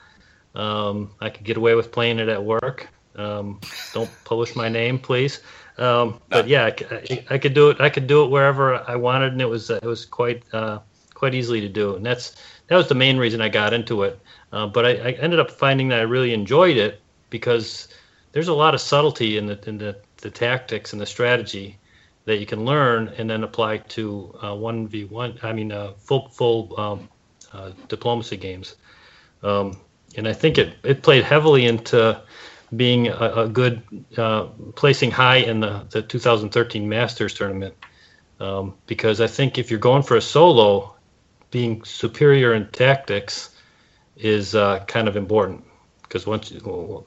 Um, 0.54 1.12
I 1.20 1.30
could 1.30 1.44
get 1.44 1.56
away 1.56 1.74
with 1.74 1.92
playing 1.92 2.18
it 2.18 2.28
at 2.28 2.42
work. 2.42 2.88
Um, 3.16 3.60
don't 3.92 4.10
publish 4.24 4.56
my 4.56 4.68
name, 4.68 4.98
please. 4.98 5.40
Um, 5.80 6.20
but 6.28 6.46
yeah, 6.46 6.66
I, 6.66 7.24
I, 7.30 7.38
could 7.38 7.54
do 7.54 7.70
it. 7.70 7.80
I 7.80 7.88
could 7.88 8.06
do 8.06 8.22
it 8.22 8.30
wherever 8.30 8.88
I 8.88 8.96
wanted, 8.96 9.32
and 9.32 9.40
it 9.40 9.48
was 9.48 9.70
it 9.70 9.82
was 9.82 10.04
quite 10.04 10.42
uh, 10.52 10.80
quite 11.14 11.34
easily 11.34 11.62
to 11.62 11.68
do. 11.70 11.96
And 11.96 12.04
that's 12.04 12.36
that 12.66 12.76
was 12.76 12.88
the 12.88 12.94
main 12.94 13.16
reason 13.16 13.40
I 13.40 13.48
got 13.48 13.72
into 13.72 14.02
it. 14.02 14.20
Uh, 14.52 14.66
but 14.66 14.84
I, 14.84 14.90
I, 14.90 15.10
ended 15.12 15.40
up 15.40 15.50
finding 15.50 15.88
that 15.88 16.00
I 16.00 16.02
really 16.02 16.34
enjoyed 16.34 16.76
it 16.76 17.00
because 17.30 17.88
there's 18.32 18.48
a 18.48 18.54
lot 18.54 18.74
of 18.74 18.80
subtlety 18.80 19.38
in 19.38 19.46
the 19.46 19.58
in 19.66 19.78
the, 19.78 19.96
the 20.18 20.30
tactics 20.30 20.92
and 20.92 21.00
the 21.00 21.06
strategy 21.06 21.78
that 22.26 22.38
you 22.38 22.46
can 22.46 22.66
learn 22.66 23.08
and 23.16 23.30
then 23.30 23.42
apply 23.42 23.78
to 23.78 24.38
uh, 24.42 24.54
one 24.54 24.86
v 24.86 25.04
one. 25.04 25.38
I 25.42 25.54
mean, 25.54 25.72
uh, 25.72 25.92
full 25.96 26.28
full 26.28 26.78
um, 26.78 27.08
uh, 27.54 27.70
diplomacy 27.88 28.36
games. 28.36 28.76
Um, 29.42 29.78
and 30.16 30.28
I 30.28 30.34
think 30.34 30.58
it 30.58 30.74
it 30.82 31.02
played 31.02 31.24
heavily 31.24 31.64
into 31.64 32.20
being 32.74 33.08
a, 33.08 33.32
a 33.44 33.48
good 33.48 33.82
uh, 34.16 34.44
placing 34.76 35.10
high 35.10 35.36
in 35.36 35.60
the, 35.60 35.86
the 35.90 36.02
2013 36.02 36.88
Masters 36.88 37.34
tournament. 37.34 37.74
Um, 38.38 38.74
because 38.86 39.20
I 39.20 39.26
think 39.26 39.58
if 39.58 39.70
you're 39.70 39.80
going 39.80 40.02
for 40.02 40.16
a 40.16 40.22
solo, 40.22 40.96
being 41.50 41.84
superior 41.84 42.54
in 42.54 42.68
tactics 42.68 43.50
is 44.16 44.54
uh, 44.54 44.84
kind 44.86 45.08
of 45.08 45.16
important. 45.16 45.64
Because 46.02 46.26
once 46.26 46.52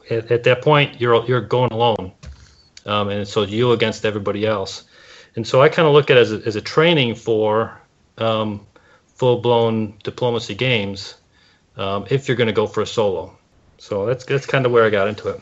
at, 0.09 0.31
at, 0.31 0.43
that 0.43 0.61
point 0.61 1.01
you're 1.01 1.25
you're 1.25 1.41
going 1.41 1.71
alone, 1.71 2.13
um, 2.85 3.09
and 3.09 3.27
so 3.27 3.41
you 3.43 3.71
against 3.71 4.05
everybody 4.05 4.45
else. 4.45 4.83
And 5.35 5.45
so 5.45 5.61
I 5.61 5.69
kind 5.69 5.87
of 5.87 5.93
look 5.93 6.09
at 6.09 6.17
it 6.17 6.21
as 6.21 6.31
a, 6.31 6.41
as 6.45 6.55
a 6.55 6.61
training 6.61 7.15
for 7.15 7.81
um, 8.17 8.65
full 9.15 9.41
blown 9.41 9.97
diplomacy 10.03 10.55
games 10.55 11.15
um, 11.75 12.05
if 12.09 12.27
you're 12.27 12.37
going 12.37 12.47
to 12.47 12.53
go 12.53 12.67
for 12.67 12.81
a 12.81 12.87
solo. 12.87 13.37
So 13.77 14.05
that's 14.05 14.25
that's 14.25 14.45
kind 14.45 14.65
of 14.65 14.71
where 14.71 14.85
I 14.85 14.89
got 14.89 15.07
into 15.07 15.29
it. 15.29 15.41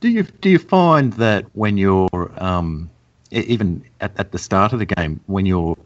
Do 0.00 0.08
you 0.08 0.22
do 0.24 0.50
you 0.50 0.58
find 0.58 1.12
that 1.14 1.46
when 1.54 1.76
you're 1.76 2.32
um, 2.36 2.90
even 3.30 3.82
at, 4.00 4.12
at 4.18 4.32
the 4.32 4.38
start 4.38 4.72
of 4.72 4.78
the 4.78 4.86
game, 4.86 5.20
when 5.26 5.46
you're 5.46 5.76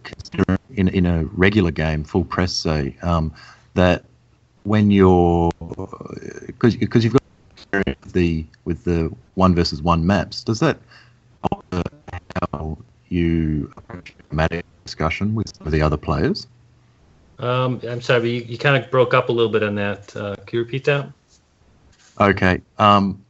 in 0.74 0.88
in 0.88 1.06
a 1.06 1.24
regular 1.26 1.70
game, 1.70 2.04
full 2.04 2.24
press, 2.24 2.52
say, 2.52 2.96
um, 3.02 3.32
that 3.74 4.04
when 4.64 4.90
you're 4.90 5.50
because 6.46 6.76
because 6.76 7.04
you've 7.04 7.12
got 7.12 7.22
the 8.12 8.44
with 8.64 8.84
the 8.84 9.14
one 9.34 9.54
versus 9.54 9.82
one 9.82 10.06
maps, 10.06 10.42
does 10.42 10.60
that 10.60 10.78
alter 11.52 11.82
how 12.52 12.76
you 13.08 13.72
approach 13.76 14.14
discussion 14.84 15.34
with 15.34 15.54
some 15.56 15.66
of 15.66 15.72
the 15.72 15.82
other 15.82 15.96
players? 15.96 16.46
Um, 17.38 17.80
I'm 17.88 18.00
sorry, 18.00 18.30
you, 18.30 18.40
you 18.42 18.58
kind 18.58 18.82
of 18.82 18.90
broke 18.90 19.12
up 19.14 19.28
a 19.28 19.32
little 19.32 19.50
bit 19.50 19.62
on 19.62 19.74
that. 19.74 20.14
Uh, 20.16 20.36
can 20.46 20.58
you 20.58 20.64
repeat 20.64 20.84
that? 20.84 21.10
Okay. 22.20 22.60
Um, 22.78 23.24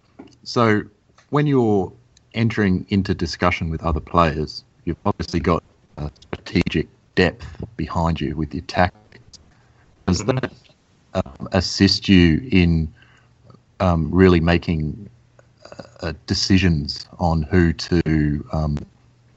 so 0.45 0.83
when 1.31 1.47
you're 1.47 1.93
entering 2.35 2.87
into 2.89 3.15
discussion 3.15 3.71
with 3.71 3.83
other 3.83 4.01
players, 4.01 4.65
you've 4.85 4.97
obviously 5.05 5.41
got 5.41 5.63
a 5.97 6.11
strategic 6.21 6.89
depth 7.15 7.47
behind 7.77 8.21
you 8.21 8.37
with 8.37 8.55
your 8.55 8.65
tactics. 8.65 9.39
Does 10.07 10.23
mm-hmm. 10.23 10.37
that 10.37 10.53
um, 11.15 11.49
assist 11.53 12.09
you 12.09 12.47
in 12.51 12.93
um, 13.81 14.11
really 14.11 14.41
making 14.41 15.09
uh, 16.01 16.13
decisions 16.27 17.09
on 17.19 17.43
who 17.43 17.73
to 17.73 18.47
um, 18.53 18.79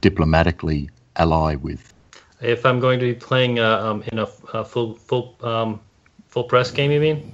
diplomatically 0.00 0.90
ally 1.16 1.54
with? 1.54 1.92
If 2.40 2.64
I'm 2.64 2.78
going 2.78 3.00
to 3.00 3.06
be 3.06 3.14
playing 3.14 3.58
uh, 3.58 3.78
um, 3.78 4.02
in 4.12 4.18
a, 4.18 4.28
a, 4.52 4.64
full 4.64 4.94
full 4.94 5.34
um, 5.42 5.80
full 6.28 6.44
press 6.44 6.70
game, 6.70 6.90
you 6.90 7.00
mean? 7.00 7.32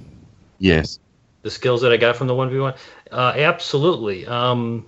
Yes. 0.59 0.99
The 1.43 1.51
skills 1.51 1.81
that 1.81 1.91
I 1.91 1.97
got 1.97 2.15
from 2.15 2.27
the 2.27 2.33
one 2.33 2.49
v 2.49 2.59
one, 2.59 2.73
uh, 3.11 3.33
absolutely. 3.35 4.25
Um, 4.25 4.85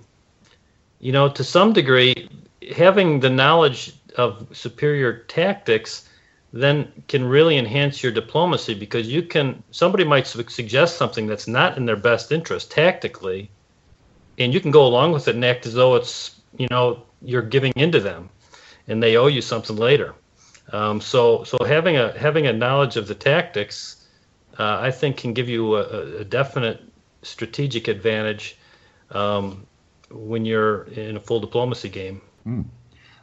you 1.00 1.12
know, 1.12 1.28
to 1.28 1.44
some 1.44 1.72
degree, 1.72 2.28
having 2.74 3.20
the 3.20 3.30
knowledge 3.30 3.94
of 4.16 4.48
superior 4.52 5.24
tactics 5.28 6.08
then 6.52 6.90
can 7.08 7.24
really 7.24 7.58
enhance 7.58 8.02
your 8.02 8.10
diplomacy 8.10 8.74
because 8.74 9.06
you 9.06 9.22
can 9.22 9.62
somebody 9.70 10.02
might 10.02 10.26
suggest 10.26 10.96
something 10.96 11.26
that's 11.26 11.46
not 11.46 11.76
in 11.76 11.84
their 11.84 11.96
best 11.96 12.32
interest 12.32 12.70
tactically 12.70 13.50
and 14.38 14.54
you 14.54 14.60
can 14.60 14.70
go 14.70 14.86
along 14.86 15.12
with 15.12 15.28
it 15.28 15.34
and 15.34 15.44
act 15.44 15.66
as 15.66 15.74
though 15.74 15.96
it's 15.96 16.40
you 16.56 16.68
know 16.70 17.02
you're 17.20 17.42
giving 17.42 17.72
into 17.76 18.00
them, 18.00 18.30
and 18.86 19.02
they 19.02 19.16
owe 19.16 19.26
you 19.26 19.42
something 19.42 19.76
later. 19.76 20.14
Um, 20.72 21.00
so 21.00 21.44
so 21.44 21.58
having 21.66 21.96
a 21.96 22.16
having 22.18 22.46
a 22.46 22.52
knowledge 22.52 22.96
of 22.96 23.08
the 23.08 23.14
tactics, 23.14 24.06
uh, 24.58 24.78
I 24.80 24.90
think, 24.90 25.16
can 25.16 25.32
give 25.32 25.48
you 25.48 25.76
a, 25.76 26.20
a 26.20 26.24
definite 26.24 26.80
strategic 27.22 27.88
advantage 27.88 28.56
um, 29.10 29.66
when 30.10 30.44
you're 30.44 30.84
in 30.84 31.16
a 31.16 31.20
full 31.20 31.40
diplomacy 31.40 31.88
game. 31.88 32.20
Mm. 32.46 32.64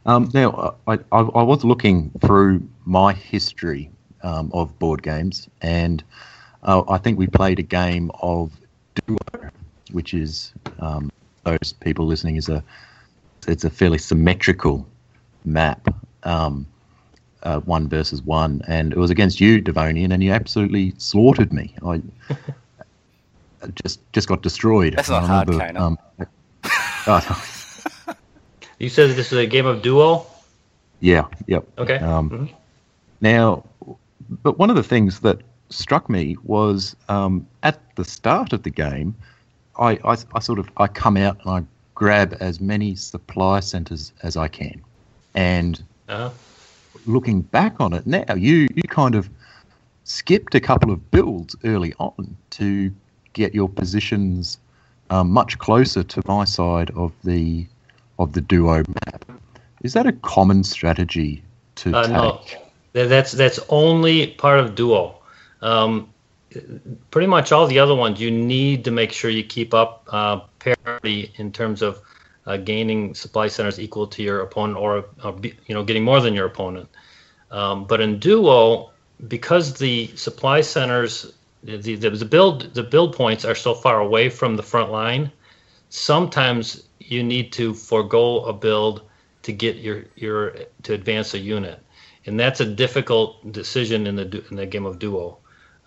Um, 0.05 0.29
now, 0.33 0.75
I, 0.87 0.93
I, 0.93 1.19
I, 1.19 1.41
was 1.41 1.63
looking 1.63 2.11
through 2.21 2.67
my 2.85 3.13
history 3.13 3.89
um, 4.21 4.51
of 4.53 4.77
board 4.77 5.01
games, 5.01 5.49
and 5.61 6.03
uh, 6.63 6.83
I 6.87 6.99
think 6.99 7.17
we 7.17 7.25
played 7.25 7.57
a 7.57 7.63
game 7.63 8.11
of 8.21 8.51
Duo, 9.05 9.49
which 9.91 10.13
is 10.13 10.53
um, 10.79 11.11
those 11.43 11.73
people 11.79 12.05
listening 12.05 12.35
is 12.35 12.49
a 12.49 12.63
it's 13.47 13.63
a 13.63 13.69
fairly 13.69 13.97
symmetrical 13.97 14.87
map, 15.43 15.87
um, 16.23 16.67
uh, 17.43 17.59
one 17.61 17.87
versus 17.87 18.21
one, 18.21 18.61
and 18.67 18.93
it 18.93 18.97
was 18.97 19.09
against 19.09 19.39
you, 19.39 19.59
Devonian, 19.59 20.11
and 20.11 20.23
you 20.23 20.31
absolutely 20.31 20.93
slaughtered 20.97 21.51
me. 21.51 21.73
I 21.83 22.01
just 23.73 23.99
just 24.13 24.27
got 24.27 24.41
destroyed. 24.41 24.95
That's 24.95 25.09
not 25.09 25.23
hard, 25.23 25.49
remember, 25.49 25.79
um, 25.79 25.97
oh, 27.07 27.45
You 28.79 28.89
said 28.89 29.11
this 29.11 29.31
is 29.31 29.37
a 29.37 29.45
game 29.45 29.65
of 29.65 29.81
duo. 29.81 30.25
Yeah. 30.99 31.25
Yep. 31.47 31.67
Okay. 31.77 31.97
Um, 31.97 32.29
mm-hmm. 32.29 32.55
Now, 33.21 33.63
but 34.43 34.57
one 34.57 34.69
of 34.69 34.75
the 34.75 34.83
things 34.83 35.21
that 35.21 35.39
struck 35.69 36.09
me 36.09 36.35
was 36.43 36.95
um, 37.09 37.47
at 37.63 37.95
the 37.95 38.05
start 38.05 38.53
of 38.53 38.63
the 38.63 38.69
game, 38.69 39.15
I, 39.79 39.91
I, 40.03 40.17
I, 40.33 40.39
sort 40.39 40.59
of 40.59 40.69
I 40.77 40.87
come 40.87 41.17
out 41.17 41.37
and 41.41 41.49
I 41.49 41.63
grab 41.95 42.35
as 42.39 42.59
many 42.59 42.95
supply 42.95 43.59
centers 43.61 44.11
as 44.23 44.35
I 44.35 44.47
can. 44.47 44.81
And 45.33 45.81
uh-huh. 46.09 46.31
looking 47.05 47.41
back 47.41 47.79
on 47.79 47.93
it 47.93 48.05
now, 48.05 48.33
you, 48.35 48.67
you 48.75 48.83
kind 48.83 49.15
of 49.15 49.29
skipped 50.03 50.53
a 50.55 50.59
couple 50.59 50.91
of 50.91 51.11
builds 51.11 51.55
early 51.63 51.93
on 51.99 52.35
to 52.51 52.91
get 53.35 53.53
your 53.53 53.69
positions 53.69 54.57
um, 55.11 55.29
much 55.29 55.59
closer 55.59 56.01
to 56.01 56.21
my 56.25 56.45
side 56.45 56.89
of 56.95 57.11
the 57.23 57.67
of 58.17 58.33
the 58.33 58.41
duo 58.41 58.77
map. 58.87 59.25
Is 59.83 59.93
that 59.93 60.07
a 60.07 60.13
common 60.13 60.63
strategy 60.63 61.43
to 61.75 61.95
uh, 61.95 62.03
take? 62.07 62.57
No, 62.95 63.07
that's 63.07 63.33
that's 63.33 63.59
only 63.69 64.27
part 64.27 64.59
of 64.59 64.73
duo. 64.73 65.21
Um, 65.61 66.09
pretty 67.11 67.27
much 67.27 67.51
all 67.51 67.67
the 67.67 67.79
other 67.79 67.93
ones, 67.93 68.19
you 68.19 68.31
need 68.31 68.85
to 68.85 68.91
make 68.91 69.11
sure 69.11 69.29
you 69.29 69.43
keep 69.43 69.73
up 69.73 70.07
uh, 70.11 70.39
parity 70.59 71.31
in 71.35 71.51
terms 71.51 71.81
of 71.81 72.01
uh, 72.45 72.57
gaining 72.57 73.13
supply 73.13 73.47
centers 73.47 73.79
equal 73.79 74.07
to 74.07 74.23
your 74.23 74.41
opponent 74.41 74.77
or, 74.77 75.05
or 75.23 75.35
you 75.43 75.75
know 75.75 75.83
getting 75.83 76.03
more 76.03 76.21
than 76.21 76.33
your 76.33 76.45
opponent. 76.45 76.89
Um, 77.51 77.85
but 77.85 78.01
in 78.01 78.19
duo, 78.19 78.91
because 79.27 79.75
the 79.75 80.07
supply 80.15 80.61
centers, 80.61 81.33
the, 81.65 81.95
the, 81.95 82.09
the 82.09 82.25
build 82.25 82.73
the 82.73 82.83
build 82.83 83.15
points 83.15 83.43
are 83.43 83.55
so 83.55 83.73
far 83.73 83.99
away 83.99 84.29
from 84.29 84.55
the 84.55 84.63
front 84.63 84.91
line. 84.91 85.31
Sometimes 85.89 86.87
you 86.99 87.23
need 87.23 87.51
to 87.53 87.73
forego 87.73 88.45
a 88.45 88.53
build 88.53 89.01
to 89.43 89.51
get 89.51 89.77
your 89.77 90.05
your 90.15 90.55
to 90.83 90.93
advance 90.93 91.33
a 91.33 91.39
unit, 91.39 91.79
and 92.25 92.39
that's 92.39 92.59
a 92.59 92.65
difficult 92.65 93.51
decision 93.51 94.05
in 94.05 94.15
the 94.15 94.45
in 94.49 94.57
the 94.57 94.65
game 94.65 94.85
of 94.85 94.99
duo. 94.99 95.37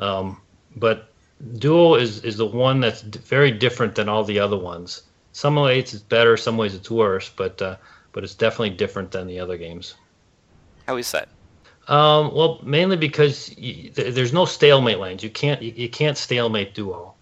Um, 0.01 0.41
but 0.76 1.12
duo 1.59 1.95
is 1.95 2.24
is 2.24 2.37
the 2.37 2.47
one 2.47 2.81
that's 2.81 3.03
very 3.03 3.53
different 3.53 3.95
than 3.95 4.09
all 4.09 4.24
the 4.24 4.41
other 4.41 4.59
ones. 4.59 5.03
Some 5.33 5.55
ways 5.55 5.95
it's 5.95 6.03
better, 6.03 6.37
some 6.37 6.57
ways 6.57 6.74
it's 6.74 6.91
worse, 6.91 7.29
but 7.29 7.62
uh, 7.62 7.76
but 8.12 8.24
it's 8.24 8.35
definitely 8.35 8.70
different 8.70 9.12
than 9.12 9.29
the 9.29 9.39
other 9.39 9.57
games. 9.57 9.95
How 10.87 10.97
is 10.97 11.12
that? 11.12 11.29
Um, 11.89 12.34
well, 12.34 12.61
mainly 12.62 12.97
because 12.97 13.57
you, 13.57 13.91
th- 13.91 14.14
there's 14.14 14.32
no 14.32 14.45
stalemate 14.45 14.99
lanes. 14.99 15.22
You 15.22 15.30
can't 15.30 15.62
you, 15.62 15.72
you 15.74 15.89
can't 15.89 16.18
stalemate 16.18 16.74
duo. 16.74 17.14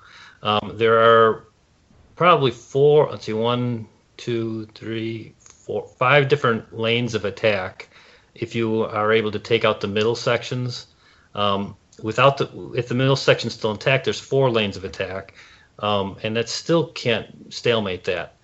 Um, 0.42 0.72
there 0.74 0.98
are 0.98 1.46
probably 2.16 2.50
four. 2.50 3.08
Let's 3.10 3.26
see, 3.26 3.32
one, 3.32 3.86
two, 4.16 4.66
three, 4.74 5.34
four, 5.38 5.86
five 5.98 6.28
different 6.28 6.76
lanes 6.76 7.14
of 7.14 7.24
attack. 7.24 7.88
If 8.34 8.54
you 8.54 8.82
are 8.82 9.12
able 9.12 9.30
to 9.30 9.38
take 9.38 9.64
out 9.64 9.80
the 9.80 9.88
middle 9.88 10.16
sections, 10.16 10.88
um, 11.34 11.76
without 12.02 12.36
the 12.36 12.72
if 12.74 12.88
the 12.88 12.94
middle 12.94 13.16
section's 13.16 13.54
still 13.54 13.70
intact, 13.70 14.04
there's 14.04 14.20
four 14.20 14.50
lanes 14.50 14.76
of 14.76 14.84
attack, 14.84 15.34
um, 15.78 16.16
and 16.24 16.36
that 16.36 16.48
still 16.48 16.88
can't 16.88 17.52
stalemate 17.52 18.04
that. 18.04 18.34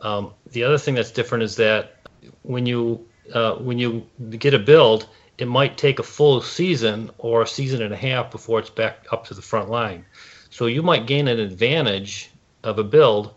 Um, 0.00 0.32
the 0.52 0.62
other 0.62 0.78
thing 0.78 0.94
that's 0.94 1.10
different 1.10 1.42
is 1.42 1.56
that 1.56 1.96
when 2.42 2.66
you 2.66 3.06
uh, 3.32 3.54
when 3.56 3.78
you 3.78 4.06
get 4.38 4.54
a 4.54 4.58
build, 4.58 5.08
it 5.40 5.46
might 5.46 5.78
take 5.78 5.98
a 5.98 6.02
full 6.02 6.42
season 6.42 7.10
or 7.16 7.42
a 7.42 7.46
season 7.46 7.80
and 7.80 7.94
a 7.94 7.96
half 7.96 8.30
before 8.30 8.58
it's 8.58 8.68
back 8.68 9.06
up 9.10 9.26
to 9.26 9.34
the 9.34 9.40
front 9.40 9.70
line. 9.70 10.04
So 10.50 10.66
you 10.66 10.82
might 10.82 11.06
gain 11.06 11.28
an 11.28 11.40
advantage 11.40 12.30
of 12.62 12.78
a 12.78 12.84
build, 12.84 13.34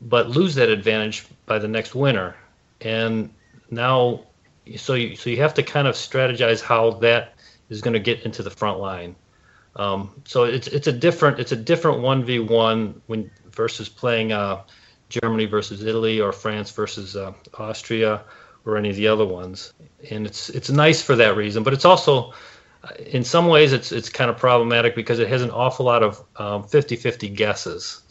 but 0.00 0.30
lose 0.30 0.54
that 0.54 0.68
advantage 0.68 1.26
by 1.46 1.58
the 1.58 1.66
next 1.66 1.96
winter. 1.96 2.36
And 2.80 3.30
now, 3.70 4.20
so 4.76 4.94
you 4.94 5.16
so 5.16 5.30
you 5.30 5.38
have 5.38 5.54
to 5.54 5.64
kind 5.64 5.88
of 5.88 5.96
strategize 5.96 6.62
how 6.62 6.92
that 7.00 7.34
is 7.70 7.80
going 7.80 7.94
to 7.94 8.00
get 8.00 8.22
into 8.22 8.44
the 8.44 8.50
front 8.50 8.78
line. 8.78 9.16
Um, 9.74 10.22
so 10.24 10.44
it's 10.44 10.68
it's 10.68 10.86
a 10.86 10.92
different 10.92 11.40
it's 11.40 11.52
a 11.52 11.56
different 11.56 12.00
one 12.00 12.24
v 12.24 12.38
one 12.38 13.00
when 13.06 13.30
versus 13.50 13.88
playing 13.88 14.30
uh, 14.30 14.62
Germany 15.08 15.46
versus 15.46 15.82
Italy 15.82 16.20
or 16.20 16.32
France 16.32 16.70
versus 16.70 17.16
uh, 17.16 17.32
Austria 17.58 18.22
or 18.64 18.76
any 18.76 18.90
of 18.90 18.96
the 18.96 19.08
other 19.08 19.24
ones. 19.24 19.72
And 20.10 20.26
it's 20.26 20.48
it's 20.50 20.70
nice 20.70 21.02
for 21.02 21.16
that 21.16 21.36
reason, 21.36 21.62
but 21.62 21.72
it's 21.72 21.84
also 21.84 22.32
in 23.06 23.24
some 23.24 23.46
ways 23.46 23.72
it's 23.72 23.92
it's 23.92 24.08
kind 24.08 24.30
of 24.30 24.36
problematic 24.36 24.94
because 24.94 25.18
it 25.18 25.28
has 25.28 25.42
an 25.42 25.50
awful 25.50 25.86
lot 25.86 26.02
of 26.02 26.18
um, 26.36 26.64
50-50 26.64 27.34
guesses. 27.34 28.02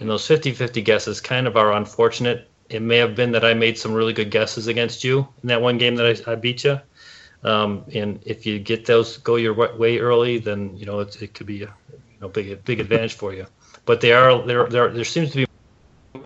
And 0.00 0.08
those 0.08 0.26
50-50 0.26 0.84
guesses 0.84 1.20
kind 1.20 1.46
of 1.46 1.56
are 1.56 1.72
unfortunate. 1.72 2.48
It 2.70 2.80
may 2.80 2.96
have 2.96 3.14
been 3.14 3.32
that 3.32 3.44
I 3.44 3.52
made 3.52 3.76
some 3.76 3.92
really 3.92 4.14
good 4.14 4.30
guesses 4.30 4.66
against 4.66 5.04
you 5.04 5.28
in 5.42 5.48
that 5.48 5.60
one 5.60 5.76
game 5.76 5.96
that 5.96 6.26
I, 6.26 6.32
I 6.32 6.34
beat 6.34 6.64
you. 6.64 6.80
Um, 7.44 7.84
and 7.92 8.22
if 8.24 8.46
you 8.46 8.58
get 8.58 8.86
those 8.86 9.18
go 9.18 9.36
your 9.36 9.52
way 9.52 9.98
early, 9.98 10.38
then 10.38 10.76
you 10.76 10.86
know 10.86 11.00
it, 11.00 11.20
it 11.20 11.34
could 11.34 11.46
be 11.46 11.64
a 11.64 11.74
you 11.92 11.96
know, 12.20 12.28
big 12.28 12.64
big 12.64 12.80
advantage 12.80 13.14
for 13.14 13.34
you. 13.34 13.46
But 13.84 14.00
they 14.00 14.12
are 14.12 14.46
there 14.46 14.66
there 14.66 14.88
there 14.90 15.04
seems 15.04 15.32
to 15.32 15.38
be 15.38 16.24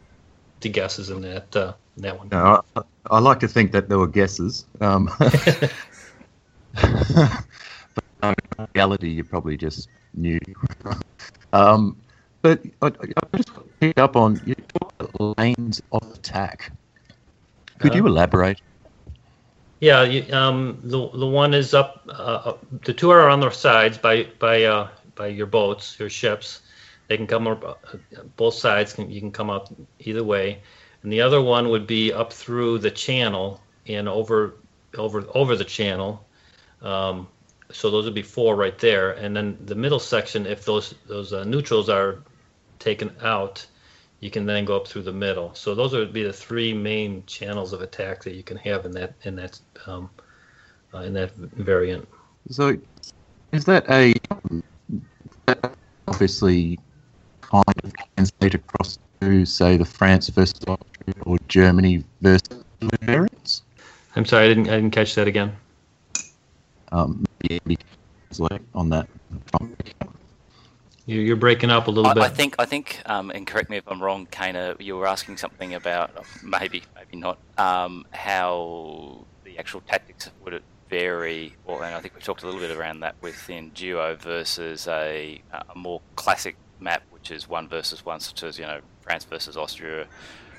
the 0.61 0.68
guesses 0.68 1.09
in 1.11 1.22
that 1.22 1.57
uh, 1.57 1.72
that 1.99 2.18
one. 2.18 2.28
No, 2.30 2.62
I, 2.76 2.82
I, 3.11 3.18
like 3.18 3.40
to 3.40 3.49
think 3.49 3.72
that 3.72 3.88
there 3.88 3.99
were 3.99 4.07
guesses. 4.07 4.66
Um, 4.80 5.11
but 5.18 5.70
in 8.59 8.68
reality, 8.74 9.11
you 9.11 9.24
probably 9.24 9.57
just 9.57 9.88
knew. 10.14 10.40
um, 11.53 11.97
but 12.42 12.61
I, 12.82 12.86
I 12.86 13.36
just 13.36 13.51
picked 13.80 13.99
up 13.99 14.16
on 14.16 14.40
you 14.44 14.55
talk 14.55 14.94
about 14.99 15.38
lanes 15.38 15.82
of 15.92 16.03
attack. 16.14 16.72
Could 17.78 17.92
uh, 17.92 17.97
you 17.97 18.07
elaborate? 18.07 18.61
Yeah, 19.80 20.05
you, 20.05 20.32
um, 20.32 20.78
the 20.82 21.09
the 21.11 21.26
one 21.26 21.55
is 21.55 21.74
up. 21.74 22.03
Uh, 22.09 22.55
the 22.84 22.94
two 22.94 23.11
are 23.11 23.28
on 23.28 23.40
the 23.40 23.51
sides 23.51 23.99
by 23.99 24.28
by 24.38 24.64
uh, 24.64 24.88
by 25.14 25.26
your 25.28 25.47
boats, 25.47 25.99
your 25.99 26.11
ships. 26.11 26.61
They 27.09 27.16
can 27.16 27.26
come 27.26 27.47
up 27.47 27.64
uh, 27.64 27.97
both 28.36 28.55
sides. 28.55 28.92
Can, 28.92 29.11
you 29.11 29.20
can 29.20 29.32
come 29.32 29.51
up 29.51 29.68
either 30.01 30.24
way, 30.24 30.62
and 31.03 31.12
the 31.12 31.20
other 31.20 31.40
one 31.40 31.68
would 31.68 31.86
be 31.86 32.12
up 32.12 32.32
through 32.32 32.78
the 32.78 32.90
channel 32.90 33.61
and 33.86 34.09
over 34.09 34.55
over 34.97 35.26
over 35.34 35.57
the 35.57 35.64
channel. 35.64 36.24
Um, 36.82 37.28
so 37.70 37.90
those 37.90 38.05
would 38.05 38.14
be 38.14 38.22
four 38.22 38.55
right 38.55 38.78
there, 38.78 39.12
and 39.12 39.36
then 39.36 39.59
the 39.64 39.74
middle 39.74 39.99
section, 39.99 40.47
if 40.47 40.64
those 40.64 40.94
those 41.07 41.32
uh, 41.32 41.44
neutrals 41.44 41.88
are 41.88 42.22
taken 42.78 43.11
out, 43.22 43.66
you 44.20 44.30
can 44.30 44.47
then 44.47 44.64
go 44.64 44.76
up 44.76 44.86
through 44.86 45.03
the 45.03 45.12
middle. 45.12 45.55
So 45.55 45.74
those 45.74 45.92
would 45.92 46.12
be 46.12 46.22
the 46.22 46.32
three 46.32 46.72
main 46.72 47.24
channels 47.26 47.72
of 47.72 47.82
attack 47.82 48.22
that 48.24 48.34
you 48.34 48.42
can 48.42 48.57
have 48.59 48.84
in 48.84 48.92
that 48.92 49.14
in 49.24 49.36
that 49.36 49.59
um, 49.86 50.11
uh, 50.94 50.99
in 50.99 51.12
that 51.14 51.34
variant. 51.34 52.07
So, 52.51 52.76
is 53.53 53.64
that 53.64 53.88
a 53.90 54.14
obviously 56.07 56.78
kind 57.40 57.64
of 57.84 57.92
translate 58.14 58.55
across 58.55 58.99
to 59.21 59.45
say 59.45 59.77
the 59.77 59.85
France 59.85 60.29
versus 60.29 60.61
Austria 60.67 61.14
or 61.25 61.39
Germany 61.49 62.05
versus 62.21 62.64
variants? 63.03 63.62
I'm 64.14 64.25
sorry, 64.25 64.47
I 64.47 64.49
didn't 64.49 64.69
I 64.69 64.77
didn't 64.77 64.93
catch 64.93 65.14
that 65.14 65.29
again. 65.29 65.57
Um, 66.93 67.25
maybe 67.49 67.79
on 68.75 68.91
that. 68.91 69.09
You're 71.07 71.37
breaking 71.37 71.71
up 71.71 71.87
a 71.87 71.91
little 71.91 72.11
I, 72.11 72.14
bit. 72.14 72.23
I 72.25 72.29
think, 72.29 72.57
I 72.59 72.64
think, 72.64 73.01
um, 73.07 73.31
and 73.31 73.47
correct 73.47 73.71
me 73.71 73.77
if 73.77 73.85
I'm 73.87 74.03
wrong, 74.03 74.27
Kana. 74.27 74.75
You 74.81 74.97
were 74.97 75.07
asking 75.07 75.37
something 75.37 75.75
about 75.75 76.11
maybe, 76.43 76.83
maybe 76.97 77.17
not, 77.17 77.39
um, 77.59 78.05
how 78.11 79.25
the 79.45 79.57
actual 79.59 79.83
tactics 79.83 80.31
would 80.43 80.55
it 80.55 80.64
vary, 80.91 81.55
or 81.64 81.85
and 81.85 81.95
I 81.95 82.01
think 82.01 82.14
we've 82.14 82.25
talked 82.25 82.43
a 82.43 82.47
little 82.47 82.61
bit 82.61 82.77
around 82.77 83.01
that 83.01 83.14
within 83.21 83.71
Duo 83.71 84.17
versus 84.17 84.89
a, 84.89 85.41
a 85.53 85.79
more 85.79 86.01
classic 86.17 86.57
map, 86.81 87.05
which 87.11 87.31
is 87.31 87.49
one 87.49 87.69
versus 87.69 88.05
one, 88.05 88.19
such 88.19 88.43
as 88.43 88.59
you 88.59 88.67
know 88.67 88.81
France 89.07 89.25
versus 89.25 89.57
Austria, 89.57 90.07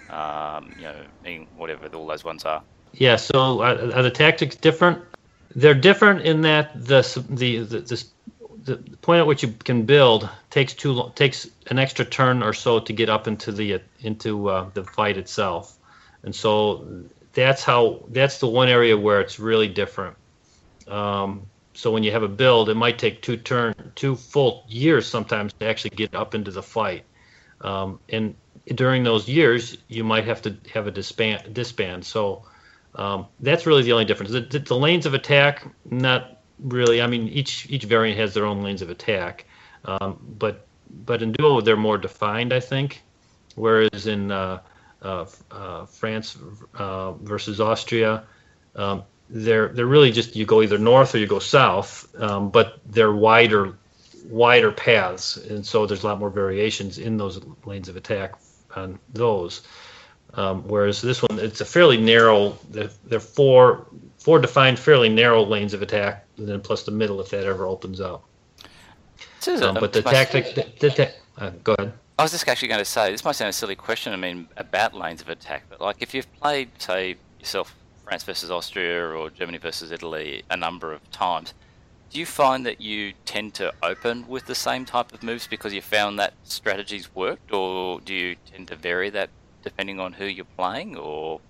um, 0.09 0.73
you 0.77 0.83
know, 0.83 1.45
whatever 1.57 1.87
all 1.87 2.07
those 2.07 2.23
ones 2.23 2.45
are. 2.45 2.63
Yeah. 2.93 3.17
So 3.17 3.61
are, 3.61 3.75
are 3.93 4.03
the 4.03 4.11
tactics 4.11 4.55
different? 4.55 5.03
They're 5.55 5.73
different 5.73 6.21
in 6.21 6.41
that 6.41 6.73
the 6.73 7.01
the 7.29 7.59
the, 7.59 7.79
the 7.81 8.03
the 8.63 8.77
point 9.01 9.19
at 9.19 9.27
which 9.27 9.43
you 9.43 9.53
can 9.63 9.85
build 9.85 10.29
takes 10.49 10.73
too 10.73 10.91
long, 10.91 11.11
takes 11.13 11.47
an 11.67 11.79
extra 11.79 12.05
turn 12.05 12.43
or 12.43 12.53
so 12.53 12.79
to 12.79 12.93
get 12.93 13.09
up 13.09 13.27
into 13.27 13.51
the 13.51 13.81
into 14.01 14.49
uh, 14.49 14.69
the 14.73 14.83
fight 14.83 15.17
itself, 15.17 15.77
and 16.23 16.35
so 16.35 16.85
that's 17.33 17.63
how 17.63 18.03
that's 18.09 18.39
the 18.39 18.47
one 18.47 18.69
area 18.69 18.97
where 18.97 19.21
it's 19.21 19.39
really 19.39 19.67
different. 19.67 20.15
Um, 20.87 21.43
so 21.73 21.91
when 21.91 22.03
you 22.03 22.11
have 22.11 22.23
a 22.23 22.27
build, 22.27 22.69
it 22.69 22.75
might 22.75 22.97
take 22.97 23.21
two 23.21 23.37
turn 23.37 23.73
two 23.95 24.15
full 24.15 24.65
years 24.67 25.07
sometimes 25.07 25.53
to 25.53 25.65
actually 25.65 25.91
get 25.91 26.15
up 26.15 26.35
into 26.35 26.51
the 26.51 26.63
fight, 26.63 27.03
um, 27.61 27.99
and 28.09 28.35
during 28.65 29.03
those 29.03 29.27
years 29.27 29.77
you 29.87 30.03
might 30.03 30.25
have 30.25 30.41
to 30.41 30.57
have 30.73 30.87
a 30.87 30.91
disband 30.91 31.53
disband. 31.53 32.05
So 32.05 32.45
um, 32.95 33.27
that's 33.39 33.65
really 33.65 33.83
the 33.83 33.93
only 33.93 34.05
difference. 34.05 34.31
The, 34.31 34.41
the, 34.41 34.59
the 34.59 34.75
lanes 34.75 35.05
of 35.05 35.13
attack 35.13 35.67
not 35.89 36.41
really. 36.59 37.01
I 37.01 37.07
mean, 37.07 37.27
each 37.27 37.69
each 37.69 37.83
variant 37.83 38.19
has 38.19 38.33
their 38.33 38.45
own 38.45 38.61
lanes 38.61 38.81
of 38.81 38.89
attack, 38.89 39.45
um, 39.85 40.19
but 40.37 40.65
but 41.05 41.21
in 41.21 41.31
duo 41.31 41.61
they're 41.61 41.77
more 41.77 41.97
defined, 41.97 42.53
I 42.53 42.59
think. 42.59 43.03
Whereas 43.55 44.07
in 44.07 44.31
uh, 44.31 44.61
uh, 45.01 45.25
uh, 45.51 45.85
France 45.85 46.37
uh, 46.75 47.13
versus 47.13 47.59
Austria, 47.59 48.23
um, 48.75 49.03
they're 49.29 49.69
they're 49.69 49.85
really 49.85 50.11
just 50.11 50.35
you 50.35 50.45
go 50.45 50.61
either 50.61 50.77
north 50.77 51.15
or 51.15 51.19
you 51.19 51.27
go 51.27 51.39
south, 51.39 52.07
um, 52.19 52.49
but 52.49 52.79
they're 52.85 53.13
wider 53.13 53.77
wider 54.27 54.71
paths, 54.71 55.37
and 55.37 55.65
so 55.65 55.85
there's 55.85 56.03
a 56.03 56.07
lot 56.07 56.19
more 56.19 56.29
variations 56.29 56.97
in 56.97 57.17
those 57.17 57.39
lanes 57.65 57.89
of 57.89 57.95
attack 57.95 58.35
on 58.75 58.99
those. 59.13 59.61
Um, 60.33 60.63
whereas 60.67 61.01
this 61.01 61.21
one, 61.21 61.39
it's 61.39 61.61
a 61.61 61.65
fairly 61.65 61.97
narrow. 61.97 62.57
They're, 62.69 62.89
they're 63.05 63.19
four 63.19 63.87
four 64.17 64.39
defined, 64.39 64.77
fairly 64.77 65.09
narrow 65.09 65.43
lanes 65.43 65.73
of 65.73 65.81
attack, 65.81 66.25
and 66.37 66.47
then 66.47 66.61
plus 66.61 66.83
the 66.83 66.91
middle 66.91 67.21
if 67.21 67.29
that 67.29 67.45
ever 67.45 67.65
opens 67.65 68.01
up. 68.01 68.25
Um, 69.47 69.75
but 69.75 69.93
the 69.93 70.01
tactic, 70.01 70.55
the, 70.55 70.67
the 70.79 70.89
ta- 70.89 71.11
uh, 71.37 71.51
go 71.63 71.73
ahead. 71.77 71.93
I 72.19 72.23
was 72.23 72.31
just 72.31 72.47
actually 72.47 72.67
going 72.67 72.79
to 72.79 72.85
say 72.85 73.11
this 73.11 73.23
might 73.23 73.33
sound 73.33 73.49
a 73.49 73.53
silly 73.53 73.75
question. 73.75 74.11
I 74.11 74.17
mean, 74.17 74.47
about 74.57 74.93
lanes 74.93 75.21
of 75.21 75.29
attack, 75.29 75.63
but 75.69 75.79
like 75.79 75.97
if 75.99 76.13
you've 76.13 76.31
played, 76.41 76.69
say, 76.77 77.15
yourself 77.39 77.73
France 78.03 78.23
versus 78.23 78.51
Austria 78.51 79.07
or 79.07 79.29
Germany 79.29 79.59
versus 79.59 79.91
Italy 79.91 80.43
a 80.49 80.57
number 80.57 80.91
of 80.91 81.09
times, 81.11 81.53
do 82.09 82.19
you 82.19 82.25
find 82.25 82.65
that 82.65 82.81
you 82.81 83.13
tend 83.25 83.53
to 83.55 83.73
open 83.83 84.27
with 84.27 84.45
the 84.45 84.55
same 84.55 84.85
type 84.85 85.13
of 85.13 85.23
moves 85.23 85.47
because 85.47 85.73
you 85.73 85.81
found 85.81 86.19
that 86.19 86.33
strategies 86.43 87.13
worked, 87.13 87.51
or 87.51 87.99
do 88.01 88.13
you 88.13 88.35
tend 88.51 88.67
to 88.69 88.75
vary 88.75 89.09
that 89.09 89.29
depending 89.63 89.99
on 89.99 90.13
who 90.13 90.25
you're 90.25 90.45
playing, 90.57 90.95
or 90.97 91.41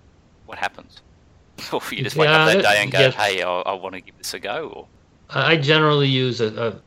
what 0.46 0.58
happens? 0.58 1.00
or 1.72 1.80
you 1.90 2.02
just 2.02 2.16
wake 2.16 2.28
yeah, 2.28 2.44
up 2.44 2.52
that 2.52 2.62
day 2.62 2.82
and 2.82 2.92
go, 2.92 3.00
yeah. 3.00 3.10
"Hey, 3.10 3.42
I, 3.42 3.50
I, 3.50 3.74
want 3.74 3.94
to 3.94 4.00
give 4.00 4.16
this 4.18 4.34
a 4.34 4.38
go." 4.38 4.68
Or... 4.68 4.86
I 5.30 5.56
generally 5.56 6.08
use 6.08 6.40
a, 6.40 6.80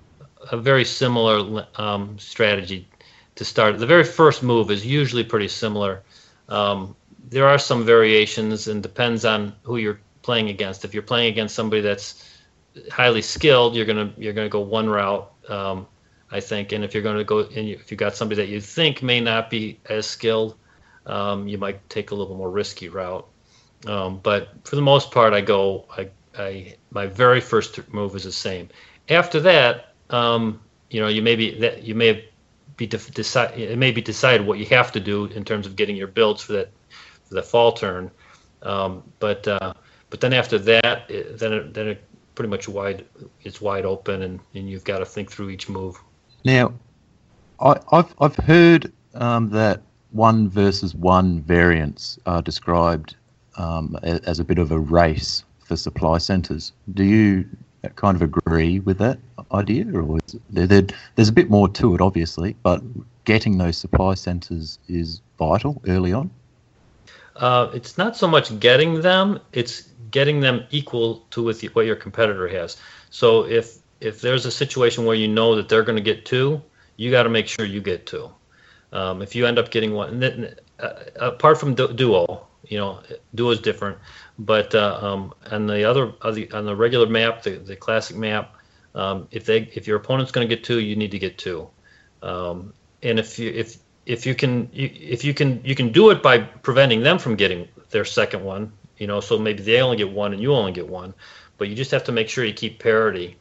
a, 0.52 0.56
a 0.56 0.58
very 0.58 0.86
similar 0.86 1.68
um, 1.76 2.18
strategy 2.18 2.88
to 3.36 3.46
start. 3.46 3.80
The 3.80 3.86
very 3.86 4.04
first 4.04 4.44
move 4.44 4.72
is 4.72 4.86
usually 4.86 5.24
pretty 5.24 5.48
similar. 5.48 6.04
Um, 6.50 6.96
there 7.30 7.48
are 7.48 7.58
some 7.58 7.86
variations 7.86 8.68
and 8.68 8.84
depends 8.84 9.24
on 9.24 9.56
who 9.64 9.78
you're 9.78 10.00
playing 10.22 10.50
against. 10.50 10.84
If 10.84 10.94
you're 10.94 11.04
playing 11.04 11.32
against 11.32 11.56
somebody 11.56 11.82
that's 11.82 12.31
highly 12.92 13.22
skilled, 13.22 13.76
you're 13.76 13.86
gonna 13.86 14.14
you're 14.18 14.34
gonna 14.34 14.50
go 14.50 14.62
one 14.62 14.90
route, 14.90 15.32
um, 15.50 15.88
I 16.32 16.40
think. 16.40 16.72
And 16.72 16.84
if 16.84 16.94
you're 16.94 17.04
gonna 17.04 17.24
go, 17.24 17.40
and 17.40 17.70
if 17.70 17.92
you 17.92 17.98
got 17.98 18.16
somebody 18.16 18.42
that 18.42 18.50
you 18.50 18.62
think 18.62 19.04
may 19.04 19.20
not 19.20 19.50
be 19.50 19.80
as 19.86 20.06
skilled, 20.06 20.56
um, 21.06 21.48
you 21.48 21.58
might 21.58 21.88
take 21.90 22.12
a 22.12 22.16
little 22.16 22.36
more 22.36 22.50
risky 22.50 22.90
route. 22.90 23.28
Um, 23.88 24.20
but 24.22 24.50
for 24.64 24.76
the 24.76 24.82
most 24.82 25.12
part, 25.12 25.34
I 25.34 25.42
go. 25.42 25.86
I, 25.98 26.10
I 26.38 26.76
my 26.92 27.08
very 27.08 27.42
first 27.42 27.80
move 27.92 28.16
is 28.16 28.24
the 28.24 28.32
same. 28.32 28.70
After 29.10 29.40
that, 29.42 29.94
um, 30.10 30.62
you 30.90 31.02
know, 31.02 31.08
you 31.08 31.22
may 31.22 31.36
be 31.36 31.60
that 31.60 31.84
you 31.84 31.96
may 31.96 32.30
be 32.78 32.88
decide. 32.88 33.60
It 33.60 33.78
may 33.78 33.92
be 33.92 34.02
decided 34.02 34.46
what 34.46 34.60
you 34.60 34.66
have 34.68 34.92
to 34.94 35.00
do 35.00 35.26
in 35.26 35.44
terms 35.44 35.66
of 35.66 35.76
getting 35.76 35.96
your 35.96 36.08
builds 36.08 36.44
for 36.44 36.54
that 36.54 36.72
for 37.26 37.36
the 37.36 37.44
fall 37.44 37.72
turn. 37.72 38.12
Um, 38.62 39.04
but 39.20 39.48
uh, 39.48 39.74
but 40.10 40.22
then 40.22 40.34
after 40.34 40.60
that, 40.60 41.10
it, 41.10 41.40
then 41.40 41.54
it, 41.54 41.74
then 41.74 41.88
it 41.88 42.04
pretty 42.36 42.50
much 42.50 42.68
wide. 42.68 43.06
It's 43.44 43.62
wide 43.62 43.86
open, 43.86 44.22
and, 44.22 44.40
and 44.54 44.70
you've 44.70 44.84
got 44.84 45.00
to 45.00 45.06
think 45.06 45.32
through 45.32 45.50
each 45.50 45.70
move. 45.70 46.02
Now, 46.44 46.74
I, 47.60 47.80
have 47.92 48.14
I've 48.20 48.36
heard 48.36 48.92
um, 49.14 49.50
that 49.50 49.82
one 50.12 50.50
versus 50.50 50.94
one 50.96 51.42
variants 51.42 52.20
are 52.26 52.42
described 52.42 53.16
um, 53.58 53.98
as 54.04 54.40
a 54.40 54.44
bit 54.44 54.58
of 54.58 54.72
a 54.72 54.80
race 54.80 55.44
for 55.60 55.76
supply 55.76 56.18
centres. 56.18 56.74
Do 56.94 57.04
you 57.04 57.46
kind 57.96 58.16
of 58.16 58.22
agree 58.22 58.80
with 58.80 58.98
that 59.00 59.20
idea, 59.52 59.86
or 59.94 60.20
there, 60.50 60.86
there's 61.16 61.30
a 61.30 61.34
bit 61.34 61.50
more 61.50 61.68
to 61.70 61.96
it, 61.96 62.02
obviously, 62.02 62.56
but 62.64 62.82
getting 63.26 63.58
those 63.58 63.78
supply 63.78 64.14
centres 64.14 64.80
is 64.88 65.22
vital 65.38 65.82
early 65.88 66.14
on? 66.14 66.30
Uh, 67.36 67.70
it's 67.74 67.98
not 67.98 68.16
so 68.16 68.28
much 68.28 68.60
getting 68.60 69.02
them; 69.02 69.40
it's 69.54 69.90
getting 70.12 70.40
them 70.40 70.66
equal 70.70 71.26
to 71.32 71.44
with 71.44 71.62
what 71.76 71.86
your 71.86 71.96
competitor 71.96 72.48
has. 72.48 72.78
So 73.10 73.46
if 73.46 73.80
if 74.00 74.22
there's 74.22 74.46
a 74.46 74.52
situation 74.52 75.06
where 75.06 75.16
you 75.16 75.28
know 75.28 75.56
that 75.56 75.70
they're 75.70 75.84
going 75.84 75.98
to 75.98 76.04
get 76.04 76.26
two, 76.26 76.62
you 76.98 77.12
got 77.12 77.24
to 77.24 77.30
make 77.30 77.48
sure 77.48 77.66
you 77.66 77.82
get 77.82 78.06
two. 78.06 78.32
Um, 78.92 79.22
if 79.22 79.36
you 79.36 79.46
end 79.46 79.58
up 79.58 79.72
getting 79.72 79.94
one, 79.94 80.20
then, 80.20 80.56
uh, 80.80 80.94
apart 81.16 81.60
from 81.60 81.76
duo, 81.76 82.48
you 82.68 82.78
know, 82.78 83.02
duo 83.36 83.52
is 83.52 83.60
different. 83.60 83.98
But 84.38 84.76
uh, 84.76 85.00
um, 85.02 85.34
on 85.50 85.68
the 85.68 85.84
other 85.84 86.14
on 86.22 86.34
the, 86.34 86.52
on 86.52 86.66
the 86.66 86.76
regular 86.76 87.08
map, 87.08 87.44
the, 87.44 87.52
the 87.52 87.76
classic 87.76 88.18
map, 88.18 88.56
um, 88.96 89.28
if 89.32 89.46
they 89.46 89.70
if 89.74 89.88
your 89.88 89.98
opponent's 89.98 90.32
going 90.32 90.48
to 90.48 90.54
get 90.54 90.64
two, 90.64 90.80
you 90.80 90.96
need 90.96 91.12
to 91.12 91.20
get 91.20 91.38
two. 91.38 91.70
Um, 92.22 92.74
and 93.04 93.20
if 93.20 93.40
you 93.40 93.50
if 93.52 93.78
if 94.06 94.26
you 94.26 94.36
can 94.36 94.70
if 94.74 95.24
you 95.24 95.34
can 95.34 95.62
you 95.64 95.76
can 95.76 95.92
do 95.92 96.10
it 96.10 96.22
by 96.22 96.40
preventing 96.40 97.02
them 97.02 97.20
from 97.20 97.36
getting 97.36 97.68
their 97.92 98.06
second 98.06 98.44
one, 98.44 98.74
you 99.02 99.08
know, 99.08 99.20
so 99.20 99.40
maybe 99.40 99.64
they 99.64 99.82
only 99.82 99.98
get 99.98 100.12
one 100.12 100.32
and 100.32 100.40
you 100.40 100.54
only 100.54 100.72
get 100.72 100.88
one, 100.88 101.16
but 101.58 101.68
you 101.68 101.74
just 101.74 101.90
have 101.90 102.04
to 102.04 102.12
make 102.12 102.30
sure 102.30 102.46
you 102.46 102.54
keep 102.54 102.78
parity 102.78 103.36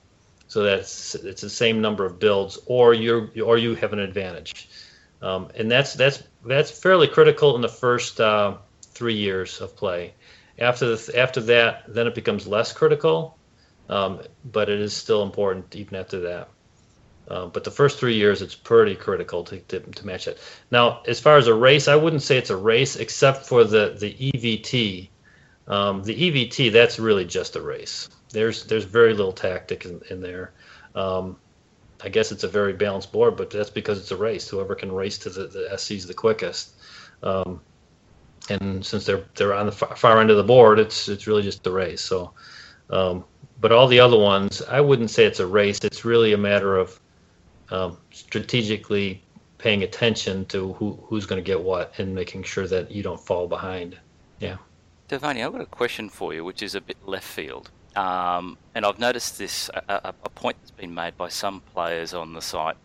so 0.48 0.62
that 0.62 0.78
it's, 0.78 1.12
the 1.12 1.50
same 1.50 1.82
number 1.82 2.06
of 2.06 2.18
builds, 2.18 2.58
or 2.64 2.94
you 2.94 3.30
or 3.44 3.58
you 3.58 3.74
have 3.74 3.92
an 3.92 3.98
advantage. 3.98 4.70
Um, 5.20 5.50
and 5.54 5.70
that's 5.70 5.92
that's 5.92 6.22
that's 6.46 6.70
fairly 6.70 7.08
critical 7.08 7.56
in 7.56 7.60
the 7.60 7.68
first 7.68 8.22
uh, 8.22 8.56
three 8.80 9.16
years 9.16 9.60
of 9.60 9.76
play. 9.76 10.14
After 10.58 10.96
the, 10.96 11.18
after 11.18 11.42
that, 11.42 11.84
then 11.86 12.06
it 12.06 12.14
becomes 12.14 12.46
less 12.46 12.72
critical, 12.72 13.36
um, 13.90 14.22
but 14.50 14.70
it 14.70 14.80
is 14.80 14.94
still 14.94 15.22
important 15.22 15.76
even 15.76 15.96
after 15.96 16.20
that. 16.20 16.48
Uh, 17.28 17.46
but 17.46 17.64
the 17.64 17.70
first 17.70 18.00
three 18.00 18.14
years, 18.14 18.40
it's 18.40 18.54
pretty 18.54 18.96
critical 18.96 19.44
to, 19.44 19.58
to, 19.60 19.80
to, 19.80 20.06
match 20.06 20.26
it. 20.26 20.38
Now, 20.70 21.02
as 21.06 21.20
far 21.20 21.36
as 21.36 21.48
a 21.48 21.54
race, 21.54 21.86
I 21.86 21.96
wouldn't 21.96 22.22
say 22.22 22.38
it's 22.38 22.50
a 22.50 22.56
race 22.56 22.96
except 22.96 23.44
for 23.44 23.62
the 23.62 23.94
the 24.00 24.14
EVT. 24.14 25.10
Um, 25.70 26.02
the 26.02 26.14
EVT, 26.14 26.72
that's 26.72 26.98
really 26.98 27.24
just 27.24 27.54
a 27.54 27.62
race. 27.62 28.08
There's 28.32 28.64
there's 28.64 28.84
very 28.84 29.14
little 29.14 29.32
tactic 29.32 29.84
in, 29.84 30.02
in 30.10 30.20
there. 30.20 30.52
Um, 30.96 31.36
I 32.02 32.08
guess 32.08 32.32
it's 32.32 32.42
a 32.42 32.48
very 32.48 32.72
balanced 32.72 33.12
board, 33.12 33.36
but 33.36 33.50
that's 33.50 33.70
because 33.70 33.98
it's 34.00 34.10
a 34.10 34.16
race. 34.16 34.48
Whoever 34.48 34.74
can 34.74 34.90
race 34.90 35.16
to 35.18 35.30
the, 35.30 35.46
the 35.46 35.68
SCs 35.72 36.08
the 36.08 36.14
quickest. 36.14 36.74
Um, 37.22 37.60
and 38.48 38.84
since 38.84 39.06
they're 39.06 39.24
they're 39.36 39.54
on 39.54 39.66
the 39.66 39.72
far, 39.72 39.94
far, 39.94 40.20
end 40.20 40.30
of 40.30 40.36
the 40.36 40.42
board, 40.42 40.80
it's 40.80 41.08
it's 41.08 41.28
really 41.28 41.42
just 41.42 41.64
a 41.68 41.70
race. 41.70 42.00
So, 42.00 42.32
um, 42.90 43.24
but 43.60 43.70
all 43.70 43.86
the 43.86 44.00
other 44.00 44.18
ones, 44.18 44.62
I 44.62 44.80
wouldn't 44.80 45.10
say 45.10 45.24
it's 45.24 45.38
a 45.38 45.46
race. 45.46 45.78
It's 45.84 46.04
really 46.04 46.32
a 46.32 46.38
matter 46.38 46.76
of 46.78 46.98
um, 47.70 47.96
strategically 48.10 49.22
paying 49.58 49.84
attention 49.84 50.46
to 50.46 50.72
who 50.72 50.98
who's 51.04 51.26
going 51.26 51.40
to 51.40 51.46
get 51.46 51.62
what 51.62 51.96
and 51.98 52.12
making 52.12 52.42
sure 52.42 52.66
that 52.66 52.90
you 52.90 53.04
don't 53.04 53.20
fall 53.20 53.46
behind. 53.46 53.96
Yeah. 54.40 54.56
Devoni, 55.10 55.44
I've 55.44 55.50
got 55.50 55.60
a 55.60 55.66
question 55.66 56.08
for 56.08 56.32
you, 56.32 56.44
which 56.44 56.62
is 56.62 56.76
a 56.76 56.80
bit 56.80 56.96
left 57.04 57.26
field. 57.26 57.72
Um, 57.96 58.56
and 58.76 58.86
I've 58.86 59.00
noticed 59.00 59.38
this 59.38 59.68
a, 59.74 60.00
a, 60.04 60.12
point 60.12 60.56
that's 60.60 60.70
been 60.70 60.94
made 60.94 61.16
by 61.16 61.28
some 61.28 61.62
players 61.74 62.14
on 62.14 62.32
the 62.32 62.40
site, 62.40 62.76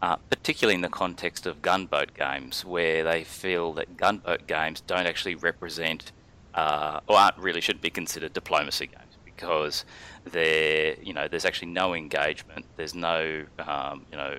uh, 0.00 0.14
particularly 0.30 0.76
in 0.76 0.82
the 0.82 0.88
context 0.88 1.46
of 1.46 1.62
gunboat 1.62 2.14
games, 2.14 2.64
where 2.64 3.02
they 3.02 3.24
feel 3.24 3.72
that 3.72 3.96
gunboat 3.96 4.46
games 4.46 4.82
don't 4.82 5.08
actually 5.08 5.34
represent 5.34 6.12
uh, 6.54 7.00
or 7.08 7.16
aren't 7.18 7.38
really 7.38 7.60
should 7.60 7.80
be 7.80 7.90
considered 7.90 8.32
diplomacy 8.32 8.86
games 8.86 9.18
because 9.24 9.84
there 10.24 10.94
you 11.02 11.12
know 11.12 11.26
there's 11.26 11.44
actually 11.44 11.72
no 11.72 11.92
engagement, 11.92 12.66
there's 12.76 12.94
no 12.94 13.44
um, 13.58 14.06
you 14.12 14.16
know 14.16 14.38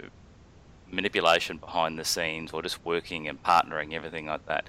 manipulation 0.90 1.58
behind 1.58 2.00
the 2.00 2.06
scenes 2.06 2.54
or 2.54 2.62
just 2.62 2.86
working 2.86 3.28
and 3.28 3.44
partnering 3.44 3.92
everything 3.92 4.26
like 4.28 4.46
that. 4.46 4.68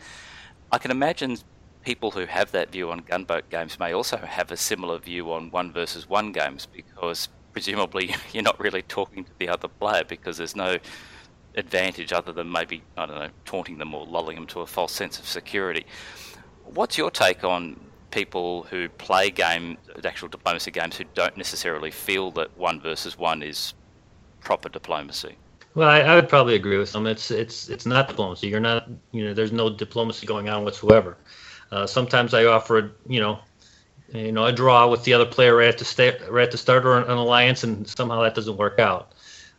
I 0.73 0.79
can 0.79 0.91
imagine 0.91 1.39
people 1.87 2.11
who 2.11 2.27
have 2.27 2.51
that 2.51 2.73
view 2.73 2.91
on 2.91 2.99
gunboat 2.99 3.49
games 3.49 3.79
may 3.79 3.95
also 3.95 4.17
have 4.17 4.51
a 4.51 4.57
similar 4.57 4.99
view 4.99 5.31
on 5.31 5.49
one 5.53 5.73
versus 5.73 6.09
one 6.09 6.33
games 6.33 6.67
because 6.67 7.29
presumably 7.53 8.13
you're 8.33 8.43
not 8.43 8.59
really 8.59 8.83
talking 8.83 9.25
to 9.25 9.31
the 9.39 9.49
other 9.49 9.69
player 9.69 10.03
because 10.03 10.37
there's 10.37 10.57
no 10.57 10.77
advantage 11.55 12.13
other 12.13 12.33
than 12.33 12.51
maybe 12.51 12.83
I 12.97 13.07
don't 13.07 13.17
know 13.17 13.29
taunting 13.45 13.79
them 13.79 13.95
or 13.95 14.05
lulling 14.05 14.35
them 14.35 14.49
to 14.49 14.61
a 14.61 14.67
false 14.67 14.93
sense 14.93 15.21
of 15.21 15.29
security. 15.29 15.87
What's 16.65 16.99
your 16.99 17.09
take 17.09 17.45
on 17.45 17.79
people 18.11 18.65
who 18.65 18.89
play 18.89 19.31
game 19.31 19.79
actual 20.05 20.29
diplomacy 20.29 20.73
games 20.73 20.97
who 20.97 21.05
don't 21.15 21.37
necessarily 21.37 21.93
feel 21.93 22.33
that 22.33 22.59
one 22.59 22.81
versus 22.81 23.17
one 23.17 23.45
is 23.45 23.75
proper 24.41 24.69
diplomacy? 24.69 25.37
Well, 25.77 25.89
I, 25.89 26.01
I 26.01 26.17
would 26.17 26.29
probably 26.29 26.57
agree 26.57 26.79
with 26.79 26.91
them. 26.93 27.07
It's 27.07 27.31
it's 27.31 27.69
it's 27.69 27.87
not 27.87 28.09
diplomacy. 28.09 28.49
You're 28.49 28.59
not 28.59 28.89
you 29.13 29.25
know 29.25 29.35
there's 29.35 29.53
no 29.53 29.71
diplomacy 29.71 30.27
going 30.27 30.49
on 30.49 30.65
whatsoever. 30.65 31.17
Uh, 31.71 31.87
sometimes 31.87 32.35
I 32.35 32.45
offer, 32.45 32.93
you 33.09 33.21
know, 33.21 33.41
you 34.13 34.33
know, 34.33 34.47
a 34.47 34.53
draw 34.53 34.89
with 34.89 35.05
the 35.05 35.13
other 35.13 35.27
player 35.27 35.57
right 35.57 35.69
at 35.69 35.79
the 35.79 35.85
start, 35.85 36.21
right 36.31 36.45
at 36.45 36.53
the 36.53 36.59
start, 36.59 36.85
or 36.85 36.99
an, 36.99 37.05
an, 37.05 37.19
alliance, 37.19 37.65
and 37.65 37.87
somehow 37.89 38.23
that 38.23 38.35
doesn't 38.35 38.57
work 38.57 38.79
out. 38.79 39.13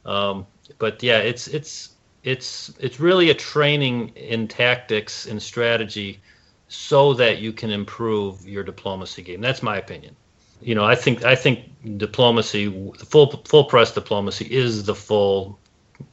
Um, 0.05 0.47
but 0.77 1.03
yeah, 1.03 1.19
it's 1.19 1.47
it's 1.47 1.95
it's 2.23 2.73
it's 2.79 2.99
really 2.99 3.29
a 3.29 3.33
training 3.33 4.09
in 4.15 4.47
tactics 4.47 5.25
and 5.25 5.41
strategy, 5.41 6.21
so 6.69 7.13
that 7.13 7.39
you 7.39 7.51
can 7.51 7.71
improve 7.71 8.47
your 8.47 8.63
diplomacy 8.63 9.21
game. 9.21 9.41
That's 9.41 9.61
my 9.61 9.77
opinion. 9.77 10.15
You 10.61 10.75
know, 10.75 10.85
I 10.85 10.95
think 10.95 11.25
I 11.25 11.35
think 11.35 11.97
diplomacy, 11.97 12.67
the 12.67 13.05
full 13.05 13.43
full 13.45 13.65
press 13.65 13.93
diplomacy, 13.93 14.45
is 14.45 14.85
the 14.85 14.95
full 14.95 15.59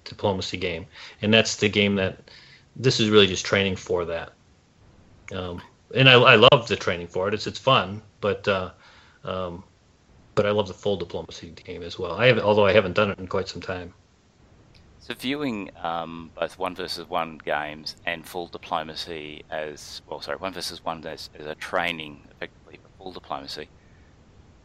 diplomacy 0.04 0.56
game, 0.56 0.86
and 1.22 1.32
that's 1.32 1.56
the 1.56 1.68
game 1.68 1.94
that 1.96 2.30
this 2.76 3.00
is 3.00 3.10
really 3.10 3.26
just 3.26 3.46
training 3.46 3.76
for 3.76 4.04
that. 4.04 4.32
Um, 5.32 5.62
and 5.94 6.08
I, 6.08 6.14
I 6.14 6.34
love 6.36 6.68
the 6.68 6.76
training 6.76 7.08
for 7.08 7.28
it. 7.28 7.34
It's 7.34 7.46
it's 7.46 7.58
fun, 7.58 8.02
but 8.20 8.46
uh, 8.48 8.70
um, 9.24 9.64
but 10.34 10.46
I 10.46 10.50
love 10.50 10.68
the 10.68 10.74
full 10.74 10.96
diplomacy 10.96 11.50
game 11.64 11.82
as 11.82 11.98
well. 11.98 12.12
I 12.12 12.26
have, 12.26 12.38
although 12.38 12.66
I 12.66 12.72
haven't 12.72 12.94
done 12.94 13.10
it 13.10 13.18
in 13.18 13.26
quite 13.26 13.48
some 13.48 13.62
time. 13.62 13.94
So 15.00 15.12
viewing 15.14 15.70
um, 15.82 16.30
both 16.34 16.58
one 16.58 16.74
versus 16.74 17.06
one 17.08 17.38
games 17.44 17.96
and 18.06 18.26
full 18.26 18.46
diplomacy 18.46 19.44
as 19.50 20.00
well, 20.08 20.22
sorry, 20.22 20.38
one 20.38 20.54
versus 20.54 20.82
one 20.82 21.06
as, 21.06 21.28
as 21.38 21.46
a 21.46 21.54
training 21.56 22.22
effectively 22.30 22.78
for 22.82 22.88
full 22.96 23.12
diplomacy. 23.12 23.68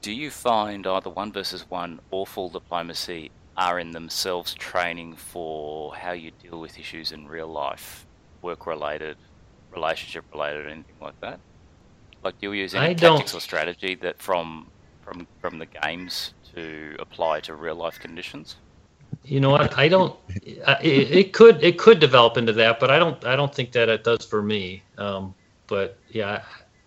Do 0.01 0.13
you 0.13 0.31
find 0.31 0.87
either 0.87 1.09
one 1.09 1.33
versus 1.33 1.69
one 1.69 1.99
or 2.09 2.25
full 2.25 2.47
diplomacy 2.47 3.31
are 3.57 3.79
in 3.79 3.91
themselves 3.91 4.53
training 4.53 5.17
for 5.17 5.93
how 5.93 6.13
you 6.13 6.31
deal 6.41 6.61
with 6.61 6.79
issues 6.79 7.11
in 7.11 7.27
real 7.27 7.49
life, 7.49 8.05
work 8.41 8.65
related, 8.65 9.17
relationship 9.71 10.25
related 10.31 10.65
or 10.65 10.69
anything 10.69 10.95
like 11.01 11.19
that? 11.21 11.39
Like, 12.23 12.39
do 12.39 12.47
you 12.47 12.61
use 12.61 12.75
any 12.75 12.85
I 12.85 12.93
tactics 12.93 13.31
don't... 13.31 13.37
or 13.37 13.41
strategy 13.41 13.95
that 13.95 14.21
from 14.21 14.67
from 15.03 15.27
from 15.39 15.59
the 15.59 15.65
games 15.65 16.33
to 16.53 16.95
apply 16.99 17.39
to 17.41 17.55
real 17.55 17.75
life 17.75 17.99
conditions? 17.99 18.57
You 19.23 19.39
know 19.39 19.49
what? 19.49 19.77
I 19.77 19.87
don't. 19.87 20.15
It, 20.43 21.11
it, 21.11 21.33
could 21.33 21.63
it 21.63 21.77
could 21.77 21.99
develop 21.99 22.37
into 22.37 22.53
that, 22.53 22.79
but 22.79 22.91
I 22.91 22.99
don't. 22.99 23.23
I 23.25 23.35
don't 23.35 23.53
think 23.53 23.71
that 23.71 23.89
it 23.89 24.03
does 24.03 24.25
for 24.25 24.41
me. 24.41 24.83
Um, 24.97 25.33
but 25.67 25.97
yeah, 26.09 26.43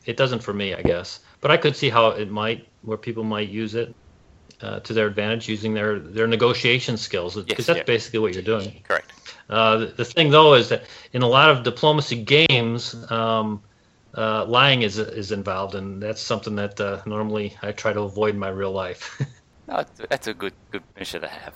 it 0.07 0.17
doesn't 0.17 0.43
for 0.43 0.53
me, 0.55 0.75
I 0.75 0.83
guess. 0.83 1.21
But 1.41 1.51
I 1.51 1.57
could 1.57 1.77
see 1.77 1.91
how 1.91 2.09
it 2.09 2.31
might, 2.31 2.69
where 2.83 2.99
people 2.99 3.25
might 3.25 3.49
use 3.49 3.75
it. 3.75 3.95
uh, 4.63 4.81
to 4.81 4.93
their 4.93 5.07
advantage 5.07 5.49
using 5.49 5.75
their 5.75 5.99
their 5.99 6.27
negotiation 6.27 6.97
skills 6.97 7.35
because 7.35 7.59
Yes, 7.59 7.67
that's 7.67 7.79
yeah. 7.79 7.85
basically 7.85 8.21
what 8.21 8.33
you're 8.35 8.43
doing. 8.43 8.81
Correct. 8.87 9.13
Uh, 9.53 9.77
the, 9.77 9.87
the 9.87 10.05
thing 10.05 10.31
though 10.31 10.55
is 10.55 10.69
that 10.71 10.85
in 11.13 11.21
a 11.21 11.29
lot 11.29 11.51
of 11.51 11.63
diplomacy 11.63 12.17
games, 12.25 12.95
um, 13.11 13.63
uh, 14.17 14.45
lying 14.47 14.81
is 14.83 14.99
is 14.99 15.31
involved, 15.31 15.75
and 15.75 16.03
that's 16.03 16.23
something 16.23 16.57
that 16.57 16.81
uh, 16.81 17.03
normally 17.07 17.55
I 17.63 17.73
try 17.73 17.93
to 17.93 18.01
avoid 18.01 18.35
in 18.35 18.41
my 18.41 18.49
real 18.49 18.73
life. 18.73 19.21
No, 19.69 19.77
that's- 19.77 20.07
that's 20.11 20.27
a 20.27 20.35
good 20.35 20.55
good 20.73 20.83
measure 20.99 21.21
to 21.21 21.29
have. 21.29 21.55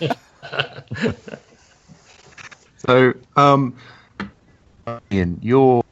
So, 2.86 3.12
um, 3.36 3.74
Ian, 5.10 5.38
you're 5.42 5.82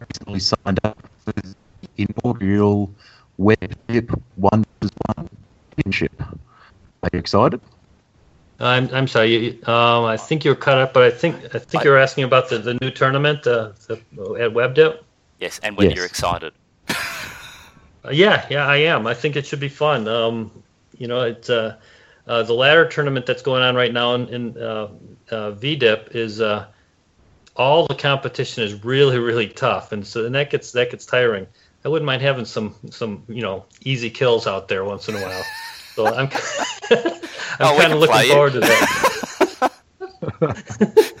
recently 0.00 0.38
signed 0.38 0.78
up 0.84 0.96
for 1.24 1.32
the 1.32 1.54
inaugural 1.96 2.94
WebDip 3.38 4.14
One 4.36 4.64
vs 4.80 4.92
One 5.16 5.28
Championship. 5.74 6.12
Are 6.22 7.10
you 7.12 7.18
excited? 7.18 7.60
I'm 8.60 8.88
I'm 8.92 9.06
sorry. 9.06 9.34
You, 9.36 9.50
um, 9.72 10.04
I 10.04 10.16
think 10.16 10.44
you're 10.44 10.56
cut 10.56 10.78
up, 10.78 10.92
but 10.92 11.02
I 11.04 11.10
think 11.10 11.36
I 11.54 11.58
think 11.58 11.82
I- 11.82 11.84
you're 11.84 11.98
asking 11.98 12.24
about 12.24 12.48
the, 12.48 12.58
the 12.58 12.74
new 12.80 12.90
tournament 12.90 13.46
uh, 13.46 13.70
the, 13.86 13.94
at 14.40 14.52
WebDip. 14.52 14.98
yes, 15.40 15.60
and 15.62 15.76
when 15.76 15.88
Yes. 15.90 15.96
you're 15.96 16.06
excited. 16.06 16.52
Uh, 18.04 18.10
yeah, 18.10 18.46
yeah, 18.50 18.66
I 18.66 18.76
am. 18.76 19.06
I 19.06 19.14
think 19.14 19.36
it 19.36 19.44
should 19.46 19.60
be 19.60 19.68
fun. 19.68 20.06
Um, 20.08 20.50
you 20.96 21.06
know, 21.08 21.20
it's 21.22 21.50
uh, 21.50 21.76
uh, 22.26 22.42
the 22.44 22.52
ladder 22.54 22.88
tournament 22.88 23.26
that's 23.26 23.42
going 23.42 23.62
on 23.62 23.74
right 23.74 23.92
now 23.92 24.14
in, 24.14 24.28
in 24.28 24.56
uh, 24.62 24.88
uh, 25.30 25.52
VDIP 25.52 26.14
is 26.14 26.40
uh, 26.40 26.66
all 27.56 27.86
the 27.86 27.94
competition 27.94 28.62
is 28.62 28.84
really, 28.84 29.18
really 29.18 29.48
tough, 29.48 29.92
and 29.92 30.06
so 30.06 30.24
and 30.26 30.34
that 30.34 30.50
gets 30.50 30.72
that 30.72 30.90
gets 30.90 31.06
tiring. 31.06 31.46
I 31.84 31.88
wouldn't 31.88 32.06
mind 32.06 32.22
having 32.22 32.44
some 32.44 32.74
some 32.90 33.24
you 33.28 33.42
know 33.42 33.64
easy 33.82 34.10
kills 34.10 34.46
out 34.46 34.68
there 34.68 34.84
once 34.84 35.08
in 35.08 35.14
a 35.16 35.20
while. 35.20 35.42
So 35.98 36.06
I'm 36.06 36.28
Oh, 37.60 37.70
I'm 37.70 37.74
we 37.74 37.80
kind 37.80 37.92
of 37.92 37.98
looking 37.98 38.30
forward 38.30 38.52
to 38.52 38.60
that. 38.60 39.72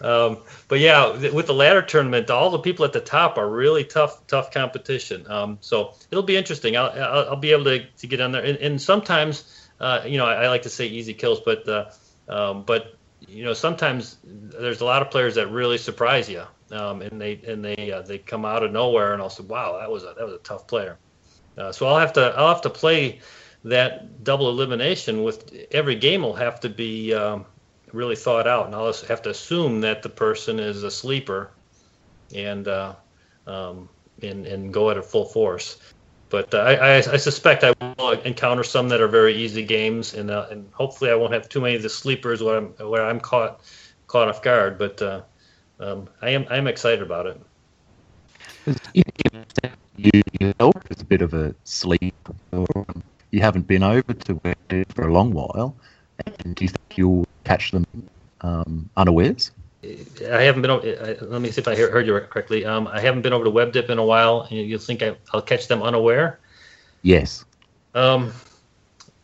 Um, 0.00 0.38
but 0.68 0.78
yeah, 0.78 1.10
with 1.32 1.48
the 1.48 1.54
ladder 1.54 1.82
tournament, 1.82 2.30
all 2.30 2.50
the 2.50 2.60
people 2.60 2.84
at 2.84 2.92
the 2.92 3.00
top 3.00 3.36
are 3.36 3.50
really 3.50 3.82
tough, 3.82 4.24
tough 4.28 4.52
competition. 4.52 5.28
Um, 5.28 5.58
so 5.60 5.94
it'll 6.12 6.22
be 6.22 6.36
interesting. 6.36 6.76
I'll, 6.76 6.90
I'll, 6.90 7.30
I'll 7.30 7.36
be 7.36 7.50
able 7.50 7.64
to, 7.64 7.84
to 7.84 8.06
get 8.06 8.20
on 8.20 8.30
there. 8.30 8.44
And, 8.44 8.56
and 8.58 8.80
sometimes, 8.80 9.68
uh, 9.80 10.02
you 10.06 10.16
know, 10.16 10.24
I, 10.24 10.44
I 10.44 10.48
like 10.50 10.62
to 10.62 10.70
say 10.70 10.86
easy 10.86 11.14
kills, 11.14 11.40
but 11.40 11.68
uh, 11.68 11.90
um, 12.28 12.62
but 12.62 12.94
you 13.26 13.42
know, 13.42 13.54
sometimes 13.54 14.18
there's 14.22 14.82
a 14.82 14.84
lot 14.84 15.02
of 15.02 15.10
players 15.10 15.34
that 15.34 15.50
really 15.50 15.78
surprise 15.78 16.30
you, 16.30 16.44
um, 16.70 17.02
and 17.02 17.20
they 17.20 17.40
and 17.44 17.64
they 17.64 17.90
uh, 17.90 18.02
they 18.02 18.18
come 18.18 18.44
out 18.44 18.62
of 18.62 18.70
nowhere, 18.70 19.14
and 19.14 19.20
I'll 19.20 19.30
say, 19.30 19.42
wow, 19.42 19.80
that 19.80 19.90
was 19.90 20.04
a 20.04 20.14
that 20.16 20.24
was 20.24 20.34
a 20.34 20.44
tough 20.44 20.68
player. 20.68 20.96
Uh, 21.58 21.72
so 21.72 21.86
I'll 21.86 21.98
have 21.98 22.12
to 22.14 22.34
I'll 22.36 22.54
have 22.54 22.62
to 22.62 22.70
play 22.70 23.20
that 23.64 24.22
double 24.24 24.48
elimination 24.48 25.24
with 25.24 25.52
every 25.72 25.96
game. 25.96 26.22
Will 26.22 26.34
have 26.34 26.60
to 26.60 26.68
be 26.68 27.12
um, 27.12 27.44
really 27.92 28.16
thought 28.16 28.46
out, 28.46 28.66
and 28.66 28.74
I'll 28.74 28.92
have 28.92 29.22
to 29.22 29.30
assume 29.30 29.80
that 29.80 30.02
the 30.02 30.08
person 30.08 30.60
is 30.60 30.82
a 30.84 30.90
sleeper, 30.90 31.50
and 32.34 32.68
uh, 32.68 32.94
um, 33.46 33.88
and 34.22 34.46
and 34.46 34.72
go 34.72 34.90
at 34.90 34.96
it 34.96 35.04
full 35.04 35.24
force. 35.24 35.78
But 36.30 36.52
uh, 36.52 36.58
I, 36.58 36.96
I, 36.96 37.16
suspect 37.16 37.64
I 37.64 37.72
will 37.98 38.10
encounter 38.10 38.62
some 38.62 38.90
that 38.90 39.00
are 39.00 39.08
very 39.08 39.34
easy 39.34 39.64
games, 39.64 40.12
and 40.12 40.30
uh, 40.30 40.46
and 40.50 40.68
hopefully 40.72 41.10
I 41.10 41.14
won't 41.14 41.32
have 41.32 41.48
too 41.48 41.60
many 41.60 41.76
of 41.76 41.82
the 41.82 41.88
sleepers 41.88 42.42
where 42.42 42.58
I'm 42.58 42.66
where 42.88 43.04
I'm 43.04 43.18
caught 43.18 43.62
caught 44.06 44.28
off 44.28 44.42
guard. 44.42 44.78
But 44.78 45.00
uh, 45.00 45.22
um, 45.80 46.08
I 46.20 46.30
am 46.30 46.46
I 46.50 46.56
am 46.56 46.66
excited 46.66 47.02
about 47.02 47.26
it. 47.26 47.40
You 49.96 50.22
yourself 50.40 50.74
a 50.90 51.04
bit 51.04 51.22
of 51.22 51.34
a 51.34 51.54
sleep, 51.64 52.14
or 52.52 52.66
um, 52.76 53.02
you 53.30 53.40
haven't 53.40 53.66
been 53.66 53.82
over 53.82 54.12
to 54.12 54.34
WebDip 54.34 54.92
for 54.92 55.08
a 55.08 55.12
long 55.12 55.32
while, 55.32 55.76
and 56.26 56.54
do 56.54 56.64
you 56.64 56.68
think 56.68 56.96
you'll 56.96 57.26
catch 57.44 57.70
them 57.70 57.84
um, 58.40 58.88
unawares? 58.96 59.50
I 59.84 60.42
haven't 60.42 60.62
been. 60.62 60.70
o- 60.70 60.80
I, 60.80 61.16
let 61.24 61.40
me 61.40 61.50
see 61.50 61.60
if 61.60 61.68
I 61.68 61.74
hear- 61.74 61.90
heard 61.90 62.06
you 62.06 62.18
correctly. 62.20 62.64
Um, 62.64 62.88
I 62.88 63.00
haven't 63.00 63.22
been 63.22 63.32
over 63.32 63.44
to 63.44 63.50
WebDip 63.50 63.90
in 63.90 63.98
a 63.98 64.04
while, 64.04 64.46
and 64.50 64.58
you'll 64.58 64.80
think 64.80 65.02
I, 65.02 65.16
I'll 65.32 65.42
catch 65.42 65.68
them 65.68 65.82
unaware. 65.82 66.40
Yes. 67.02 67.44
Um, 67.94 68.32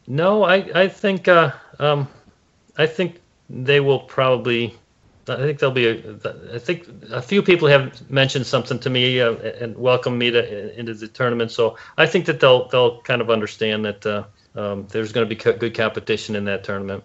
no, 0.06 0.44
I 0.44 0.56
I 0.74 0.88
think 0.88 1.28
uh, 1.28 1.52
um, 1.78 2.08
I 2.78 2.86
think 2.86 3.20
they 3.50 3.80
will 3.80 4.00
probably. 4.00 4.74
I 5.28 5.36
think 5.36 5.58
there'll 5.58 5.74
be 5.74 5.86
a. 5.86 6.16
I 6.54 6.58
think 6.58 6.86
a 7.10 7.22
few 7.22 7.42
people 7.42 7.68
have 7.68 8.10
mentioned 8.10 8.46
something 8.46 8.78
to 8.80 8.90
me 8.90 9.20
uh, 9.20 9.34
and 9.34 9.76
welcomed 9.76 10.18
me 10.18 10.30
to 10.30 10.78
into 10.78 10.94
the 10.94 11.08
tournament. 11.08 11.50
So 11.50 11.76
I 11.96 12.06
think 12.06 12.26
that 12.26 12.40
they'll 12.40 12.68
they'll 12.68 13.00
kind 13.02 13.20
of 13.20 13.30
understand 13.30 13.84
that 13.84 14.06
uh, 14.06 14.24
um, 14.54 14.86
there's 14.90 15.12
going 15.12 15.26
to 15.26 15.34
be 15.34 15.36
co- 15.36 15.56
good 15.56 15.74
competition 15.74 16.36
in 16.36 16.44
that 16.44 16.64
tournament. 16.64 17.04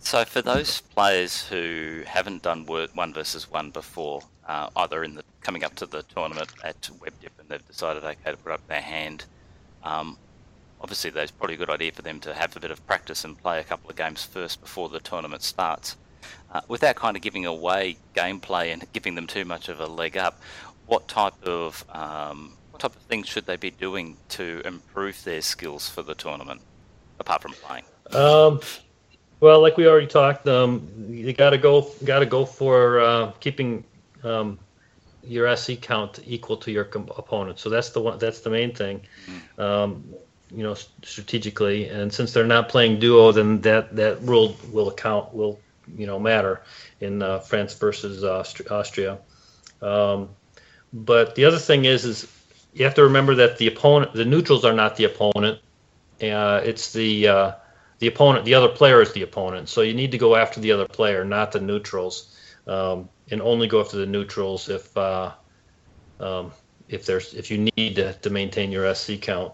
So 0.00 0.24
for 0.24 0.40
those 0.40 0.80
players 0.80 1.46
who 1.46 2.02
haven't 2.06 2.42
done 2.42 2.64
one 2.64 3.12
versus 3.12 3.50
one 3.50 3.70
before, 3.70 4.22
uh, 4.48 4.70
either 4.76 5.04
in 5.04 5.14
the 5.14 5.22
coming 5.42 5.62
up 5.62 5.74
to 5.76 5.86
the 5.86 6.02
tournament 6.02 6.50
at 6.64 6.80
WebDip 6.82 7.38
and 7.38 7.48
they've 7.48 7.66
decided 7.66 8.04
okay 8.04 8.30
to 8.30 8.36
put 8.38 8.52
up 8.52 8.66
their 8.66 8.80
hand, 8.80 9.24
um, 9.84 10.16
obviously 10.80 11.10
that's 11.10 11.30
probably 11.30 11.54
a 11.54 11.58
good 11.58 11.70
idea 11.70 11.92
for 11.92 12.02
them 12.02 12.18
to 12.20 12.34
have 12.34 12.56
a 12.56 12.60
bit 12.60 12.70
of 12.70 12.84
practice 12.86 13.24
and 13.24 13.38
play 13.38 13.60
a 13.60 13.64
couple 13.64 13.90
of 13.90 13.96
games 13.96 14.24
first 14.24 14.60
before 14.60 14.88
the 14.88 15.00
tournament 15.00 15.42
starts. 15.42 15.96
Uh, 16.52 16.60
without 16.66 16.96
kind 16.96 17.16
of 17.16 17.22
giving 17.22 17.46
away 17.46 17.96
gameplay 18.14 18.72
and 18.72 18.84
giving 18.92 19.14
them 19.14 19.26
too 19.26 19.44
much 19.44 19.68
of 19.68 19.78
a 19.78 19.86
leg 19.86 20.16
up, 20.16 20.40
what 20.86 21.06
type 21.06 21.34
of 21.44 21.84
um, 21.90 22.52
what 22.70 22.80
type 22.80 22.96
of 22.96 23.02
things 23.02 23.28
should 23.28 23.46
they 23.46 23.56
be 23.56 23.70
doing 23.70 24.16
to 24.30 24.60
improve 24.64 25.22
their 25.24 25.40
skills 25.40 25.88
for 25.88 26.02
the 26.02 26.14
tournament, 26.14 26.60
apart 27.20 27.42
from 27.42 27.52
playing? 27.52 27.84
Um, 28.12 28.60
well, 29.38 29.60
like 29.60 29.76
we 29.76 29.86
already 29.86 30.06
talked, 30.06 30.46
um, 30.48 30.88
you 31.08 31.32
got 31.32 31.50
to 31.50 31.58
go, 31.58 31.90
got 32.04 32.18
to 32.18 32.26
go 32.26 32.44
for 32.44 33.00
uh, 33.00 33.32
keeping 33.40 33.84
um, 34.24 34.58
your 35.22 35.54
SC 35.56 35.80
count 35.80 36.20
equal 36.26 36.56
to 36.58 36.70
your 36.70 36.84
com- 36.84 37.10
opponent. 37.16 37.58
So 37.58 37.70
that's 37.70 37.90
the 37.90 38.00
one. 38.00 38.18
That's 38.18 38.40
the 38.40 38.50
main 38.50 38.74
thing. 38.74 39.02
Um, 39.58 40.04
you 40.50 40.62
know, 40.62 40.74
strategically, 41.02 41.88
and 41.88 42.12
since 42.12 42.32
they're 42.32 42.44
not 42.44 42.68
playing 42.68 42.98
duo, 42.98 43.30
then 43.32 43.60
that 43.60 43.94
that 43.96 44.20
rule 44.22 44.56
will 44.72 44.88
account 44.88 45.32
will 45.32 45.60
you 45.96 46.06
know 46.06 46.18
matter 46.18 46.62
in 47.00 47.22
uh, 47.22 47.38
France 47.40 47.74
versus 47.74 48.24
Aust- 48.24 48.70
Austria. 48.70 49.18
Um, 49.82 50.30
but 50.92 51.34
the 51.34 51.44
other 51.44 51.58
thing 51.58 51.84
is, 51.84 52.04
is 52.04 52.26
you 52.72 52.84
have 52.84 52.94
to 52.94 53.04
remember 53.04 53.34
that 53.36 53.58
the 53.58 53.68
opponent, 53.68 54.12
the 54.12 54.24
neutrals 54.24 54.64
are 54.64 54.72
not 54.72 54.96
the 54.96 55.04
opponent. 55.04 55.60
Uh, 56.22 56.60
it's 56.64 56.92
the 56.92 57.28
uh, 57.28 57.52
the 57.98 58.06
opponent, 58.06 58.44
the 58.44 58.54
other 58.54 58.68
player 58.68 59.00
is 59.00 59.12
the 59.12 59.22
opponent. 59.22 59.68
So 59.68 59.82
you 59.82 59.94
need 59.94 60.10
to 60.12 60.18
go 60.18 60.36
after 60.36 60.60
the 60.60 60.72
other 60.72 60.86
player, 60.86 61.24
not 61.24 61.52
the 61.52 61.60
neutrals, 61.60 62.36
um, 62.66 63.08
and 63.30 63.40
only 63.42 63.66
go 63.66 63.80
after 63.80 63.96
the 63.96 64.06
neutrals 64.06 64.68
if 64.68 64.96
uh, 64.96 65.32
um, 66.18 66.52
if 66.88 67.06
there's 67.06 67.34
if 67.34 67.50
you 67.50 67.68
need 67.76 67.96
to, 67.96 68.12
to 68.14 68.30
maintain 68.30 68.72
your 68.72 68.92
SC 68.94 69.20
count, 69.20 69.52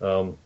um, 0.00 0.36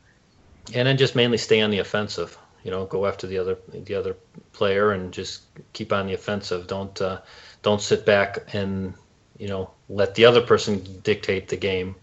and 0.74 0.86
then 0.86 0.96
just 0.96 1.16
mainly 1.16 1.38
stay 1.38 1.60
on 1.60 1.70
the 1.70 1.78
offensive. 1.78 2.36
You 2.64 2.70
know, 2.70 2.86
go 2.86 3.06
after 3.06 3.26
the 3.26 3.38
other 3.38 3.58
the 3.68 3.94
other 3.94 4.16
player 4.52 4.92
and 4.92 5.12
just 5.12 5.42
keep 5.72 5.92
on 5.92 6.06
the 6.06 6.14
offensive. 6.14 6.66
Don't 6.66 7.00
uh, 7.00 7.20
don't 7.62 7.80
sit 7.80 8.04
back 8.04 8.52
and 8.54 8.94
you 9.38 9.48
know 9.48 9.70
let 9.88 10.14
the 10.14 10.24
other 10.24 10.40
person 10.40 10.82
dictate 11.02 11.48
the 11.48 11.56
game. 11.56 11.94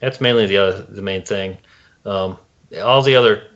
That's 0.00 0.20
mainly 0.20 0.46
the 0.46 0.58
other 0.58 0.82
the 0.82 1.02
main 1.02 1.22
thing. 1.22 1.58
Um, 2.04 2.38
all 2.82 3.02
the 3.02 3.16
other 3.16 3.48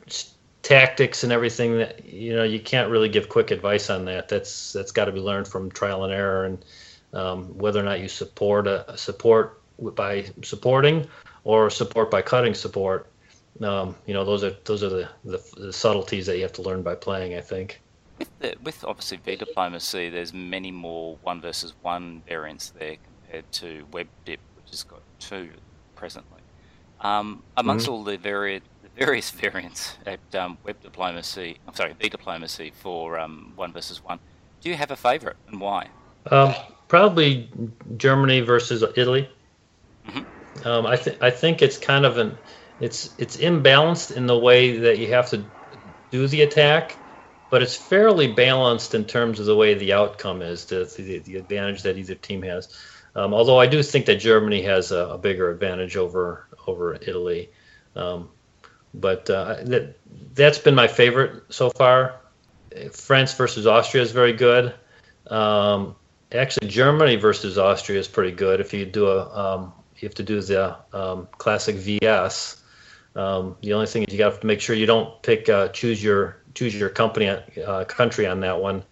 tactics 0.61 1.23
and 1.23 1.33
everything 1.33 1.77
that 1.77 2.05
you 2.05 2.35
know 2.35 2.43
you 2.43 2.59
can't 2.59 2.89
really 2.89 3.09
give 3.09 3.29
quick 3.29 3.51
advice 3.51 3.89
on 3.89 4.05
that. 4.05 4.29
That's 4.29 4.73
that's 4.73 4.91
got 4.91 5.05
to 5.05 5.11
be 5.11 5.19
learned 5.19 5.47
from 5.47 5.71
trial 5.71 6.03
and 6.03 6.13
error 6.13 6.45
and 6.45 6.63
um, 7.13 7.57
whether 7.57 7.79
or 7.79 7.83
not 7.83 7.99
you 7.99 8.07
support 8.07 8.67
a, 8.67 8.97
support 8.97 9.61
by 9.79 10.25
supporting 10.43 11.07
or 11.43 11.69
support 11.69 12.11
by 12.11 12.21
cutting 12.21 12.53
support. 12.53 13.10
Um, 13.61 13.95
you 14.05 14.13
know 14.13 14.23
those 14.23 14.43
are 14.43 14.55
those 14.65 14.83
are 14.83 14.89
the, 14.89 15.09
the, 15.25 15.43
the 15.57 15.73
subtleties 15.73 16.25
that 16.27 16.37
you 16.37 16.43
have 16.43 16.53
to 16.53 16.61
learn 16.61 16.81
by 16.81 16.95
playing. 16.95 17.35
I 17.35 17.41
think. 17.41 17.81
With, 18.17 18.39
the, 18.39 18.55
with 18.63 18.83
obviously 18.83 19.17
V 19.17 19.35
diplomacy, 19.35 20.09
there's 20.09 20.33
many 20.33 20.71
more 20.71 21.17
one 21.23 21.41
versus 21.41 21.73
one 21.81 22.21
variants 22.27 22.69
there 22.69 22.97
compared 23.03 23.51
to 23.53 23.85
web 23.91 24.07
WebDip, 24.25 24.37
which 24.55 24.69
has 24.69 24.83
got 24.83 25.01
two 25.19 25.49
presently. 25.95 26.41
Um, 27.01 27.41
amongst 27.57 27.87
all 27.87 28.03
the, 28.03 28.17
vari- 28.17 28.61
the 28.83 28.89
various 28.95 29.31
variants 29.43 29.97
at 30.05 30.19
um, 30.35 30.57
Web 30.63 30.79
diplomacy, 30.81 31.57
I'm 31.67 31.73
sorry, 31.73 31.93
V 31.99 32.09
diplomacy 32.09 32.71
for 32.79 33.19
um, 33.19 33.53
one 33.55 33.73
versus 33.73 34.03
one, 34.03 34.19
do 34.61 34.69
you 34.69 34.75
have 34.75 34.91
a 34.91 34.95
favourite 34.95 35.37
and 35.47 35.59
why? 35.59 35.87
Um, 36.29 36.53
probably 36.87 37.49
Germany 37.97 38.41
versus 38.41 38.83
Italy. 38.95 39.27
Mhm. 40.07 40.25
Um, 40.65 40.85
I 40.85 40.95
think 40.97 41.21
I 41.23 41.31
think 41.31 41.61
it's 41.61 41.77
kind 41.77 42.05
of 42.05 42.17
an 42.17 42.37
it's 42.81 43.13
it's 43.17 43.37
imbalanced 43.37 44.15
in 44.15 44.25
the 44.25 44.37
way 44.37 44.77
that 44.77 44.97
you 44.97 45.07
have 45.13 45.29
to 45.29 45.45
do 46.09 46.27
the 46.27 46.41
attack, 46.41 46.97
but 47.49 47.61
it's 47.61 47.75
fairly 47.75 48.31
balanced 48.33 48.95
in 48.95 49.05
terms 49.05 49.39
of 49.39 49.45
the 49.45 49.55
way 49.55 49.73
the 49.75 49.93
outcome 49.93 50.41
is, 50.41 50.65
the 50.65 50.91
the, 50.97 51.19
the 51.19 51.37
advantage 51.37 51.83
that 51.83 51.97
either 51.97 52.15
team 52.15 52.41
has. 52.41 52.75
Um, 53.15 53.33
although 53.33 53.59
I 53.59 53.67
do 53.67 53.83
think 53.83 54.05
that 54.05 54.15
Germany 54.15 54.61
has 54.63 54.91
a, 54.91 55.09
a 55.09 55.17
bigger 55.17 55.51
advantage 55.51 55.95
over 55.95 56.47
over 56.67 56.95
Italy. 56.95 57.49
Um, 57.95 58.29
but 58.93 59.29
uh, 59.29 59.57
that 59.63 59.97
that's 60.33 60.57
been 60.57 60.75
my 60.75 60.87
favorite 60.87 61.43
so 61.49 61.69
far. 61.69 62.15
France 62.91 63.33
versus 63.33 63.67
Austria 63.67 64.03
is 64.03 64.11
very 64.11 64.33
good. 64.33 64.73
Um, 65.27 65.95
actually, 66.31 66.67
Germany 66.67 67.15
versus 67.17 67.57
Austria 67.57 67.99
is 67.99 68.07
pretty 68.07 68.31
good. 68.31 68.59
If 68.59 68.73
you 68.73 68.85
do 68.85 69.07
a, 69.07 69.29
um, 69.37 69.73
you 69.97 70.07
have 70.07 70.15
to 70.15 70.23
do 70.23 70.41
the 70.41 70.77
um, 70.93 71.27
classic 71.37 71.75
VS. 71.75 72.60
Um, 73.15 73.57
the 73.61 73.73
only 73.73 73.87
thing 73.87 74.03
is 74.03 74.13
you 74.13 74.17
got 74.17 74.39
to 74.39 74.47
make 74.47 74.61
sure 74.61 74.75
you 74.75 74.85
don't 74.85 75.21
pick 75.21 75.49
uh, 75.49 75.67
choose 75.69 76.03
your 76.03 76.37
choose 76.53 76.75
your 76.75 76.89
company 76.89 77.27
uh, 77.27 77.85
country 77.85 78.25
on 78.25 78.39
that 78.41 78.61
one, 78.61 78.83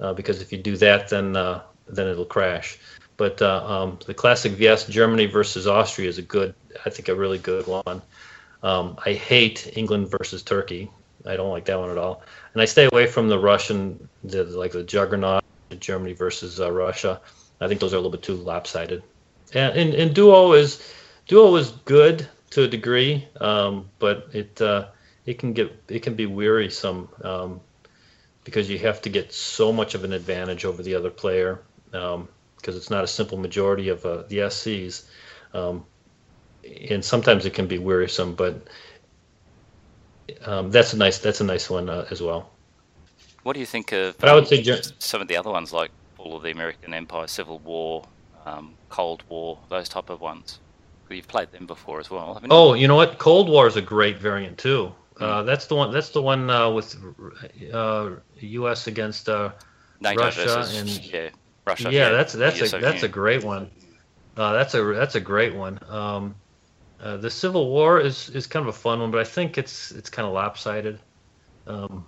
uh, 0.00 0.12
because 0.12 0.42
if 0.42 0.52
you 0.52 0.58
do 0.58 0.76
that, 0.78 1.08
then 1.08 1.36
uh, 1.36 1.62
then 1.86 2.08
it'll 2.08 2.24
crash. 2.24 2.78
But 3.16 3.40
uh, 3.40 3.64
um, 3.66 3.98
the 4.06 4.14
classic 4.14 4.52
VS 4.52 4.86
Germany 4.88 5.26
versus 5.26 5.66
Austria 5.66 6.08
is 6.08 6.18
a 6.18 6.22
good, 6.22 6.54
I 6.84 6.90
think, 6.90 7.08
a 7.08 7.14
really 7.14 7.38
good 7.38 7.66
one. 7.66 8.02
Um, 8.62 8.98
I 9.04 9.12
hate 9.12 9.72
England 9.76 10.08
versus 10.10 10.42
Turkey. 10.42 10.90
I 11.24 11.36
don't 11.36 11.50
like 11.50 11.66
that 11.66 11.78
one 11.78 11.90
at 11.90 11.98
all, 11.98 12.22
and 12.52 12.62
I 12.62 12.64
stay 12.64 12.88
away 12.90 13.06
from 13.06 13.28
the 13.28 13.38
Russian, 13.38 14.08
the 14.24 14.42
like 14.44 14.72
the 14.72 14.82
juggernaut, 14.82 15.44
Germany 15.78 16.14
versus 16.14 16.60
uh, 16.60 16.70
Russia. 16.72 17.20
I 17.60 17.68
think 17.68 17.80
those 17.80 17.92
are 17.92 17.96
a 17.96 18.00
little 18.00 18.10
bit 18.10 18.22
too 18.22 18.34
lopsided. 18.34 19.04
And, 19.54 19.76
and, 19.76 19.94
and 19.94 20.14
duo 20.14 20.52
is 20.52 20.82
duo 21.28 21.54
is 21.56 21.70
good 21.84 22.26
to 22.52 22.64
a 22.64 22.68
degree, 22.68 23.26
um, 23.40 23.88
but 23.98 24.28
it 24.32 24.60
uh, 24.60 24.88
it 25.26 25.38
can 25.38 25.52
get 25.52 25.72
it 25.88 26.00
can 26.00 26.14
be 26.14 26.26
wearisome 26.26 27.08
um, 27.22 27.60
because 28.44 28.68
you 28.68 28.78
have 28.78 29.00
to 29.02 29.08
get 29.08 29.32
so 29.32 29.72
much 29.72 29.94
of 29.94 30.04
an 30.04 30.12
advantage 30.12 30.64
over 30.64 30.82
the 30.82 30.94
other 30.94 31.10
player 31.10 31.62
because 31.90 32.14
um, 32.14 32.28
it's 32.66 32.90
not 32.90 33.04
a 33.04 33.06
simple 33.06 33.38
majority 33.38 33.88
of 33.88 34.04
uh, 34.04 34.22
the 34.28 34.38
SCs, 34.38 35.04
um, 35.54 35.84
and 36.90 37.02
sometimes 37.04 37.46
it 37.46 37.54
can 37.54 37.66
be 37.66 37.78
wearisome. 37.78 38.34
But 38.34 38.68
um, 40.44 40.70
that's 40.70 40.92
a 40.92 40.98
nice 40.98 41.18
that's 41.18 41.40
a 41.40 41.44
nice 41.44 41.70
one 41.70 41.88
uh, 41.88 42.06
as 42.10 42.20
well. 42.20 42.50
What 43.44 43.54
do 43.54 43.60
you 43.60 43.66
think 43.66 43.92
of? 43.92 44.18
But 44.18 44.28
I 44.28 44.34
would 44.34 44.46
say 44.46 44.62
some 44.98 45.22
of 45.22 45.28
the 45.28 45.36
other 45.38 45.50
ones 45.50 45.72
like 45.72 45.90
all 46.18 46.36
of 46.36 46.42
the 46.42 46.50
American 46.50 46.92
Empire, 46.92 47.26
Civil 47.26 47.60
War, 47.60 48.04
um, 48.44 48.74
Cold 48.90 49.22
War, 49.30 49.58
those 49.70 49.88
type 49.88 50.10
of 50.10 50.20
ones. 50.20 50.60
You've 51.12 51.28
played 51.28 51.52
them 51.52 51.66
before 51.66 52.00
as 52.00 52.10
well? 52.10 52.40
Oh, 52.50 52.74
you 52.74 52.88
know 52.88 52.96
what? 52.96 53.18
Cold 53.18 53.48
War 53.48 53.66
is 53.66 53.76
a 53.76 53.82
great 53.82 54.18
variant 54.18 54.58
too. 54.58 54.92
Mm. 55.16 55.22
Uh, 55.22 55.42
that's 55.42 55.66
the 55.66 55.76
one. 55.76 55.92
That's 55.92 56.10
the 56.10 56.22
one 56.22 56.50
uh, 56.50 56.70
with 56.70 56.96
uh, 57.72 58.10
U.S. 58.40 58.86
against 58.86 59.28
uh, 59.28 59.50
Russia 60.02 60.44
versus, 60.44 60.78
and 60.78 61.04
yeah, 61.04 61.28
Russia. 61.66 61.84
Yeah, 61.84 61.90
yeah 61.90 62.10
that's 62.10 62.32
that's 62.32 62.72
a 62.72 62.78
that's 62.78 63.02
a 63.02 63.08
great 63.08 63.44
one. 63.44 63.70
Uh, 64.36 64.52
that's 64.52 64.74
a 64.74 64.82
that's 64.82 65.14
a 65.14 65.20
great 65.20 65.54
one. 65.54 65.78
Um, 65.88 66.34
uh, 67.02 67.16
the 67.16 67.30
Civil 67.30 67.68
War 67.68 68.00
is, 68.00 68.28
is 68.30 68.46
kind 68.46 68.62
of 68.66 68.74
a 68.74 68.78
fun 68.78 69.00
one, 69.00 69.10
but 69.10 69.20
I 69.20 69.24
think 69.24 69.58
it's 69.58 69.90
it's 69.90 70.08
kind 70.08 70.26
of 70.26 70.32
lopsided. 70.32 70.98
Um, 71.66 72.06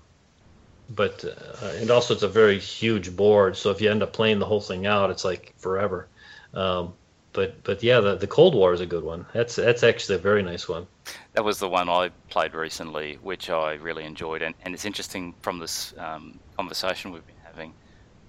but 0.89 1.25
uh, 1.25 1.73
and 1.77 1.91
also 1.91 2.15
it's 2.15 2.23
a 2.23 2.29
very 2.29 2.59
huge 2.59 3.15
board, 3.15 3.57
so 3.57 3.71
if 3.71 3.81
you 3.81 3.91
end 3.91 4.03
up 4.03 4.13
playing 4.13 4.39
the 4.39 4.47
whole 4.47 4.61
thing 4.61 4.87
out, 4.87 5.11
it's 5.11 5.25
like 5.25 5.53
forever. 5.57 6.09
Um, 6.53 6.95
but 7.35 7.63
but 7.65 7.83
yeah, 7.83 8.01
the 8.01 8.17
the 8.17 8.27
Cold 8.27 8.55
War 8.55 8.73
is 8.73 8.81
a 8.81 8.87
good 8.87 9.05
one. 9.05 9.27
That's 9.35 9.57
that's 9.57 9.83
actually 9.83 10.15
a 10.15 10.19
very 10.19 10.43
nice 10.43 10.69
one. 10.69 10.87
That 11.35 11.45
was 11.45 11.59
the 11.59 11.69
one 11.69 11.91
I 11.91 12.09
played 12.31 12.55
recently, 12.55 13.19
which 13.23 13.51
I 13.51 13.75
really 13.75 14.05
enjoyed, 14.05 14.41
and, 14.41 14.55
and 14.63 14.73
it's 14.73 14.87
interesting 14.87 15.35
from 15.43 15.59
this 15.59 15.93
um, 15.99 16.39
conversation 16.57 17.13
we've 17.13 17.27
been 17.27 17.35
having, 17.45 17.75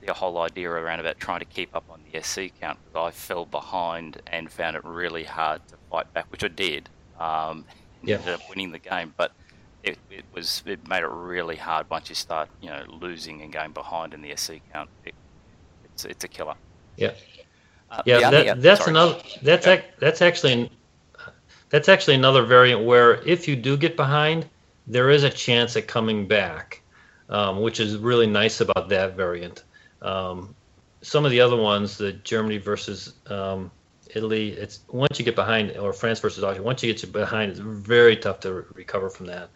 the 0.06 0.12
whole 0.14 0.39
idea 0.39 0.70
around 0.70 0.99
about 0.99 1.20
trying 1.20 1.39
to 1.39 1.45
keep 1.45 1.74
up 1.76 1.86
on 1.89 2.01
the 2.12 2.22
SC 2.22 2.51
count. 2.60 2.80
I 2.93 3.12
fell 3.12 3.45
behind 3.45 4.22
and 4.28 4.51
found 4.51 4.76
it 4.76 4.84
really 4.84 5.24
hard 5.24 5.66
to 5.70 5.76
fight 5.89 6.12
back, 6.14 6.30
which 6.32 6.43
I 6.43 6.49
did. 6.49 6.89
Um, 7.20 7.64
yeah. 8.03 8.18
Ended 8.18 8.34
up 8.34 8.41
winning 8.49 8.72
the 8.72 8.80
game, 8.80 9.14
but 9.16 9.32
it, 9.84 9.97
it 10.10 10.26
was 10.34 10.64
it 10.66 10.88
made 10.88 11.03
it 11.03 11.10
really 11.10 11.56
hard 11.56 11.89
once 11.89 12.10
you 12.10 12.16
start 12.16 12.49
you 12.60 12.70
know 12.70 12.84
losing 12.88 13.41
and 13.41 13.53
going 13.53 13.72
behind 13.72 14.14
in 14.14 14.22
the 14.22 14.36
SC 14.36 14.56
count. 14.74 14.89
It, 15.06 15.14
it's 15.86 16.06
it's 16.06 16.24
a 16.24 16.28
killer. 16.28 16.56
Yeah. 16.97 17.14
Uh, 18.00 18.04
yeah, 18.06 18.30
that, 18.30 18.62
that's 18.62 18.82
sorry. 18.82 18.91
another. 18.91 19.22
That's 19.41 19.68
ac- 19.68 19.84
that's 20.00 20.22
actually 20.22 20.72
that's 21.70 21.89
actually 21.89 22.16
another 22.16 22.43
variant 22.43 22.84
where 22.84 23.16
if 23.28 23.48
you 23.48 23.56
do 23.56 23.78
get 23.78 23.96
behind, 23.96 24.48
there 24.88 25.10
is 25.10 25.24
a 25.24 25.30
chance 25.30 25.76
at 25.76 25.88
coming 25.88 26.28
back, 26.28 26.82
um, 27.30 27.62
which 27.62 27.80
is 27.80 27.98
really 27.98 28.28
nice 28.28 28.62
about 28.62 28.89
that 28.89 29.16
variant. 29.16 29.64
Um, 30.02 30.56
some 31.02 31.26
of 31.26 31.32
the 31.32 31.41
other 31.41 31.56
ones, 31.56 31.98
the 31.98 32.14
Germany 32.14 32.58
versus 32.58 33.14
um, 33.28 33.72
Italy, 34.14 34.50
it's 34.52 34.80
once 34.89 35.20
you 35.20 35.26
get 35.26 35.36
behind, 35.36 35.76
or 35.78 35.93
France 35.93 36.20
versus 36.20 36.43
Austria, 36.43 36.64
once 36.64 36.84
you 36.84 36.93
get 36.93 37.12
behind, 37.12 37.52
it's 37.52 37.60
very 37.60 38.16
tough 38.16 38.39
to 38.41 38.54
re- 38.54 38.64
recover 38.76 39.10
from 39.10 39.28
that. 39.28 39.50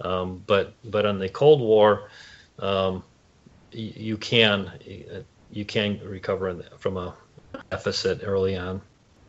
Um, 0.00 0.42
but 0.46 0.74
but 0.84 1.06
on 1.06 1.18
the 1.18 1.28
Cold 1.28 1.60
War, 1.60 2.10
um, 2.58 3.02
y- 3.72 3.92
you 3.96 4.16
can 4.16 4.72
you 5.50 5.64
can 5.64 6.00
recover 6.04 6.62
from 6.78 6.96
a 6.96 7.14
deficit 7.70 8.20
early 8.24 8.56
on. 8.56 8.82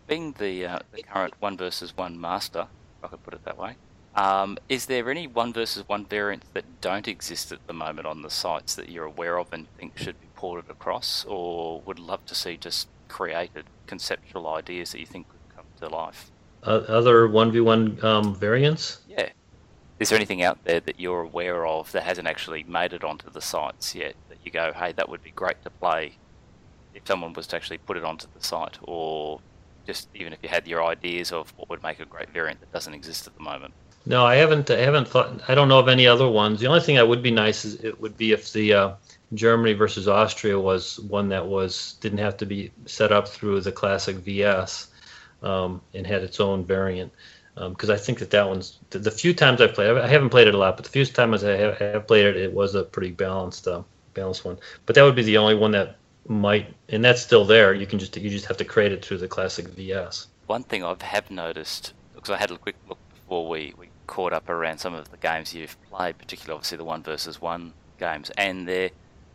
Being 0.08 0.34
the, 0.38 0.66
uh, 0.66 0.80
the 0.94 1.04
current 1.04 1.34
one 1.40 1.58
versus 1.58 1.96
one 1.96 2.20
master, 2.20 2.68
if 3.00 3.06
I 3.06 3.08
could 3.08 3.24
put 3.24 3.34
it 3.34 3.44
that 3.46 3.58
way, 3.58 3.76
um, 4.16 4.58
is 4.70 4.86
there 4.86 5.10
any 5.12 5.28
one 5.28 5.52
versus 5.52 5.88
one 5.88 6.06
variants 6.06 6.48
that 6.54 6.64
don't 6.80 7.08
exist 7.08 7.52
at 7.52 7.66
the 7.68 7.74
moment 7.74 8.08
on 8.08 8.22
the 8.22 8.30
sites 8.30 8.76
that 8.76 8.90
you're 8.90 9.06
aware 9.06 9.38
of 9.38 9.52
and 9.52 9.68
think 9.78 9.98
should 9.98 10.20
be 10.22 10.28
ported 10.36 10.70
across, 10.70 11.26
or 11.26 11.82
would 11.82 12.00
love 12.00 12.26
to 12.28 12.36
see 12.36 12.56
just 12.56 12.88
created 13.10 13.66
conceptual 13.88 14.48
ideas 14.48 14.92
that 14.92 15.00
you 15.00 15.06
think 15.06 15.28
could 15.28 15.56
come 15.56 15.66
to 15.80 15.94
life? 15.94 16.32
Uh, 16.64 16.84
other 16.88 17.28
one 17.28 17.52
v 17.52 17.60
one 17.60 18.04
um, 18.04 18.34
variants? 18.36 19.00
Yeah. 19.08 19.30
Is 20.00 20.10
there 20.10 20.18
anything 20.18 20.44
out 20.44 20.64
there 20.64 20.80
that 20.80 21.00
you're 21.00 21.22
aware 21.22 21.66
of 21.66 21.92
that 21.92 22.04
hasn't 22.04 22.28
actually 22.28 22.64
made 22.64 22.94
it 22.94 23.04
onto 23.04 23.30
the 23.30 23.42
sites 23.42 23.96
yet 23.96 24.16
that 24.30 24.38
you 24.44 24.52
go, 24.52 24.74
hey, 24.74 24.92
that 24.94 25.10
would 25.10 25.24
be 25.24 25.32
great 25.32 25.62
to 25.64 25.70
play 25.70 26.18
if 26.96 27.04
someone 27.06 27.34
was 27.34 27.48
to 27.48 27.56
actually 27.56 27.78
put 27.78 27.98
it 27.98 28.04
onto 28.04 28.28
the 28.38 28.44
site, 28.44 28.78
or 28.84 29.40
just 29.86 30.08
even 30.16 30.34
if 30.34 30.40
you 30.42 30.50
had 30.50 30.68
your 30.68 30.84
ideas 30.84 31.32
of 31.32 31.54
what 31.58 31.70
would 31.70 31.84
make 31.84 32.00
a 32.00 32.06
great 32.06 32.30
variant 32.32 32.60
that 32.62 32.72
doesn't 32.72 32.94
exist 32.94 33.28
at 33.28 33.36
the 33.36 33.44
moment? 33.44 33.74
No, 34.08 34.26
I 34.26 34.36
haven't. 34.36 34.70
I 34.70 34.78
haven't 34.78 35.08
thought. 35.08 35.42
I 35.48 35.56
don't 35.56 35.68
know 35.68 35.80
of 35.80 35.88
any 35.88 36.08
other 36.08 36.28
ones. 36.28 36.60
The 36.60 36.68
only 36.68 36.82
thing 36.82 36.96
that 36.96 37.08
would 37.08 37.24
be 37.24 37.32
nice 37.32 37.66
is 37.66 37.84
it 37.84 38.00
would 38.00 38.18
be 38.18 38.32
if 38.34 38.54
the 38.54 38.74
uh, 38.74 38.94
Germany 39.34 39.74
versus 39.74 40.08
Austria 40.08 40.60
was 40.60 41.00
one 41.00 41.30
that 41.30 41.48
was 41.48 41.96
didn't 42.02 42.20
have 42.20 42.38
to 42.38 42.46
be 42.46 42.72
set 42.86 43.12
up 43.12 43.28
through 43.28 43.62
the 43.62 43.72
classic 43.72 44.18
VS 44.18 44.90
um, 45.42 45.82
and 45.94 46.06
had 46.06 46.22
its 46.22 46.40
own 46.40 46.64
variant. 46.64 47.12
Because 47.56 47.90
um, 47.90 47.96
I 47.96 47.98
think 47.98 48.20
that 48.20 48.32
that 48.32 48.48
one's 48.48 48.80
the, 48.90 49.00
the, 49.00 49.12
few 49.12 49.34
times 49.34 49.62
I've 49.62 49.74
played. 49.74 49.98
I 49.98 50.08
haven't 50.08 50.30
played 50.30 50.48
it 50.48 50.54
a 50.54 50.58
lot, 50.58 50.76
but 50.76 50.84
the 50.84 50.92
few 50.92 51.06
times 51.06 51.44
I 51.44 51.56
have, 51.56 51.78
have 51.78 52.06
played 52.06 52.26
it, 52.26 52.36
it 52.36 52.54
was 52.54 52.76
a 52.76 52.84
pretty 52.84 53.12
balanced, 53.12 53.66
uh, 53.66 53.82
balanced 54.14 54.44
one. 54.44 54.60
But 54.86 54.96
that 54.96 55.04
would 55.04 55.16
be 55.16 55.24
the 55.24 55.38
only 55.38 55.56
one 55.56 55.72
that 55.72 55.96
might, 56.28 56.74
and 56.90 57.04
that's 57.04 57.22
still 57.22 57.46
there. 57.46 57.74
You 57.74 57.86
can 57.86 58.00
just 58.00 58.16
you 58.18 58.30
just 58.30 58.46
have 58.46 58.58
to 58.58 58.66
create 58.66 58.92
it 58.92 59.04
through 59.04 59.20
the 59.20 59.28
classic 59.28 59.68
VS. 59.70 60.28
One 60.48 60.64
thing 60.64 60.84
I 60.84 60.96
have 61.02 61.32
noticed 61.32 61.94
because 62.14 62.30
I 62.30 62.38
had 62.38 62.52
a 62.52 62.58
quick 62.58 62.76
look 62.88 62.98
before 63.14 63.48
we, 63.48 63.74
we 63.78 63.90
caught 64.08 64.34
up 64.34 64.50
around 64.50 64.78
some 64.78 64.94
of 64.94 65.10
the 65.12 65.18
games 65.18 65.54
you've 65.54 65.78
played, 65.90 66.18
particularly 66.18 66.56
obviously 66.56 66.78
the 66.78 66.84
one 66.84 67.04
versus 67.04 67.42
one 67.42 67.74
games, 68.00 68.32
and 68.38 68.68
they're 68.68 68.92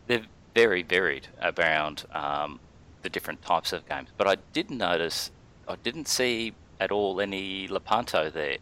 they're 0.07 0.25
very 0.53 0.83
varied 0.83 1.27
around 1.41 2.03
um, 2.11 2.59
the 3.01 3.09
different 3.09 3.41
types 3.41 3.73
of 3.73 3.87
games. 3.87 4.09
But 4.17 4.27
I 4.27 4.37
did 4.53 4.69
notice 4.69 5.31
I 5.67 5.75
didn't 5.83 6.07
see 6.07 6.53
at 6.79 6.91
all 6.91 7.21
any 7.21 7.67
Lepanto 7.67 8.29
there. 8.29 8.57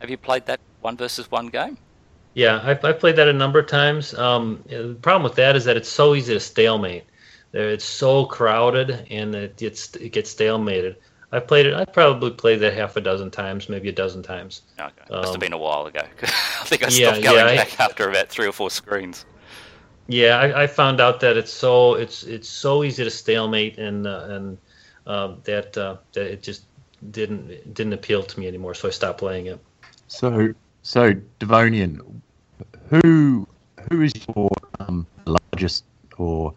Have 0.00 0.10
you 0.10 0.16
played 0.16 0.46
that 0.46 0.60
one 0.80 0.96
versus 0.96 1.30
one 1.30 1.46
game? 1.46 1.78
Yeah, 2.34 2.60
I've, 2.64 2.84
I've 2.84 2.98
played 2.98 3.16
that 3.16 3.28
a 3.28 3.32
number 3.32 3.58
of 3.58 3.66
times. 3.66 4.14
Um, 4.14 4.62
the 4.66 4.96
problem 5.00 5.22
with 5.22 5.36
that 5.36 5.54
is 5.54 5.64
that 5.64 5.76
it's 5.76 5.88
so 5.88 6.14
easy 6.14 6.32
to 6.34 6.40
stalemate. 6.40 7.04
It's 7.52 7.84
so 7.84 8.24
crowded 8.24 9.06
and 9.10 9.34
it 9.34 9.56
gets 9.56 9.94
it 9.96 10.10
gets 10.10 10.34
stalemated. 10.34 10.96
I've 11.32 11.46
played 11.46 11.66
it. 11.66 11.74
I've 11.74 11.92
probably 11.92 12.30
played 12.30 12.60
that 12.60 12.74
half 12.74 12.96
a 12.96 13.00
dozen 13.00 13.30
times, 13.30 13.68
maybe 13.68 13.88
a 13.88 13.92
dozen 13.92 14.22
times. 14.22 14.62
Okay, 14.78 14.92
must 15.10 15.28
um, 15.28 15.32
have 15.32 15.40
been 15.40 15.54
a 15.54 15.58
while 15.58 15.86
ago. 15.86 16.00
I 16.22 16.64
think 16.64 16.84
I 16.84 16.88
stopped 16.88 17.18
yeah, 17.18 17.22
going 17.22 17.36
yeah, 17.36 17.56
back 17.56 17.80
I, 17.80 17.84
after 17.84 18.08
about 18.08 18.28
three 18.28 18.46
or 18.46 18.52
four 18.52 18.70
screens. 18.70 19.24
Yeah, 20.08 20.38
I, 20.38 20.64
I, 20.64 20.66
found 20.66 21.00
out 21.00 21.20
that 21.20 21.36
it's 21.38 21.52
so 21.52 21.94
it's 21.94 22.24
it's 22.24 22.48
so 22.48 22.84
easy 22.84 23.04
to 23.04 23.10
stalemate 23.10 23.78
and 23.78 24.06
uh, 24.06 24.26
and 24.28 24.58
uh, 25.06 25.34
that 25.44 25.76
uh, 25.78 25.96
that 26.12 26.26
it 26.26 26.42
just 26.42 26.64
didn't 27.10 27.72
didn't 27.72 27.94
appeal 27.94 28.22
to 28.22 28.40
me 28.40 28.46
anymore, 28.46 28.74
so 28.74 28.88
I 28.88 28.90
stopped 28.90 29.18
playing 29.18 29.46
it. 29.46 29.60
So 30.08 30.52
so 30.82 31.14
Devonian, 31.38 32.22
who 32.90 33.48
who 33.90 34.02
is 34.02 34.12
your 34.34 34.50
um, 34.80 35.06
largest 35.24 35.84
or 36.18 36.54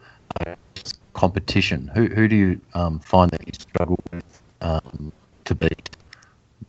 competition? 1.16 1.90
Who 1.96 2.06
who 2.08 2.28
do 2.28 2.36
you 2.36 2.62
um, 2.76 3.00
find 3.00 3.32
that 3.32 3.42
you 3.48 3.54
struggle 3.54 4.00
with 4.12 4.42
um, 4.62 5.12
to 5.46 5.56
beat 5.56 5.90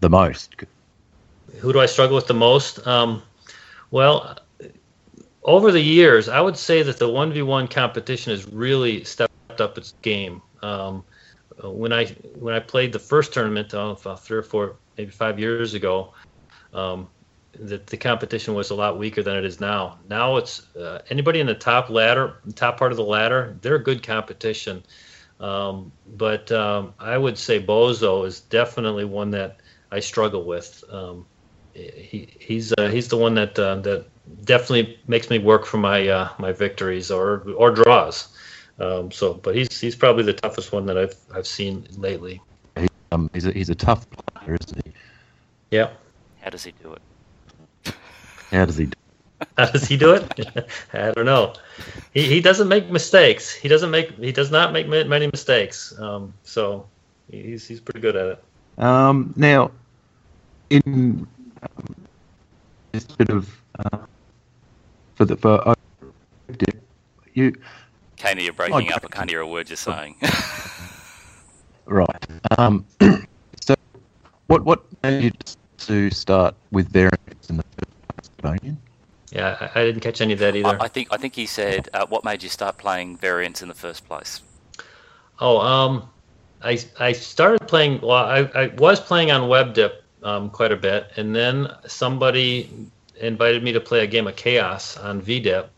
the 0.01 0.09
most? 0.09 0.55
Who 1.59 1.73
do 1.73 1.81
I 1.81 1.87
struggle 1.87 2.17
with 2.17 2.27
the 2.27 2.35
most? 2.35 2.87
Um, 2.87 3.23
well, 3.91 4.39
over 5.43 5.71
the 5.71 5.81
years, 5.81 6.29
I 6.29 6.41
would 6.41 6.57
say 6.57 6.83
that 6.83 6.99
the 6.99 7.09
one 7.09 7.33
v 7.33 7.43
one 7.43 7.69
competition 7.69 8.31
has 8.31 8.47
really 8.47 9.05
stepped 9.05 9.61
up 9.61 9.77
its 9.77 9.93
game. 10.03 10.41
Um, 10.63 11.05
when 11.63 11.93
I 11.93 12.07
when 12.39 12.55
I 12.55 12.61
played 12.61 12.93
the 12.93 12.99
first 12.99 13.35
tournament, 13.35 13.75
uh, 13.75 13.95
three 13.95 14.39
or 14.39 14.43
four, 14.43 14.77
maybe 14.97 15.11
five 15.11 15.39
years 15.39 15.75
ago, 15.75 16.13
um, 16.73 17.09
the, 17.59 17.79
the 17.79 17.97
competition 17.97 18.55
was 18.55 18.71
a 18.71 18.75
lot 18.75 18.99
weaker 18.99 19.23
than 19.23 19.37
it 19.37 19.45
is 19.45 19.61
now. 19.61 19.99
Now 20.09 20.37
it's 20.37 20.75
uh, 20.77 21.03
anybody 21.11 21.41
in 21.41 21.47
the 21.47 21.55
top 21.55 21.91
ladder, 21.91 22.37
top 22.55 22.79
part 22.79 22.93
of 22.93 22.97
the 22.97 23.05
ladder, 23.05 23.57
they're 23.63 23.79
good 23.79 24.03
competition. 24.03 24.83
Um, 25.41 25.93
but 26.17 26.51
um, 26.53 26.95
I 26.99 27.17
would 27.19 27.39
say 27.39 27.63
Bozo 27.63 28.27
is 28.27 28.41
definitely 28.41 29.05
one 29.05 29.31
that 29.33 29.59
I 29.91 30.01
struggle 30.01 30.45
with. 30.45 30.83
Um, 30.91 31.27
he, 31.75 32.29
he's 32.39 32.73
uh, 32.73 32.89
he's 32.89 33.09
the 33.09 33.19
one 33.19 33.35
that 33.35 33.59
uh, 33.59 33.77
that 33.77 34.07
definitely 34.45 34.99
makes 35.07 35.29
me 35.29 35.39
work 35.39 35.67
for 35.67 35.77
my 35.77 36.09
uh, 36.09 36.31
my 36.39 36.53
victories 36.53 37.11
or 37.11 37.43
or 37.57 37.71
draws. 37.71 38.29
Um, 38.79 39.11
so, 39.11 39.35
but 39.35 39.55
he's 39.55 39.79
he's 39.79 39.95
probably 39.95 40.23
the 40.23 40.33
toughest 40.33 40.73
one 40.73 40.87
that 40.87 40.97
I've 40.97 41.17
I've 41.35 41.47
seen 41.47 41.87
lately. 41.97 42.41
He, 42.79 42.89
um, 43.13 43.31
he's 43.35 43.47
a 43.47 43.53
he's 43.53 43.69
a 43.69 43.75
tough 43.75 44.07
player, 44.11 44.57
isn't 44.59 44.87
he? 44.87 44.93
Yeah. 45.71 45.91
How 46.41 46.51
does 46.51 46.65
he 46.65 46.73
do 46.83 46.93
it? 46.93 47.03
How 48.57 48.65
does 48.65 48.77
he? 48.77 48.87
Do 48.87 48.97
How 49.59 49.71
does 49.71 49.87
he 49.87 49.97
do 49.97 50.15
it? 50.15 50.69
I 50.93 51.11
don't 51.13 51.27
know. 51.27 51.55
He 52.15 52.23
he 52.23 52.41
doesn't 52.41 52.69
make 52.69 52.89
mistakes. 52.91 53.53
He 53.53 53.69
doesn't 53.69 53.91
make 53.91 54.17
he 54.19 54.33
does 54.33 54.51
not 54.51 54.73
make 54.73 54.89
many 54.89 55.27
mistakes. 55.27 55.95
Um, 55.99 56.33
so 56.43 56.87
he's 57.31 57.67
he's 57.67 57.81
pretty 57.81 58.01
good 58.01 58.17
at 58.17 58.27
it. 58.27 58.45
Um, 58.83 59.35
now, 59.37 59.71
in 60.71 61.27
um, 61.63 61.95
this 62.93 63.05
bit 63.05 63.29
of 63.29 63.55
uh, 63.79 63.99
for 65.17 65.27
the 65.27 65.37
for 65.37 65.69
uh, 65.69 65.75
you 67.35 67.53
Kana, 68.17 68.41
you're 68.41 68.55
breaking 68.55 68.93
up. 68.93 69.05
I 69.05 69.09
can't 69.09 69.29
hear 69.29 69.41
a 69.41 69.47
word 69.47 69.69
you're 69.69 69.77
saying. 69.77 70.17
right. 71.85 72.27
Um, 72.57 72.87
so, 73.61 73.75
what 74.47 74.65
what 74.65 74.85
made 75.03 75.25
you 75.25 75.33
to 75.79 76.11
start 76.11 76.55
with 76.71 76.89
variants 76.89 77.51
in 77.51 77.59
the 77.59 77.65
first 78.37 78.43
place, 78.43 78.61
Devonian? 78.61 78.79
Yeah, 79.33 79.71
I, 79.75 79.81
I 79.81 79.85
didn't 79.85 80.01
catch 80.01 80.21
any 80.21 80.33
of 80.33 80.39
that 80.39 80.55
either. 80.57 80.81
I, 80.81 80.85
I 80.85 80.89
think 80.89 81.09
I 81.11 81.17
think 81.17 81.35
he 81.35 81.47
said, 81.47 81.89
uh, 81.93 82.07
"What 82.07 82.25
made 82.25 82.43
you 82.43 82.49
start 82.49 82.79
playing 82.79 83.17
variants 83.17 83.63
in 83.63 83.69
the 83.69 83.75
first 83.75 84.07
place?" 84.07 84.43
Oh, 85.41 85.59
um, 85.59 86.09
I 86.63 86.79
I 86.99 87.13
started 87.13 87.67
playing. 87.67 88.01
Well, 88.01 88.13
I, 88.13 88.49
I 88.55 88.67
was 88.79 89.01
playing 89.01 89.31
on 89.31 89.43
WebDip 89.43 89.93
um, 90.23 90.51
quite 90.51 90.73
a 90.73 90.77
bit, 90.77 91.11
and 91.17 91.35
then 91.35 91.69
somebody 91.87 92.71
invited 93.19 93.63
me 93.63 93.73
to 93.73 93.81
play 93.81 94.05
a 94.05 94.07
game 94.07 94.27
of 94.27 94.37
Chaos 94.37 94.97
on 94.97 95.21
VDip, 95.21 95.69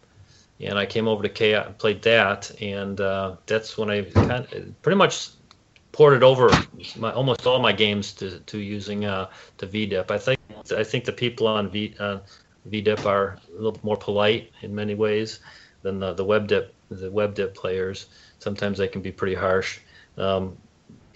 and 0.61 0.79
I 0.79 0.87
came 0.87 1.09
over 1.09 1.23
to 1.23 1.29
Chaos 1.29 1.67
and 1.67 1.79
played 1.79 2.03
that, 2.03 2.51
and 2.61 3.01
uh, 3.01 3.37
that's 3.47 3.79
when 3.79 3.91
I 3.91 4.03
kind 4.03 4.31
of, 4.53 4.83
pretty 4.83 4.97
much 4.97 5.31
ported 5.93 6.23
over 6.23 6.51
my, 6.97 7.13
almost 7.13 7.47
all 7.47 7.59
my 7.59 7.73
games 7.73 8.13
to, 8.13 8.39
to 8.41 8.59
using 8.59 9.05
uh, 9.05 9.29
the 9.57 9.67
VDip. 9.67 10.11
I 10.11 10.19
think 10.19 10.39
I 10.77 10.85
think 10.85 11.05
the 11.05 11.13
people 11.13 11.47
on 11.47 11.71
V 11.71 11.95
uh, 11.99 12.19
VDip 12.69 13.05
are 13.07 13.39
a 13.51 13.61
little 13.61 13.81
more 13.83 13.97
polite 13.97 14.53
in 14.63 14.75
many 14.75 14.95
ways 14.95 15.41
than 15.83 15.99
the, 15.99 16.13
the 16.15 16.25
WebDip 16.25 16.69
the 16.91 17.11
WebDip 17.11 17.55
players. 17.55 18.07
Sometimes 18.39 18.79
they 18.79 18.89
can 18.89 19.03
be 19.03 19.13
pretty 19.13 19.35
harsh. 19.35 19.79
Um, 20.17 20.57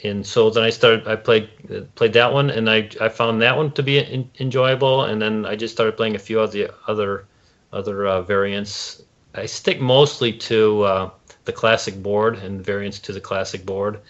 and 0.05 0.26
so 0.26 0.50
then 0.50 0.64
I 0.64 0.70
started. 0.70 1.07
I 1.07 1.16
played 1.16 1.48
played 1.94 2.12
that 2.14 2.32
one, 2.32 2.50
and 2.50 2.68
I 2.68 2.88
I 3.00 3.09
found 3.09 3.40
that 3.42 3.57
one 3.57 3.70
to 3.72 3.82
be 3.82 3.98
in, 3.98 4.28
enjoyable. 4.40 5.05
And 5.05 5.22
then 5.22 5.46
I 5.46 5.55
just 5.55 5.74
started 5.74 5.96
playing 5.96 6.16
a 6.16 6.18
few 6.18 6.40
of 6.40 6.50
the 6.53 6.70
other 6.88 7.26
other 7.72 8.07
uh, 8.07 8.22
variants. 8.22 9.03
I 9.34 9.46
stick 9.46 9.80
mostly 9.80 10.32
to 10.32 10.82
uh, 10.82 11.11
the 11.44 11.53
classic 11.53 12.03
board 12.03 12.36
and 12.36 12.64
variants 12.64 12.98
to 13.00 13.12
the 13.12 13.20
classic 13.20 13.64
board. 13.64 14.00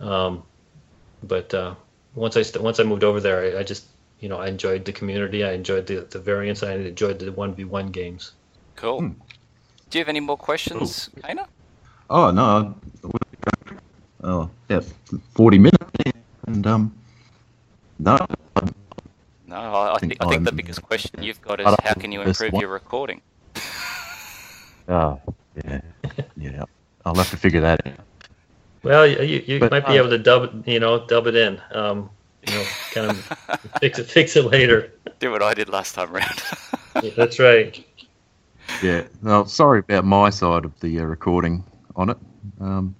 Um, 0.00 0.42
but 1.22 1.54
uh, 1.54 1.74
once 2.14 2.36
I 2.36 2.42
st- 2.42 2.62
once 2.62 2.80
I 2.80 2.82
moved 2.82 3.04
over 3.04 3.20
there, 3.20 3.56
I, 3.56 3.60
I, 3.60 3.62
just 3.62 3.86
you 4.20 4.28
know 4.28 4.38
I 4.38 4.48
enjoyed 4.48 4.84
the 4.84 4.92
community. 4.92 5.44
I 5.44 5.52
enjoyed 5.52 5.86
the 5.86 6.06
the 6.10 6.18
variants. 6.18 6.62
I 6.62 6.74
enjoyed 6.74 7.18
the 7.18 7.32
one 7.32 7.54
v 7.54 7.64
one 7.64 7.88
games. 7.90 8.32
Cool. 8.76 9.00
Hmm. 9.00 9.12
Do 9.90 9.98
you 9.98 10.00
have 10.00 10.08
any 10.08 10.20
more 10.20 10.36
questions, 10.36 11.10
Kana? 11.22 11.46
Oh 12.10 12.30
no. 12.30 12.74
Oh 14.22 14.50
yeah, 14.68 14.80
forty 15.34 15.58
minutes, 15.58 15.84
and 16.46 16.66
um, 16.66 16.94
no. 17.98 18.18
No, 19.48 19.56
I, 19.56 19.94
I 19.94 19.98
think 19.98 20.16
I 20.20 20.28
think 20.28 20.44
the 20.44 20.52
biggest 20.52 20.82
question 20.82 21.22
you've 21.22 21.40
got 21.40 21.60
is 21.60 21.66
how 21.66 21.94
can 21.94 22.10
you 22.10 22.22
improve 22.22 22.54
your 22.54 22.68
recording? 22.68 23.20
Oh 24.88 25.20
yeah, 25.64 25.80
yeah. 26.36 26.62
I'll 27.04 27.16
have 27.16 27.30
to 27.30 27.36
figure 27.36 27.60
that 27.60 27.84
out. 27.84 27.98
Well, 28.84 29.04
you, 29.04 29.42
you 29.44 29.58
but, 29.58 29.72
might 29.72 29.84
be 29.84 29.96
able 29.96 30.10
to 30.10 30.18
dub 30.18 30.62
you 30.64 30.78
know, 30.78 31.04
dub 31.04 31.26
it 31.26 31.34
in. 31.34 31.60
Um, 31.72 32.10
you 32.46 32.54
know, 32.54 32.64
kind 32.92 33.10
of 33.10 33.60
fix 33.80 33.98
it, 33.98 34.04
fix 34.04 34.36
it 34.36 34.44
later. 34.44 34.92
Do 35.18 35.30
what 35.30 35.42
I 35.42 35.54
did 35.54 35.68
last 35.68 35.94
time 35.94 36.14
around. 36.14 36.42
yeah, 37.02 37.10
that's 37.16 37.38
right. 37.38 37.84
Yeah. 38.82 39.04
Well, 39.22 39.46
sorry 39.46 39.80
about 39.80 40.04
my 40.04 40.30
side 40.30 40.64
of 40.64 40.78
the 40.80 41.00
uh, 41.00 41.04
recording 41.04 41.64
on 41.94 42.10
it. 42.10 42.18
Um, 42.60 42.94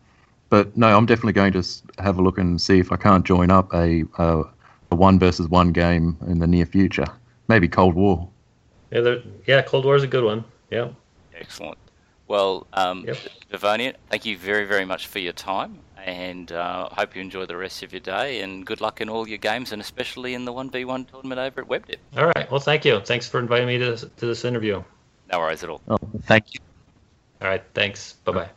but 0.48 0.76
no, 0.76 0.96
I'm 0.96 1.06
definitely 1.06 1.32
going 1.32 1.52
to 1.52 1.64
have 1.98 2.18
a 2.18 2.22
look 2.22 2.38
and 2.38 2.60
see 2.60 2.78
if 2.78 2.92
I 2.92 2.96
can't 2.96 3.24
join 3.24 3.50
up 3.50 3.72
a, 3.74 4.04
uh, 4.18 4.44
a 4.90 4.96
one 4.96 5.18
versus 5.18 5.48
one 5.48 5.72
game 5.72 6.16
in 6.26 6.38
the 6.38 6.46
near 6.46 6.66
future. 6.66 7.06
Maybe 7.48 7.68
Cold 7.68 7.94
War. 7.94 8.28
Yeah, 8.90 9.16
yeah, 9.46 9.62
Cold 9.62 9.84
War 9.84 9.96
is 9.96 10.02
a 10.02 10.08
good 10.08 10.24
one. 10.24 10.44
Yeah. 10.70 10.88
Excellent. 11.34 11.78
Well, 12.28 12.66
um, 12.72 13.04
yep. 13.06 13.16
Devonian, 13.50 13.94
thank 14.10 14.26
you 14.26 14.36
very, 14.36 14.66
very 14.66 14.84
much 14.84 15.06
for 15.06 15.20
your 15.20 15.32
time, 15.32 15.78
and 16.04 16.50
uh, 16.50 16.88
hope 16.90 17.14
you 17.14 17.22
enjoy 17.22 17.46
the 17.46 17.56
rest 17.56 17.82
of 17.84 17.92
your 17.92 18.00
day. 18.00 18.40
And 18.40 18.66
good 18.66 18.80
luck 18.80 19.00
in 19.00 19.08
all 19.08 19.28
your 19.28 19.38
games, 19.38 19.72
and 19.72 19.80
especially 19.80 20.34
in 20.34 20.44
the 20.44 20.52
one 20.52 20.68
v 20.68 20.84
one 20.84 21.04
tournament 21.04 21.38
over 21.38 21.60
at 21.60 21.68
WebDip. 21.68 21.96
All 22.16 22.26
right. 22.26 22.50
Well, 22.50 22.60
thank 22.60 22.84
you. 22.84 23.00
Thanks 23.00 23.28
for 23.28 23.38
inviting 23.38 23.68
me 23.68 23.78
to 23.78 23.92
this, 23.92 24.04
to 24.16 24.26
this 24.26 24.44
interview. 24.44 24.82
No 25.30 25.38
worries 25.38 25.62
at 25.62 25.70
all. 25.70 25.80
Oh, 25.88 25.98
thank 26.22 26.54
you. 26.54 26.60
All 27.40 27.48
right. 27.48 27.62
Thanks. 27.74 28.14
Bye 28.24 28.32
bye. 28.32 28.48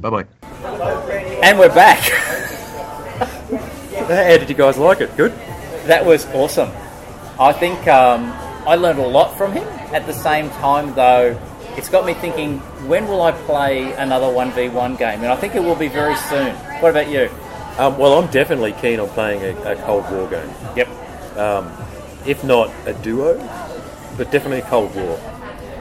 Bye 0.00 0.10
bye. 0.10 0.26
And 1.42 1.58
we're 1.58 1.74
back. 1.74 2.00
How 4.06 4.36
did 4.36 4.48
you 4.48 4.54
guys 4.54 4.78
like 4.78 5.00
it? 5.00 5.16
Good. 5.16 5.32
That 5.86 6.04
was 6.04 6.26
awesome. 6.26 6.70
I 7.38 7.52
think 7.52 7.86
um, 7.86 8.32
I 8.66 8.74
learned 8.74 8.98
a 8.98 9.06
lot 9.06 9.36
from 9.38 9.52
him. 9.52 9.66
At 9.94 10.06
the 10.06 10.12
same 10.12 10.50
time, 10.50 10.94
though 10.94 11.40
it's 11.76 11.88
got 11.88 12.06
me 12.06 12.14
thinking, 12.14 12.58
when 12.88 13.06
will 13.08 13.22
I 13.22 13.32
play 13.32 13.92
another 13.92 14.26
1v1 14.26 14.98
game? 14.98 15.20
And 15.20 15.26
I 15.26 15.36
think 15.36 15.54
it 15.54 15.62
will 15.62 15.76
be 15.76 15.88
very 15.88 16.16
soon. 16.16 16.54
What 16.80 16.90
about 16.90 17.08
you? 17.08 17.28
Um, 17.78 17.98
well, 17.98 18.18
I'm 18.18 18.30
definitely 18.30 18.72
keen 18.72 19.00
on 19.00 19.08
playing 19.10 19.42
a, 19.42 19.72
a 19.72 19.76
Cold 19.82 20.10
War 20.10 20.28
game. 20.28 20.50
Yep. 20.76 20.88
Um, 21.36 21.70
if 22.26 22.42
not 22.42 22.70
a 22.86 22.94
duo, 22.94 23.36
but 24.16 24.30
definitely 24.30 24.60
a 24.60 24.66
Cold 24.66 24.94
War. 24.94 25.20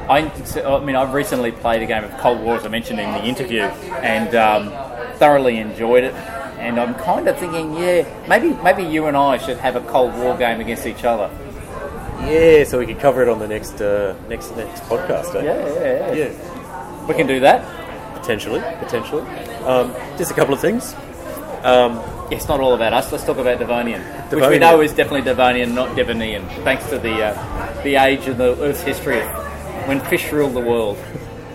I, 0.10 0.32
I 0.64 0.84
mean, 0.84 0.96
I've 0.96 1.14
recently 1.14 1.52
played 1.52 1.82
a 1.82 1.86
game 1.86 2.04
of 2.04 2.16
Cold 2.18 2.41
War, 2.41 2.58
as 2.58 2.66
I 2.66 2.68
mentioned 2.68 3.00
in 3.00 3.12
the 3.14 3.24
interview, 3.24 3.62
and 3.62 4.36
um, 4.36 4.70
thoroughly 5.18 5.58
enjoyed 5.58 6.04
it. 6.04 6.14
And 6.60 6.80
I'm 6.80 6.96
kind 6.96 7.28
of 7.28 7.38
thinking, 7.38 7.76
yeah, 7.76 8.08
maybe 8.28 8.50
maybe 8.64 8.84
you 8.84 9.06
and 9.06 9.16
I 9.16 9.38
should 9.38 9.58
have 9.58 9.76
a 9.76 9.82
Cold 9.82 10.14
War 10.16 10.38
game 10.38 10.60
against 10.60 10.86
each 10.86 11.04
other. 11.04 11.30
Yeah, 12.22 12.63
so 12.63 12.80
we 12.80 12.86
can 12.86 12.97
cover 12.97 13.22
it 13.22 13.30
on 13.30 13.39
the 13.39 13.47
next 13.47 13.82
uh, 13.82 14.16
next 14.30 14.55
next 14.55 14.82
podcast. 14.84 15.36
Eh? 15.36 15.43
Yeah, 15.43 15.68
yeah, 15.68 16.13
yeah, 16.13 16.30
yeah. 16.30 17.07
We 17.07 17.13
can 17.13 17.28
do 17.28 17.39
that. 17.41 17.63
Potentially, 18.20 18.61
potentially. 18.80 19.22
Um, 19.66 19.93
just 20.18 20.32
a 20.32 20.34
couple 20.34 20.53
of 20.53 20.59
things. 20.59 20.95
Um, 21.63 22.01
it's 22.32 22.47
not 22.47 22.59
all 22.59 22.74
about 22.74 22.93
us. 22.93 23.11
Let's 23.11 23.24
talk 23.24 23.38
about 23.38 23.59
Devonian, 23.59 24.01
Devonian. 24.01 24.39
which 24.39 24.49
we 24.49 24.59
know 24.59 24.82
is 24.82 24.93
definitely 24.93 25.22
Devonian, 25.22 25.76
not 25.76 25.95
Devonian, 25.95 26.47
thanks 26.63 26.89
to 26.89 26.97
the 26.97 27.24
uh, 27.24 27.84
the 27.84 27.95
age 27.95 28.28
of 28.28 28.38
the 28.38 28.55
Earth's 28.61 28.82
history 28.82 29.22
when 29.88 29.99
fish 29.99 30.32
ruled 30.32 30.53
the 30.53 30.59
world. 30.59 30.97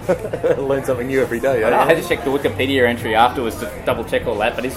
Learn 0.58 0.84
something 0.84 1.06
new 1.06 1.20
every 1.20 1.40
day. 1.40 1.62
I, 1.62 1.82
I, 1.82 1.86
had 1.86 2.02
to 2.02 2.08
check 2.08 2.24
the 2.24 2.30
Wikipedia 2.30 2.88
entry 2.88 3.14
afterwards 3.14 3.58
to 3.60 3.82
double 3.84 4.04
check 4.04 4.26
all 4.26 4.36
that, 4.38 4.54
but 4.54 4.64
he's 4.64 4.76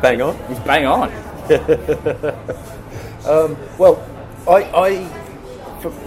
bang 0.00 0.22
on. 0.22 0.36
He's 0.48 0.58
bang 0.60 0.86
on. 0.86 1.10
um, 3.26 3.56
well, 3.78 3.96
I, 4.48 4.62
I 4.74 5.04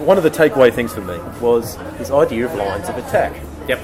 one 0.04 0.16
of 0.18 0.22
the 0.24 0.30
takeaway 0.30 0.72
things 0.72 0.94
for 0.94 1.00
me 1.00 1.18
was 1.40 1.76
this 1.98 2.10
idea 2.10 2.46
of 2.46 2.54
lines 2.54 2.88
of 2.88 2.96
attack. 2.96 3.40
Yep. 3.68 3.80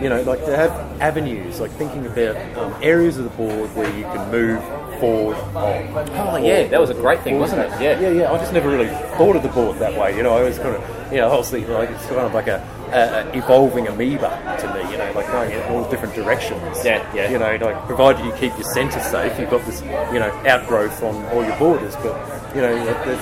You 0.00 0.08
know, 0.08 0.22
like 0.22 0.44
to 0.44 0.56
have 0.56 0.70
avenues, 1.00 1.60
like 1.60 1.70
thinking 1.72 2.06
about 2.06 2.36
um, 2.56 2.74
areas 2.82 3.18
of 3.18 3.24
the 3.24 3.30
board 3.30 3.74
where 3.76 3.88
you 3.96 4.02
can 4.04 4.30
move 4.30 4.62
forward 4.98 5.36
on. 5.54 6.08
Oh 6.10 6.36
yeah, 6.36 6.66
that 6.68 6.80
was 6.80 6.90
a 6.90 6.94
great 6.94 7.20
thing, 7.20 7.38
wasn't 7.38 7.62
it? 7.62 7.70
Yeah. 7.80 8.00
Yeah, 8.00 8.10
yeah. 8.10 8.32
I 8.32 8.38
just 8.38 8.52
never 8.52 8.68
really 8.68 8.88
thought 9.16 9.36
of 9.36 9.42
the 9.42 9.48
board 9.48 9.78
that 9.78 9.98
way. 9.98 10.16
You 10.16 10.22
know, 10.22 10.36
I 10.36 10.42
was 10.42 10.58
kind 10.58 10.74
of, 10.74 11.12
you 11.12 11.18
know, 11.18 11.30
I 11.30 11.36
was 11.36 11.50
thinking 11.50 11.72
like 11.72 11.90
it's 11.90 12.06
kind 12.06 12.20
of 12.20 12.34
like 12.34 12.48
a, 12.48 12.60
a, 12.92 13.36
evolving 13.36 13.86
amoeba 13.88 14.56
to 14.60 14.74
me. 14.74 14.90
You 14.90 14.98
know, 14.98 15.12
like 15.14 15.26
going 15.28 15.50
in 15.52 15.62
all 15.72 15.88
different 15.90 16.14
directions. 16.14 16.84
Yeah, 16.84 17.04
yeah. 17.14 17.30
You 17.30 17.38
know, 17.38 17.56
like 17.64 17.86
provided 17.86 18.24
you 18.24 18.32
keep 18.32 18.52
your 18.54 18.70
centre 18.72 19.00
safe, 19.00 19.38
you've 19.38 19.50
got 19.50 19.64
this, 19.66 19.82
you 19.82 20.18
know, 20.18 20.30
outgrowth 20.46 21.02
on 21.02 21.24
all 21.26 21.44
your 21.44 21.56
borders, 21.58 21.94
but 21.96 22.14
you 22.54 22.60
know, 22.60 22.72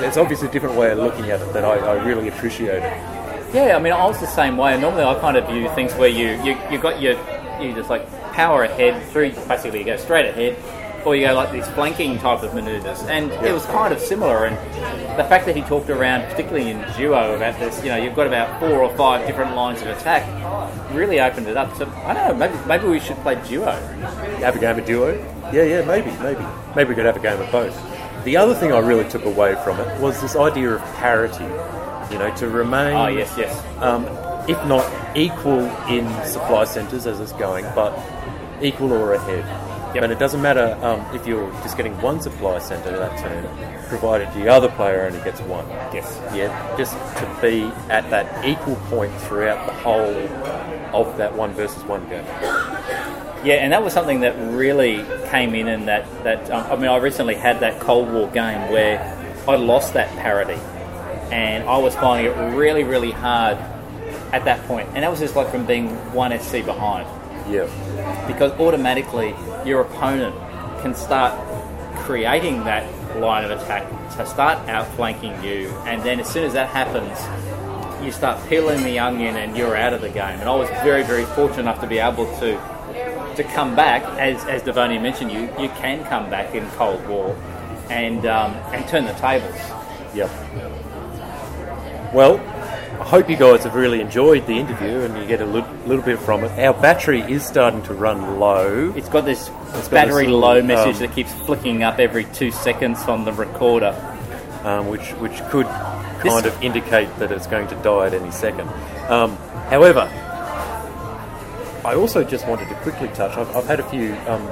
it's 0.03 0.17
obviously 0.17 0.49
a 0.49 0.51
different 0.51 0.77
way 0.77 0.91
of 0.91 0.99
looking 0.99 1.31
at 1.31 1.41
it 1.41 1.53
that 1.55 1.65
I, 1.65 1.77
I 1.79 2.05
really 2.05 2.29
appreciate. 2.29 2.83
Yeah, 3.53 3.77
I 3.77 3.79
mean, 3.81 3.93
I 3.93 4.07
was 4.07 4.19
the 4.19 4.27
same 4.27 4.57
way. 4.57 4.81
Normally, 4.81 5.05
I 5.05 5.15
kind 5.21 5.37
of 5.37 5.47
view 5.47 5.69
things 5.75 5.95
where 5.95 6.09
you 6.09 6.43
you, 6.43 6.57
you 6.71 6.79
got 6.79 7.03
your 7.03 7.19
you 7.61 7.75
just 7.75 7.91
like 7.91 8.09
power 8.33 8.65
ahead 8.65 9.03
through. 9.11 9.33
Basically, 9.47 9.81
you 9.81 9.85
go 9.85 9.97
straight 9.97 10.27
ahead, 10.27 10.57
or 11.05 11.15
you 11.15 11.27
go 11.27 11.35
like 11.35 11.53
these 11.53 11.69
flanking 11.69 12.19
type 12.19 12.43
of 12.43 12.55
manoeuvres, 12.55 13.03
and 13.03 13.31
it 13.31 13.53
was 13.53 13.67
kind 13.67 13.93
of 13.93 14.01
similar. 14.01 14.47
And 14.47 14.57
the 15.19 15.25
fact 15.25 15.45
that 15.45 15.55
he 15.55 15.61
talked 15.63 15.91
around, 15.91 16.23
particularly 16.31 16.71
in 16.71 16.79
duo, 16.97 17.37
about 17.37 17.59
this, 17.61 17.83
you 17.83 17.91
know, 17.91 17.97
you've 17.97 18.15
got 18.15 18.27
about 18.27 18.59
four 18.59 18.83
or 18.83 18.97
five 18.97 19.27
different 19.27 19.55
lines 19.55 19.83
of 19.83 19.89
attack, 19.89 20.25
really 20.95 21.21
opened 21.21 21.47
it 21.47 21.59
up. 21.59 21.77
So 21.77 21.87
I 22.07 22.15
don't 22.15 22.29
know, 22.29 22.35
maybe 22.35 22.67
maybe 22.67 22.87
we 22.87 23.01
should 23.01 23.19
play 23.19 23.35
duo. 23.47 23.73
Have 24.41 24.57
a 24.57 24.59
game 24.59 24.79
of 24.79 24.87
duo? 24.87 25.13
Yeah, 25.53 25.65
yeah, 25.65 25.85
maybe, 25.85 26.11
maybe. 26.23 26.43
Maybe 26.75 26.89
we 26.89 26.95
could 26.95 27.05
have 27.05 27.17
a 27.17 27.21
game 27.21 27.39
of 27.39 27.53
both. 27.53 27.79
The 28.25 28.39
other 28.39 28.55
thing 28.55 28.73
I 28.73 28.79
really 28.79 29.07
took 29.11 29.27
away 29.27 29.57
from 29.63 29.79
it 29.79 30.01
was 30.01 30.23
this 30.23 30.37
idea 30.37 30.71
of 30.71 30.81
parity. 30.95 31.45
You 32.13 32.19
know, 32.19 32.35
to 32.37 32.49
remain, 32.49 32.95
Oh 32.95 33.07
yes, 33.07 33.35
yes. 33.39 33.65
um, 33.83 34.05
if 34.49 34.63
not 34.67 34.85
equal 35.17 35.61
in 35.89 36.07
supply 36.27 36.65
centres 36.65 37.07
as 37.07 37.21
it's 37.21 37.33
going, 37.33 37.65
but 37.75 37.99
equal 38.61 38.93
or 38.93 39.15
ahead. 39.15 39.45
Yep. 39.95 40.05
And 40.05 40.13
it 40.13 40.19
doesn't 40.19 40.41
matter 40.41 40.79
um, 40.83 41.01
if 41.15 41.27
you're 41.27 41.51
just 41.63 41.77
getting 41.77 41.99
one 42.01 42.21
supply 42.21 42.59
centre 42.59 42.97
that 42.97 43.19
turn, 43.19 43.45
provided 43.89 44.33
the 44.33 44.49
other 44.49 44.69
player 44.71 45.03
only 45.07 45.23
gets 45.23 45.41
one. 45.43 45.69
Yes. 45.93 46.19
Yeah, 46.35 46.77
just 46.79 46.93
to 46.93 47.39
be 47.43 47.65
at 47.91 48.09
that 48.11 48.45
equal 48.45 48.77
point 48.89 49.13
throughout 49.23 49.67
the 49.67 49.73
whole 49.75 50.17
of 50.95 51.17
that 51.19 51.35
one 51.35 51.53
versus 51.53 51.83
one 51.85 52.09
game. 52.09 52.25
Yeah, 53.45 53.55
and 53.55 53.73
that 53.73 53.83
was 53.83 53.93
something 53.93 54.21
that 54.21 54.35
really 54.55 55.05
came 55.29 55.55
in, 55.55 55.69
and 55.69 55.89
that 55.89 56.07
that 56.25 56.51
um, 56.51 56.71
I 56.71 56.77
mean, 56.77 56.89
I 56.89 56.97
recently 56.97 57.35
had 57.35 57.61
that 57.61 57.81
Cold 57.81 58.11
War 58.13 58.29
game 58.29 58.71
where 58.71 59.01
I 59.49 59.57
lost 59.57 59.95
that 59.95 60.09
parity, 60.19 60.59
and 61.33 61.65
I 61.69 61.79
was 61.79 61.95
finding 61.97 62.31
it 62.33 62.37
really, 62.57 62.85
really 62.85 63.11
hard 63.11 63.57
at 64.33 64.45
that 64.45 64.63
point. 64.67 64.89
and 64.95 65.03
that 65.03 65.11
was 65.11 65.21
just 65.21 65.35
like 65.37 65.51
from 65.51 65.67
being 65.67 65.89
one 66.15 66.33
SC 66.39 66.63
behind, 66.65 67.07
Yeah. 67.51 67.67
because 68.27 68.53
automatically 68.61 69.35
your 69.65 69.81
opponent 69.83 70.35
can 70.83 70.95
start 70.95 71.33
creating 71.97 72.65
that 72.65 72.85
line 73.19 73.45
of 73.45 73.51
attack 73.51 73.85
to 74.17 74.27
start 74.27 74.59
outflanking 74.69 75.43
you, 75.43 75.69
and 75.87 76.03
then 76.03 76.19
as 76.21 76.29
soon 76.29 76.45
as 76.45 76.53
that 76.55 76.69
happens, 76.69 77.17
you 78.05 78.11
start 78.11 78.37
peeling 78.49 78.83
the 78.83 78.99
onion 78.99 79.37
and 79.37 79.57
you're 79.57 79.77
out 79.77 79.93
of 79.93 80.01
the 80.01 80.09
game. 80.09 80.41
And 80.41 80.49
I 80.49 80.55
was 80.57 80.69
very, 80.83 81.03
very 81.05 81.25
fortunate 81.25 81.61
enough 81.61 81.81
to 81.81 81.87
be 81.87 81.99
able 81.99 82.27
to 82.41 82.59
to 83.37 83.43
come 83.45 83.75
back, 83.75 84.03
as 84.19 84.45
as 84.47 84.63
Devonia 84.63 85.01
mentioned, 85.01 85.31
you 85.33 85.43
you 85.59 85.69
can 85.81 86.05
come 86.05 86.29
back 86.29 86.55
in 86.55 86.67
Cold 86.73 87.07
War 87.09 87.35
and 87.91 88.27
um, 88.27 88.53
and 88.75 88.87
turn 88.89 89.05
the 89.07 89.15
tables. 89.15 89.57
Yep. 90.15 90.31
Well, 92.13 92.39
I 93.01 93.05
hope 93.05 93.29
you 93.31 93.37
guys 93.37 93.65
have 93.65 93.75
really 93.75 94.01
enjoyed 94.01 94.47
the 94.47 94.53
interview 94.59 95.01
and 95.01 95.17
you 95.17 95.27
get 95.27 95.41
a 95.41 95.47
little, 95.47 95.73
little 95.87 96.05
bit 96.05 96.19
from 96.19 96.45
it. 96.45 96.51
Our 96.59 96.75
battery 96.75 97.21
is 97.23 97.45
starting 97.45 97.83
to 97.85 97.95
run 97.95 98.39
low. 98.39 98.93
It's 98.95 99.09
got 99.09 99.25
this 99.25 99.49
got 99.49 99.91
battery 99.91 100.25
this 100.27 100.33
low 100.33 100.55
little, 100.55 100.67
message 100.69 100.97
um, 100.97 101.01
that 101.03 101.13
keeps 101.15 101.33
flicking 101.33 101.83
up 101.83 101.99
every 101.99 102.25
two 102.27 102.51
seconds 102.51 103.01
on 103.03 103.25
the 103.25 103.33
recorder. 103.33 103.95
um, 104.65 104.89
which 104.89 105.11
which 105.15 105.41
could 105.51 105.67
kind 105.67 106.47
of 106.47 106.63
indicate 106.63 107.09
that 107.19 107.33
it's 107.33 107.47
going 107.47 107.67
to 107.69 107.75
die 107.83 108.07
at 108.07 108.15
any 108.15 108.31
second. 108.31 108.69
Um, 109.09 109.37
however, 109.69 110.09
I 111.85 111.95
also 111.97 112.23
just 112.23 112.47
wanted 112.47 112.69
to 112.69 112.75
quickly 112.77 113.09
touch. 113.09 113.37
I've, 113.37 113.57
I've 113.57 113.67
had 113.67 113.81
a 113.81 113.89
few 113.91 114.15
um, 114.29 114.47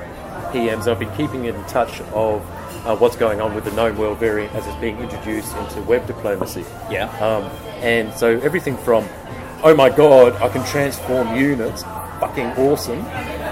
PMs. 0.53 0.89
I've 0.89 0.99
been 0.99 1.15
keeping 1.17 1.47
in 1.47 1.55
touch 1.65 2.01
of 2.13 2.45
uh, 2.87 2.97
what's 2.97 3.17
going 3.17 3.41
on 3.41 3.55
with 3.55 3.65
the 3.65 3.73
known 3.73 3.97
world 3.97 4.19
variant 4.19 4.55
as 4.55 4.67
it's 4.67 4.77
being 4.77 4.99
introduced 4.99 5.55
into 5.57 5.83
web 5.83 6.07
diplomacy. 6.07 6.65
Yeah. 6.91 7.09
Um, 7.19 7.45
and 7.83 8.13
so 8.15 8.39
everything 8.41 8.77
from, 8.79 9.09
oh 9.63 9.75
my 9.75 9.91
god, 9.91 10.35
I 10.43 10.49
can 10.49 10.65
transform 10.67 11.37
units, 11.37 11.83
fucking 11.83 12.47
awesome, 12.53 13.01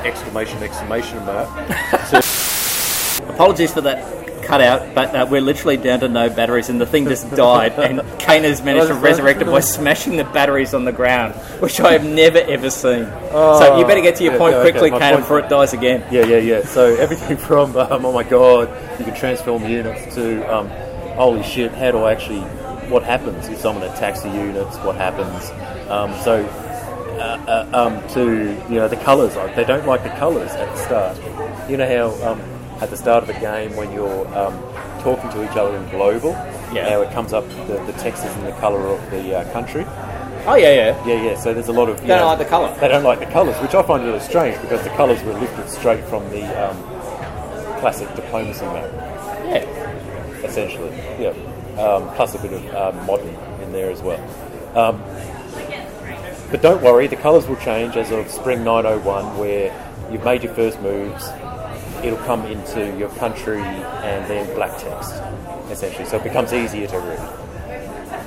exclamation 0.04 0.62
exclamation 0.62 1.18
mark. 1.24 1.48
Apologies 3.30 3.72
for 3.72 3.80
that 3.82 4.17
cutout, 4.48 4.94
but 4.94 5.14
uh, 5.14 5.26
we're 5.30 5.42
literally 5.42 5.76
down 5.76 6.00
to 6.00 6.08
no 6.08 6.30
batteries, 6.30 6.70
and 6.70 6.80
the 6.80 6.86
thing 6.86 7.04
just 7.04 7.30
died. 7.36 7.72
And 7.78 8.00
Kane 8.18 8.44
has 8.44 8.62
managed 8.62 8.88
to 8.88 8.94
resurrect 8.94 9.42
it 9.42 9.44
by 9.44 9.60
smashing 9.60 10.16
the 10.16 10.24
batteries 10.24 10.72
on 10.72 10.86
the 10.86 10.92
ground, 10.92 11.34
which 11.60 11.78
I 11.80 11.92
have 11.92 12.04
never 12.04 12.38
ever 12.38 12.70
seen. 12.70 13.04
so 13.30 13.78
you 13.78 13.84
better 13.84 14.00
get 14.00 14.16
to 14.16 14.24
your 14.24 14.32
yeah, 14.32 14.38
point 14.38 14.56
yeah, 14.56 14.62
quickly, 14.62 14.90
my 14.90 14.98
Kane, 14.98 15.12
point- 15.12 15.24
before 15.24 15.38
it 15.40 15.48
dies 15.50 15.74
again. 15.74 16.02
Yeah, 16.10 16.24
yeah, 16.24 16.38
yeah. 16.38 16.64
So 16.64 16.96
everything 16.96 17.36
from 17.48 17.76
um, 17.76 18.06
oh 18.06 18.12
my 18.12 18.24
god, 18.24 18.68
you 18.98 19.04
can 19.04 19.14
transform 19.14 19.66
units 19.66 20.14
to 20.14 20.42
um, 20.52 20.68
holy 21.16 21.42
shit, 21.42 21.72
how 21.72 21.90
do 21.90 21.98
I 21.98 22.12
actually? 22.12 22.40
What 22.88 23.02
happens 23.02 23.46
if 23.48 23.58
someone 23.58 23.84
attacks 23.84 24.22
the 24.22 24.30
units? 24.30 24.78
What 24.78 24.96
happens? 24.96 25.50
Um, 25.90 26.10
so 26.22 26.42
uh, 27.18 27.66
uh, 27.72 27.86
um, 27.86 28.08
to 28.14 28.24
you 28.72 28.76
know 28.76 28.88
the 28.88 28.96
colours, 28.96 29.36
like, 29.36 29.54
they 29.54 29.64
don't 29.64 29.86
like 29.86 30.04
the 30.04 30.10
colours 30.10 30.50
at 30.52 30.74
the 30.74 30.84
start. 30.84 31.70
You 31.70 31.76
know 31.76 31.86
how 31.86 32.32
um, 32.32 32.57
at 32.80 32.90
the 32.90 32.96
start 32.96 33.22
of 33.22 33.26
the 33.28 33.38
game 33.40 33.74
when 33.76 33.92
you're 33.92 34.26
um, 34.36 34.54
talking 35.02 35.30
to 35.30 35.44
each 35.44 35.56
other 35.56 35.76
in 35.76 35.88
global, 35.90 36.30
Yeah. 36.72 36.88
how 36.90 37.00
it 37.02 37.10
comes 37.12 37.32
up 37.32 37.48
the, 37.66 37.82
the 37.86 37.92
text 37.98 38.24
is 38.24 38.34
in 38.36 38.44
the 38.44 38.52
colour 38.52 38.86
of 38.86 39.10
the 39.10 39.38
uh, 39.38 39.52
country. 39.52 39.84
Oh 40.46 40.54
yeah, 40.54 40.72
yeah. 40.72 41.06
Yeah, 41.06 41.22
yeah. 41.22 41.36
So 41.36 41.52
there's 41.52 41.68
a 41.68 41.72
lot 41.72 41.88
of 41.88 42.00
They 42.00 42.06
don't 42.08 42.20
know, 42.20 42.26
like 42.26 42.38
the 42.38 42.44
colour. 42.46 42.74
They 42.80 42.88
don't 42.88 43.04
like 43.04 43.18
the 43.18 43.26
colours, 43.26 43.56
which 43.60 43.74
I 43.74 43.82
find 43.82 44.02
a 44.02 44.06
little 44.06 44.20
strange 44.20 44.60
because 44.62 44.82
the 44.82 44.90
colours 44.90 45.22
were 45.22 45.34
lifted 45.34 45.68
straight 45.68 46.04
from 46.04 46.28
the 46.30 46.42
um, 46.70 46.76
classic 47.80 48.08
diplomacy 48.14 48.64
map, 48.64 48.90
Yeah. 49.46 49.64
essentially. 50.44 50.90
Yeah. 51.20 51.34
Um, 51.78 52.08
plus 52.16 52.34
a 52.34 52.38
bit 52.38 52.52
of 52.52 52.74
um, 52.74 53.06
modern 53.06 53.34
in 53.62 53.72
there 53.72 53.90
as 53.90 54.00
well. 54.02 54.18
Um, 54.76 55.02
but 56.50 56.62
don't 56.62 56.82
worry, 56.82 57.06
the 57.08 57.16
colours 57.16 57.46
will 57.46 57.56
change 57.56 57.96
as 57.96 58.10
of 58.10 58.30
spring 58.30 58.64
901, 58.64 59.36
where 59.38 59.70
you've 60.10 60.24
made 60.24 60.42
your 60.42 60.54
first 60.54 60.80
moves. 60.80 61.28
It'll 62.04 62.18
come 62.24 62.44
into 62.46 62.96
your 62.96 63.08
country 63.10 63.60
and 63.60 64.24
then 64.30 64.52
black 64.54 64.78
text, 64.78 65.12
essentially. 65.70 66.04
So 66.06 66.16
it 66.16 66.22
becomes 66.24 66.52
easier 66.52 66.86
to 66.88 66.98
read. 66.98 67.18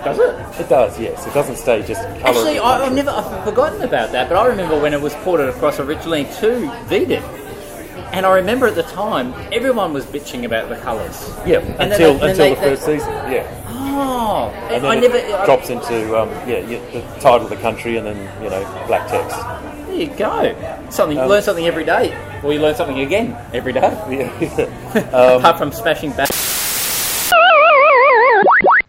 Does 0.03 0.17
it? 0.19 0.59
It 0.61 0.67
does, 0.69 0.99
yes. 0.99 1.25
It 1.27 1.33
doesn't 1.33 1.57
stay 1.57 1.83
just 1.83 2.01
colour. 2.01 2.21
Actually, 2.25 2.59
I, 2.59 2.85
I've 2.85 2.93
never 2.93 3.11
I've 3.11 3.43
forgotten 3.43 3.81
about 3.83 4.11
that, 4.13 4.29
but 4.29 4.35
I 4.37 4.45
remember 4.47 4.79
when 4.79 4.93
it 4.93 5.01
was 5.01 5.13
ported 5.15 5.49
across 5.49 5.79
originally 5.79 6.23
to 6.25 6.69
VDIP. 6.89 7.21
And 8.13 8.25
I 8.25 8.33
remember 8.35 8.67
at 8.67 8.75
the 8.75 8.83
time, 8.83 9.33
everyone 9.53 9.93
was 9.93 10.05
bitching 10.05 10.43
about 10.43 10.67
the 10.69 10.75
colours. 10.77 11.29
Yeah, 11.45 11.59
And 11.59 11.93
until 11.93 12.15
they- 12.17 12.29
until 12.31 12.35
they- 12.35 12.55
the 12.55 12.61
they- 12.61 12.61
first 12.75 12.83
season. 12.85 13.09
Yeah. 13.31 13.47
Oh, 13.93 14.47
and 14.69 14.83
then 14.83 14.91
I 14.91 14.95
it 14.95 15.01
never. 15.01 15.17
I- 15.37 15.45
drops 15.45 15.69
into 15.69 16.19
um, 16.19 16.29
yeah, 16.47 16.59
yeah, 16.59 16.79
the 16.91 17.01
title 17.21 17.43
of 17.43 17.49
the 17.49 17.55
country 17.57 17.97
and 17.97 18.05
then 18.07 18.17
you 18.43 18.49
know 18.49 18.83
black 18.87 19.07
text. 19.07 19.37
There 19.87 19.95
you 19.95 20.07
go. 20.07 20.55
Something 20.89 21.19
Um, 21.19 21.27
learn 21.29 21.41
something 21.41 21.67
every 21.67 21.83
day, 21.85 22.13
or 22.43 22.53
you 22.53 22.59
learn 22.59 22.75
something 22.75 22.99
again 22.99 23.37
every 23.53 23.73
day. 23.73 23.81
Yeah. 24.09 25.37
Apart 25.37 25.57
from 25.57 25.71
smashing 25.71 26.11
back. 26.11 26.40